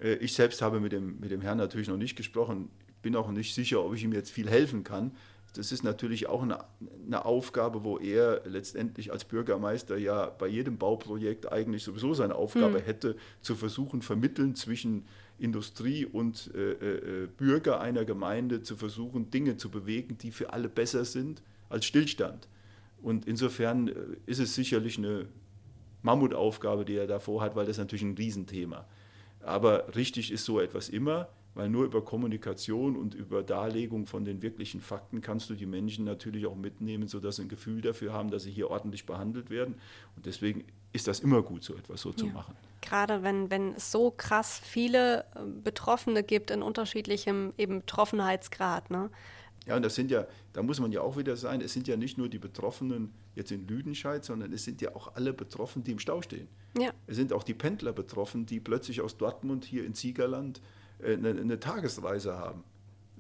Äh, 0.03 0.15
ich 0.15 0.35
selbst 0.35 0.63
habe 0.63 0.81
mit 0.81 0.93
dem, 0.93 1.21
mit 1.21 1.31
dem 1.31 1.41
Herrn 1.41 1.59
natürlich 1.59 1.89
noch 1.89 1.97
nicht 1.97 2.17
gesprochen, 2.17 2.69
bin 3.03 3.17
auch 3.17 3.31
nicht 3.31 3.55
sicher, 3.55 3.85
ob 3.85 3.95
ich 3.95 4.05
ihm 4.05 4.13
jetzt 4.13 4.31
viel 4.31 4.49
helfen 4.49 4.85
kann. 4.85 5.13
Das 5.55 5.71
ist 5.71 5.83
natürlich 5.83 6.29
auch 6.29 6.43
eine, 6.43 6.65
eine, 7.05 7.27
Aufgabe, 7.27 7.85
wo 7.85 7.99
er 7.99 8.41
letztendlich 8.47 9.13
als 9.13 9.25
Bürgermeister 9.25 9.99
ja 9.99 10.27
bei 10.27 10.47
jedem 10.47 10.79
Bauprojekt 10.79 11.53
eigentlich 11.53 11.83
sowieso 11.83 12.15
seine 12.15 12.37
Aufgabe 12.37 12.79
mhm. 12.79 12.85
hätte, 12.85 13.17
zu 13.43 13.55
versuchen, 13.55 14.01
vermitteln 14.01 14.55
zwischen 14.55 15.05
Industrie 15.39 16.07
und 16.07 16.51
äh, 16.55 16.73
äh, 16.73 17.27
Bürger 17.37 17.81
einer 17.81 18.07
Gemeinde, 18.07 18.63
zu 18.63 18.77
versuchen, 18.77 19.31
Dinge 19.31 19.59
zu 19.59 19.71
bewegen, 19.71 20.17
die 20.17 20.31
für 20.31 20.53
alle 20.55 20.71
besser 20.71 21.05
sind 21.05 21.43
als 21.69 21.85
Stillstand. 21.85 22.49
Und 23.03 23.27
insofern 23.27 23.89
äh, 23.89 23.95
ist 24.25 24.39
es 24.39 24.55
sicherlich 24.55 24.97
eine 24.97 25.27
Mammutaufgabe, 26.01 26.87
die 26.87 26.97
er 26.97 27.07
davor 27.07 27.43
hat, 27.43 27.57
weil 27.57 27.67
das 27.67 27.77
natürlich 27.77 28.05
ein 28.05 28.15
Riesenthema. 28.15 28.87
Aber 29.43 29.95
richtig 29.97 30.31
ist 30.31 30.45
so 30.45 30.61
etwas 30.61 30.89
immer, 30.89 31.29
weil 31.55 31.69
nur 31.69 31.85
über 31.85 32.03
Kommunikation 32.03 32.97
und 32.97 33.15
über 33.15 33.43
Darlegung 33.43 34.07
von 34.07 34.25
den 34.25 34.41
wirklichen 34.41 34.81
Fakten 34.81 35.21
kannst 35.21 35.51
du 35.51 35.55
die 35.55 35.67
Menschen 35.67 36.05
natürlich 36.05 36.47
auch 36.47 36.57
mitnehmen, 36.57 37.09
sodass 37.09 37.37
sie 37.37 37.43
ein 37.43 37.49
Gefühl 37.49 37.83
dafür 37.83 38.13
haben, 38.13 38.31
dass 38.31 38.45
sie 38.45 38.51
hier 38.51 38.71
ordentlich 38.71 39.05
behandelt 39.05 39.51
werden. 39.51 39.75
Und 40.17 40.25
deswegen 40.25 40.65
ist 40.93 41.09
das 41.09 41.21
immer 41.21 41.43
gut, 41.43 41.63
so 41.63 41.75
etwas 41.75 42.01
so 42.01 42.11
ja. 42.11 42.17
zu 42.17 42.27
machen. 42.27 42.57
Gerade 42.81 43.23
wenn, 43.23 43.51
wenn 43.51 43.75
es 43.75 43.93
so 43.93 44.11
krass 44.11 44.61
viele 44.63 45.21
äh, 45.35 45.41
Betroffene 45.63 46.23
gibt 46.23 46.51
in 46.51 46.63
unterschiedlichem 46.63 47.53
eben 47.59 47.81
Betroffenheitsgrad. 47.81 48.91
Ne? 48.91 49.11
Ja, 49.67 49.77
und 49.77 49.83
das 49.83 49.95
sind 49.95 50.11
ja, 50.11 50.27
da 50.53 50.63
muss 50.63 50.81
man 50.81 50.91
ja 50.91 51.03
auch 51.03 51.17
wieder 51.17 51.37
sein, 51.37 51.61
es 51.61 51.73
sind 51.73 51.87
ja 51.87 51.97
nicht 51.97 52.19
nur 52.19 52.29
die 52.29 52.39
Betroffenen 52.39 53.13
jetzt 53.35 53.51
in 53.51 53.67
Lüdenscheid, 53.67 54.25
sondern 54.25 54.53
es 54.53 54.65
sind 54.65 54.81
ja 54.81 54.95
auch 54.95 55.15
alle 55.15 55.33
betroffen, 55.33 55.83
die 55.85 55.93
im 55.93 55.99
Stau 55.99 56.23
stehen. 56.23 56.49
Ja. 56.79 56.91
Es 57.07 57.17
sind 57.17 57.33
auch 57.33 57.43
die 57.43 57.55
Pendler 57.55 57.93
betroffen, 57.93 58.47
die 58.47 58.61
plötzlich 58.61 59.01
aus 59.01 59.17
Dortmund 59.17 59.65
hier 59.65 59.85
in 59.85 59.95
Siegerland 59.95 60.61
äh, 61.03 61.15
eine, 61.15 61.31
eine 61.31 61.61
Tagesreise 61.61 62.39
haben 62.39 62.65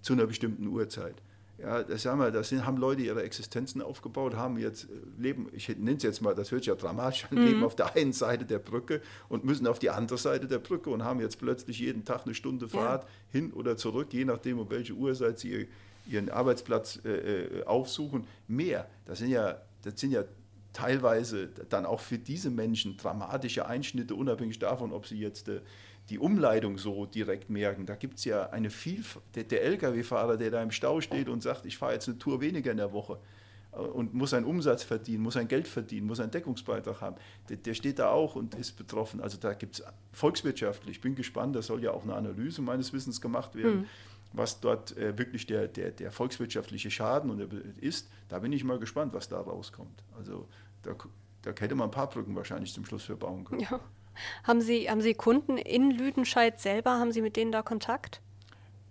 zu 0.00 0.12
einer 0.14 0.26
bestimmten 0.26 0.66
Uhrzeit. 0.66 1.14
Ja, 1.58 1.82
das, 1.82 2.04
haben, 2.06 2.18
wir, 2.18 2.32
das 2.32 2.48
sind, 2.48 2.66
haben 2.66 2.76
Leute 2.76 3.02
ihre 3.02 3.22
Existenzen 3.22 3.82
aufgebaut, 3.82 4.34
haben 4.34 4.58
jetzt 4.58 4.84
äh, 4.84 4.88
leben, 5.18 5.48
ich 5.52 5.68
nenne 5.68 5.96
es 5.96 6.02
jetzt 6.02 6.20
mal, 6.20 6.34
das 6.34 6.50
hört 6.50 6.62
sich 6.62 6.68
ja 6.68 6.74
dramatisch 6.74 7.26
an, 7.30 7.38
mhm. 7.38 7.44
leben 7.44 7.64
auf 7.64 7.76
der 7.76 7.94
einen 7.94 8.12
Seite 8.12 8.44
der 8.44 8.58
Brücke 8.58 9.00
und 9.28 9.44
müssen 9.44 9.66
auf 9.66 9.78
die 9.78 9.90
andere 9.90 10.18
Seite 10.18 10.48
der 10.48 10.58
Brücke 10.58 10.90
und 10.90 11.04
haben 11.04 11.20
jetzt 11.20 11.38
plötzlich 11.38 11.78
jeden 11.78 12.04
Tag 12.04 12.24
eine 12.24 12.34
Stunde 12.34 12.68
Fahrt 12.68 13.04
ja. 13.04 13.10
hin 13.30 13.52
oder 13.52 13.76
zurück, 13.76 14.08
je 14.12 14.24
nachdem, 14.24 14.58
um 14.58 14.70
welche 14.70 14.94
Uhrzeit 14.94 15.38
sie 15.38 15.68
ihren 16.08 16.30
Arbeitsplatz 16.30 16.98
äh, 17.04 17.10
äh, 17.10 17.64
aufsuchen, 17.64 18.26
mehr. 18.48 18.88
Das 19.04 19.18
sind 19.18 19.30
ja, 19.30 19.60
das 19.82 20.00
sind 20.00 20.12
ja 20.12 20.24
teilweise 20.72 21.48
dann 21.68 21.86
auch 21.86 22.00
für 22.00 22.18
diese 22.18 22.50
Menschen 22.50 22.96
dramatische 22.96 23.66
Einschnitte, 23.66 24.14
unabhängig 24.14 24.58
davon, 24.58 24.92
ob 24.92 25.06
sie 25.06 25.18
jetzt 25.18 25.48
äh, 25.48 25.60
die 26.08 26.18
Umleitung 26.18 26.78
so 26.78 27.06
direkt 27.06 27.50
merken. 27.50 27.86
Da 27.86 27.94
gibt 27.94 28.18
es 28.18 28.24
ja 28.24 28.50
eine 28.50 28.70
Vielfalt. 28.70 29.24
Der, 29.34 29.44
der 29.44 29.64
Lkw-Fahrer, 29.64 30.36
der 30.36 30.50
da 30.50 30.62
im 30.62 30.70
Stau 30.70 31.00
steht 31.00 31.28
und 31.28 31.42
sagt, 31.42 31.66
ich 31.66 31.76
fahre 31.78 31.94
jetzt 31.94 32.08
eine 32.08 32.18
Tour 32.18 32.40
weniger 32.40 32.70
in 32.70 32.78
der 32.78 32.92
Woche 32.92 33.18
äh, 33.72 33.76
und 33.76 34.14
muss 34.14 34.32
einen 34.34 34.46
Umsatz 34.46 34.82
verdienen, 34.82 35.22
muss 35.22 35.36
ein 35.36 35.48
Geld 35.48 35.68
verdienen, 35.68 36.06
muss 36.06 36.20
einen 36.20 36.30
Deckungsbeitrag 36.30 37.00
haben, 37.00 37.16
der, 37.48 37.58
der 37.58 37.74
steht 37.74 37.98
da 37.98 38.10
auch 38.10 38.34
und 38.34 38.54
ist 38.54 38.72
betroffen. 38.72 39.20
Also 39.20 39.38
da 39.38 39.52
gibt 39.52 39.74
es 39.74 39.84
volkswirtschaftlich, 40.12 40.96
ich 40.96 41.00
bin 41.02 41.14
gespannt, 41.14 41.54
da 41.54 41.62
soll 41.62 41.82
ja 41.82 41.92
auch 41.92 42.04
eine 42.04 42.14
Analyse 42.14 42.62
meines 42.62 42.92
Wissens 42.92 43.20
gemacht 43.20 43.54
werden. 43.54 43.80
Mhm 43.80 43.86
was 44.32 44.60
dort 44.60 44.96
äh, 44.96 45.16
wirklich 45.18 45.46
der, 45.46 45.68
der, 45.68 45.90
der 45.90 46.10
volkswirtschaftliche 46.10 46.90
Schaden 46.90 47.38
ist, 47.80 48.10
da 48.28 48.38
bin 48.38 48.52
ich 48.52 48.64
mal 48.64 48.78
gespannt, 48.78 49.12
was 49.12 49.28
da 49.28 49.40
rauskommt. 49.40 50.02
Also 50.16 50.48
da, 50.82 50.94
da 51.42 51.50
hätte 51.58 51.74
man 51.74 51.88
ein 51.88 51.92
paar 51.92 52.08
Brücken 52.08 52.34
wahrscheinlich 52.34 52.72
zum 52.72 52.84
Schluss 52.84 53.04
für 53.04 53.16
bauen 53.16 53.44
können. 53.44 53.60
Ja. 53.60 53.80
Haben 54.44 54.60
Sie, 54.60 54.90
haben 54.90 55.00
Sie 55.00 55.14
Kunden 55.14 55.56
in 55.56 55.90
Lüdenscheid 55.90 56.60
selber, 56.60 56.98
haben 56.98 57.12
Sie 57.12 57.22
mit 57.22 57.36
denen 57.36 57.50
da 57.50 57.62
Kontakt? 57.62 58.20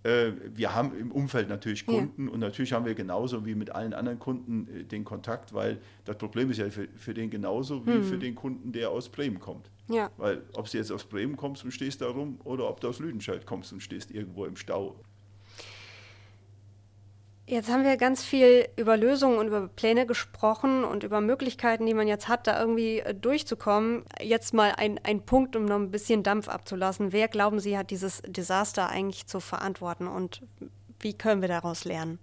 Äh, 0.04 0.32
wir 0.56 0.74
haben 0.74 0.98
im 0.98 1.12
Umfeld 1.12 1.48
natürlich 1.48 1.86
Kunden 1.86 2.26
ja. 2.26 2.34
und 2.34 2.40
natürlich 2.40 2.74
haben 2.74 2.86
wir 2.86 2.96
genauso 2.96 3.46
wie 3.46 3.54
mit 3.54 3.70
allen 3.70 3.94
anderen 3.94 4.18
Kunden 4.18 4.68
äh, 4.68 4.84
den 4.84 5.06
Kontakt, 5.06 5.54
weil 5.54 5.80
das 6.06 6.18
Problem 6.18 6.50
ist 6.50 6.58
ja 6.58 6.70
für, 6.72 6.88
für 6.96 7.14
den 7.14 7.30
genauso 7.30 7.86
wie 7.86 7.94
hm. 7.94 8.04
für 8.04 8.18
den 8.18 8.34
Kunden, 8.34 8.72
der 8.72 8.90
aus 8.90 9.10
Bremen 9.10 9.40
kommt. 9.40 9.70
Ja. 9.88 10.10
Weil 10.18 10.42
ob 10.54 10.70
du 10.70 10.78
jetzt 10.78 10.92
aus 10.92 11.04
Bremen 11.04 11.38
kommst 11.38 11.64
und 11.64 11.72
stehst 11.72 12.02
da 12.02 12.08
rum 12.08 12.40
oder 12.44 12.68
ob 12.68 12.80
du 12.80 12.88
aus 12.88 13.00
Lüdenscheid 13.00 13.46
kommst 13.46 13.74
und 13.74 13.82
stehst 13.82 14.10
irgendwo 14.10 14.46
im 14.46 14.56
Stau 14.56 15.00
Jetzt 17.48 17.70
haben 17.70 17.84
wir 17.84 17.98
ganz 17.98 18.24
viel 18.24 18.70
über 18.78 18.96
Lösungen 18.96 19.38
und 19.38 19.48
über 19.48 19.68
Pläne 19.68 20.06
gesprochen 20.06 20.84
und 20.84 21.04
über 21.04 21.22
Möglichkeiten, 21.22 21.86
die 21.86 21.94
man 21.94 22.08
jetzt 22.08 22.28
hat, 22.28 22.48
da 22.48 22.60
irgendwie 22.60 23.00
äh, 23.00 23.14
durchzukommen. 23.14 24.06
Jetzt 24.22 24.54
mal 24.54 24.74
ein, 24.78 25.00
ein 25.04 25.26
Punkt, 25.26 25.56
um 25.56 25.66
noch 25.66 25.76
ein 25.76 25.92
bisschen 25.92 26.24
Dampf 26.24 26.48
abzulassen. 26.48 27.12
Wer, 27.12 27.28
glauben 27.28 27.60
Sie, 27.60 27.78
hat 27.78 27.90
dieses 27.90 28.22
Desaster 28.26 28.90
eigentlich 28.90 29.28
zu 29.28 29.40
verantworten 29.40 30.08
und 30.08 30.42
wie 31.00 31.14
können 31.14 31.42
wir 31.42 31.50
daraus 31.50 31.84
lernen? 31.84 32.20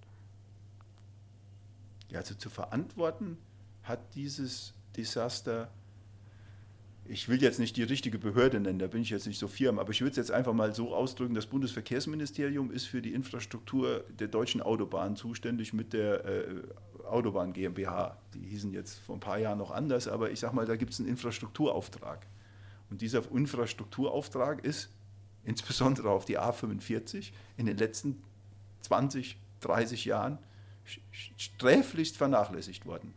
Ja, 2.11 2.20
also 2.20 2.35
zu 2.35 2.48
verantworten 2.48 3.37
hat 3.83 4.00
dieses 4.14 4.72
Desaster 4.96 5.68
ich 7.09 7.29
will 7.29 7.42
jetzt 7.42 7.59
nicht 7.59 7.77
die 7.77 7.83
richtige 7.83 8.18
Behörde 8.18 8.61
nennen, 8.61 8.79
da 8.79 8.87
bin 8.87 9.03
ich 9.03 9.11
jetzt 9.11 9.27
nicht 9.27 9.38
so 9.38 9.49
firm, 9.49 9.79
aber 9.79 9.90
ich 9.90 10.01
würde 10.01 10.11
es 10.11 10.16
jetzt 10.16 10.31
einfach 10.31 10.53
mal 10.53 10.75
so 10.75 10.94
ausdrücken, 10.94 11.35
das 11.35 11.47
Bundesverkehrsministerium 11.47 12.71
ist 12.71 12.87
für 12.87 13.01
die 13.01 13.14
Infrastruktur 13.14 14.05
der 14.11 14.29
deutschen 14.29 14.61
Autobahn 14.61 15.16
zuständig 15.16 15.73
mit 15.73 15.92
der 15.92 16.25
äh, 16.25 16.44
Autobahn 17.05 17.53
GmbH. 17.53 18.18
Die 18.35 18.40
hießen 18.40 18.73
jetzt 18.73 18.99
vor 18.99 19.16
ein 19.16 19.21
paar 19.21 19.38
Jahren 19.38 19.59
noch 19.59 19.71
anders, 19.71 20.07
aber 20.07 20.31
ich 20.31 20.40
sage 20.40 20.55
mal, 20.55 20.66
da 20.66 20.77
gibt 20.77 20.92
es 20.92 21.01
einen 21.01 21.09
Infrastrukturauftrag. 21.09 22.27
Und 22.90 23.01
dieser 23.01 23.23
Infrastrukturauftrag 23.33 24.64
ist 24.64 24.90
insbesondere 25.44 26.11
auf 26.11 26.27
die 26.27 26.38
A45 26.38 27.33
in 27.57 27.66
den 27.66 27.79
letzten 27.79 28.23
20, 28.83 29.38
30 29.61 30.05
Jahren 30.05 30.38
sträflichst 31.12 32.16
vernachlässigt 32.16 32.87
worden. 32.87 33.14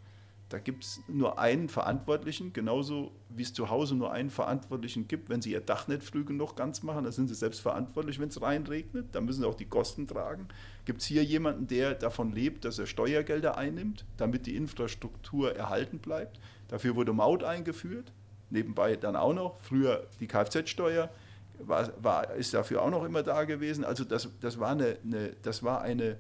Da 0.52 0.60
gibt 0.60 0.84
es 0.84 1.02
nur 1.08 1.40
einen 1.40 1.70
Verantwortlichen, 1.70 2.52
genauso 2.52 3.14
wie 3.30 3.44
es 3.44 3.54
zu 3.54 3.70
Hause 3.70 3.96
nur 3.96 4.12
einen 4.12 4.30
Verantwortlichen 4.30 5.08
gibt, 5.08 5.30
wenn 5.30 5.42
sie 5.42 5.54
ihr 5.54 5.62
Dach 5.62 5.88
nicht 5.88 6.04
früh 6.04 6.26
genug 6.26 6.58
ganz 6.58 6.84
machen, 6.84 7.06
dann 7.06 7.14
sind 7.14 7.30
sie 7.30 7.36
selbst 7.36 7.62
verantwortlich, 7.62 8.20
wenn 8.20 8.28
es 8.28 8.42
reinregnet, 8.42 9.16
dann 9.16 9.24
müssen 9.24 9.42
sie 9.42 9.48
auch 9.48 9.56
die 9.56 9.70
Kosten 9.70 10.08
tragen. 10.08 10.50
Gibt 10.84 11.02
es 11.02 11.08
hier 11.08 11.24
jemanden, 11.24 11.68
der 11.68 11.94
davon 11.96 12.34
lebt, 12.34 12.66
dass 12.66 12.80
er 12.80 12.86
Steuergelder 12.86 13.58
einnimmt, 13.58 14.04
damit 14.18 14.46
die 14.46 14.58
Infrastruktur 14.58 15.56
erhalten 15.56 16.00
bleibt? 16.00 16.38
Dafür 16.68 16.98
wurde 16.98 17.14
Maut 17.14 17.46
eingeführt, 17.46 18.12
nebenbei 18.50 18.98
dann 18.98 19.16
auch 19.16 19.34
noch, 19.34 19.58
früher 19.60 20.06
die 20.20 20.28
Kfz-Steuer. 20.28 21.10
War, 21.60 21.92
war, 22.04 22.34
ist 22.34 22.54
dafür 22.54 22.82
auch 22.82 22.90
noch 22.90 23.06
immer 23.06 23.24
da 23.24 23.46
gewesen. 23.46 23.86
Also 23.86 24.04
das, 24.04 24.28
das 24.42 24.60
war 24.60 24.72
eine, 24.72 24.98
eine 25.06 25.36
das 25.44 25.64
war 25.64 25.82
eine 25.82 26.18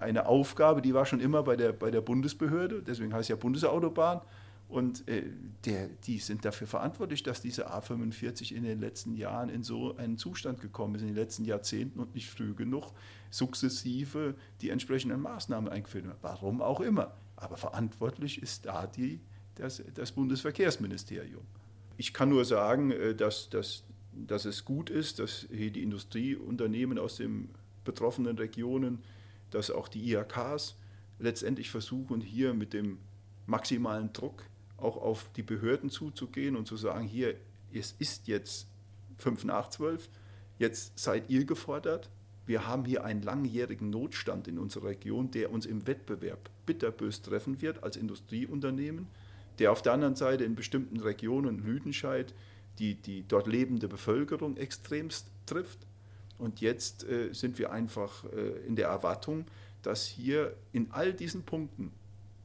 eine 0.00 0.26
Aufgabe, 0.26 0.82
die 0.82 0.94
war 0.94 1.06
schon 1.06 1.20
immer 1.20 1.42
bei 1.42 1.56
der, 1.56 1.72
bei 1.72 1.90
der 1.90 2.00
Bundesbehörde, 2.00 2.82
deswegen 2.82 3.12
heißt 3.12 3.22
es 3.22 3.28
ja 3.28 3.36
Bundesautobahn. 3.36 4.22
Und 4.68 5.08
äh, 5.08 5.24
der, 5.64 5.88
die 5.88 6.18
sind 6.18 6.44
dafür 6.44 6.68
verantwortlich, 6.68 7.24
dass 7.24 7.42
diese 7.42 7.72
A45 7.72 8.54
in 8.54 8.62
den 8.62 8.78
letzten 8.78 9.14
Jahren 9.16 9.48
in 9.48 9.64
so 9.64 9.96
einen 9.96 10.16
Zustand 10.16 10.60
gekommen 10.60 10.94
ist, 10.94 11.02
in 11.02 11.08
den 11.08 11.16
letzten 11.16 11.44
Jahrzehnten 11.44 11.98
und 11.98 12.14
nicht 12.14 12.30
früh 12.30 12.54
genug 12.54 12.92
sukzessive 13.30 14.36
die 14.60 14.70
entsprechenden 14.70 15.20
Maßnahmen 15.22 15.68
eingeführt 15.70 16.06
haben. 16.06 16.18
Warum 16.22 16.62
auch 16.62 16.80
immer. 16.80 17.16
Aber 17.34 17.56
verantwortlich 17.56 18.40
ist 18.40 18.66
da 18.66 18.86
die, 18.86 19.20
das, 19.56 19.82
das 19.94 20.12
Bundesverkehrsministerium. 20.12 21.42
Ich 21.96 22.14
kann 22.14 22.28
nur 22.28 22.44
sagen, 22.44 22.92
äh, 22.92 23.14
dass, 23.14 23.50
dass, 23.50 23.82
dass 24.12 24.44
es 24.44 24.64
gut 24.64 24.88
ist, 24.88 25.18
dass 25.18 25.48
hier 25.50 25.72
die 25.72 25.82
Industrieunternehmen 25.82 26.96
aus 26.98 27.16
den 27.16 27.50
betroffenen 27.84 28.38
Regionen 28.38 29.00
dass 29.50 29.70
auch 29.70 29.88
die 29.88 30.12
IHKs 30.12 30.76
letztendlich 31.18 31.70
versuchen, 31.70 32.20
hier 32.20 32.54
mit 32.54 32.72
dem 32.72 32.98
maximalen 33.46 34.12
Druck 34.12 34.44
auch 34.76 34.96
auf 34.96 35.30
die 35.36 35.42
Behörden 35.42 35.90
zuzugehen 35.90 36.56
und 36.56 36.66
zu 36.66 36.76
sagen, 36.76 37.06
hier, 37.06 37.34
es 37.72 37.94
ist 37.98 38.28
jetzt 38.28 38.66
fünf 39.18 39.44
nach 39.44 39.68
zwölf, 39.68 40.08
jetzt 40.58 40.98
seid 40.98 41.28
ihr 41.28 41.44
gefordert. 41.44 42.08
Wir 42.46 42.66
haben 42.66 42.84
hier 42.84 43.04
einen 43.04 43.22
langjährigen 43.22 43.90
Notstand 43.90 44.48
in 44.48 44.58
unserer 44.58 44.88
Region, 44.88 45.30
der 45.30 45.52
uns 45.52 45.66
im 45.66 45.86
Wettbewerb 45.86 46.50
bitterbös 46.66 47.22
treffen 47.22 47.60
wird 47.60 47.82
als 47.84 47.96
Industrieunternehmen, 47.96 49.06
der 49.58 49.70
auf 49.72 49.82
der 49.82 49.92
anderen 49.92 50.16
Seite 50.16 50.44
in 50.44 50.54
bestimmten 50.54 50.98
Regionen, 51.00 51.62
Lüdenscheid, 51.64 52.34
die, 52.78 52.94
die 52.94 53.24
dort 53.28 53.46
lebende 53.46 53.88
Bevölkerung 53.88 54.56
extremst 54.56 55.28
trifft. 55.46 55.86
Und 56.40 56.60
jetzt 56.60 57.04
äh, 57.04 57.32
sind 57.32 57.58
wir 57.58 57.70
einfach 57.70 58.24
äh, 58.32 58.66
in 58.66 58.74
der 58.74 58.88
Erwartung, 58.88 59.44
dass 59.82 60.06
hier 60.06 60.56
in 60.72 60.90
all 60.90 61.12
diesen 61.12 61.42
Punkten 61.42 61.92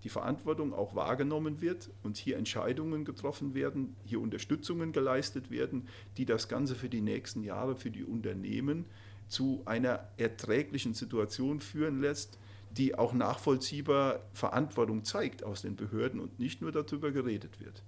die 0.04 0.10
Verantwortung 0.10 0.74
auch 0.74 0.93
wahrgenommen 0.96 1.62
wird 1.62 1.89
und 2.04 2.18
hier 2.18 2.38
Entscheidungen 2.38 3.06
getroffen 3.06 3.56
werden, 3.56 3.96
hier 4.04 4.20
Unterstützungen 4.20 4.91
geleistet 4.91 5.50
werden, 5.50 5.88
die 6.18 6.26
das 6.26 6.48
Ganze 6.48 6.76
für 6.76 6.89
die 6.89 7.02
nächsten 7.02 7.41
Jahre 7.41 7.76
für 7.76 7.89
die 7.89 8.04
Unternehmen 8.04 8.86
zu 9.28 9.64
einer 9.66 10.08
erträglichen 10.18 10.93
Situation 10.93 11.60
führen 11.60 12.02
lässt, 12.02 12.38
die 12.72 12.96
auch 12.96 13.14
nachvollziehbar 13.14 14.20
Verantwortung 14.34 15.06
zeigt 15.06 15.43
aus 15.43 15.62
den 15.62 15.76
Behörden 15.76 16.20
und 16.20 16.38
nicht 16.38 16.62
nur 16.62 16.72
darüber 16.72 17.12
geredet 17.12 17.60
wird. 17.60 17.82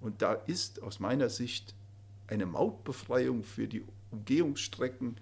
Und 0.00 0.22
da 0.22 0.32
ist 0.32 0.82
aus 0.82 0.98
meiner 0.98 1.28
Sicht 1.28 1.74
eine 2.26 2.46
Mautbefreiung 2.46 3.44
für 3.44 3.68
die 3.68 3.84
Umgehungsstrecken 4.10 5.16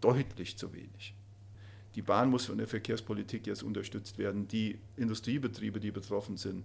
deutlich 0.00 0.56
zu 0.56 0.72
wenig. 0.72 1.14
Die 1.94 2.02
Bahn 2.02 2.30
muss 2.30 2.46
von 2.46 2.58
der 2.58 2.68
Verkehrspolitik 2.68 3.46
jetzt 3.46 3.62
unterstützt 3.62 4.18
werden, 4.18 4.46
die 4.46 4.78
Industriebetriebe, 4.96 5.80
die 5.80 5.90
betroffen 5.90 6.36
sind. 6.36 6.64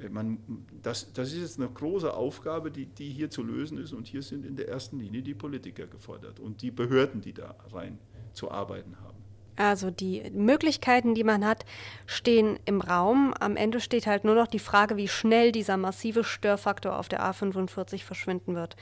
Äh, 0.00 0.08
man, 0.08 0.38
das, 0.82 1.12
das 1.12 1.32
ist 1.32 1.40
jetzt 1.40 1.60
eine 1.60 1.68
große 1.68 2.12
Aufgabe, 2.12 2.70
die, 2.70 2.86
die 2.86 3.10
hier 3.10 3.30
zu 3.30 3.42
lösen 3.42 3.78
ist. 3.78 3.92
Und 3.92 4.06
hier 4.06 4.22
sind 4.22 4.44
in 4.44 4.56
der 4.56 4.68
ersten 4.68 4.98
Linie 4.98 5.22
die 5.22 5.34
Politiker 5.34 5.86
gefordert 5.86 6.40
und 6.40 6.62
die 6.62 6.70
Behörden, 6.70 7.20
die 7.20 7.32
da 7.32 7.54
rein 7.72 7.98
zu 8.32 8.50
arbeiten 8.50 8.96
haben. 9.00 9.22
Also 9.56 9.90
die 9.90 10.30
Möglichkeiten, 10.32 11.14
die 11.14 11.24
man 11.24 11.44
hat, 11.44 11.66
stehen 12.06 12.58
im 12.64 12.80
Raum. 12.80 13.34
Am 13.38 13.56
Ende 13.56 13.80
steht 13.80 14.06
halt 14.06 14.24
nur 14.24 14.34
noch 14.34 14.46
die 14.46 14.58
Frage, 14.58 14.96
wie 14.96 15.08
schnell 15.08 15.52
dieser 15.52 15.76
massive 15.76 16.24
Störfaktor 16.24 16.98
auf 16.98 17.08
der 17.08 17.22
A45 17.22 18.02
verschwinden 18.02 18.54
wird. 18.54 18.76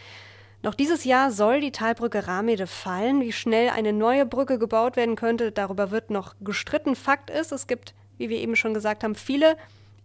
Noch 0.63 0.75
dieses 0.75 1.05
Jahr 1.05 1.31
soll 1.31 1.61
die 1.61 1.73
Talbrücke 1.73 2.27
Ramede 2.27 2.67
fallen. 2.67 3.23
Wie 3.23 3.33
schnell 3.33 3.71
eine 3.71 3.95
neue 3.95 4.27
Brücke 4.27 4.59
gebaut 4.59 4.97
werden 4.97 5.17
könnte, 5.17 5.53
darüber 5.53 5.91
wird 5.91 6.11
noch 6.11 6.35
gestritten. 6.41 6.97
Fakt 6.97 7.31
ist, 7.31 7.51
es 7.51 7.67
gibt, 7.67 7.95
wie 8.19 8.29
wir 8.29 8.39
eben 8.39 8.57
schon 8.57 8.75
gesagt 8.75 9.03
haben, 9.03 9.15
viele 9.15 9.57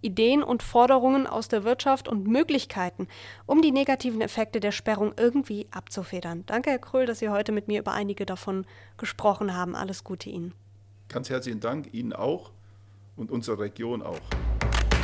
Ideen 0.01 0.43
und 0.43 0.63
Forderungen 0.63 1.27
aus 1.27 1.49
der 1.49 1.65
Wirtschaft 1.65 2.07
und 2.07 2.27
Möglichkeiten, 2.27 3.07
um 3.45 3.61
die 3.61 3.71
negativen 3.71 4.21
Effekte 4.21 4.59
der 4.61 4.71
Sperrung 4.71 5.13
irgendwie 5.17 5.67
abzufedern. 5.71 6.43
Danke, 6.45 6.69
Herr 6.69 6.79
Kröll, 6.79 7.05
dass 7.05 7.19
Sie 7.19 7.29
heute 7.29 7.51
mit 7.51 7.67
mir 7.67 7.79
über 7.79 7.91
einige 7.91 8.25
davon 8.25 8.65
gesprochen 8.97 9.55
haben. 9.55 9.75
Alles 9.75 10.03
Gute 10.05 10.29
Ihnen. 10.29 10.53
Ganz 11.09 11.29
herzlichen 11.29 11.59
Dank 11.59 11.93
Ihnen 11.93 12.13
auch 12.13 12.51
und 13.17 13.29
unserer 13.29 13.59
Region 13.59 14.01
auch. 14.01 14.21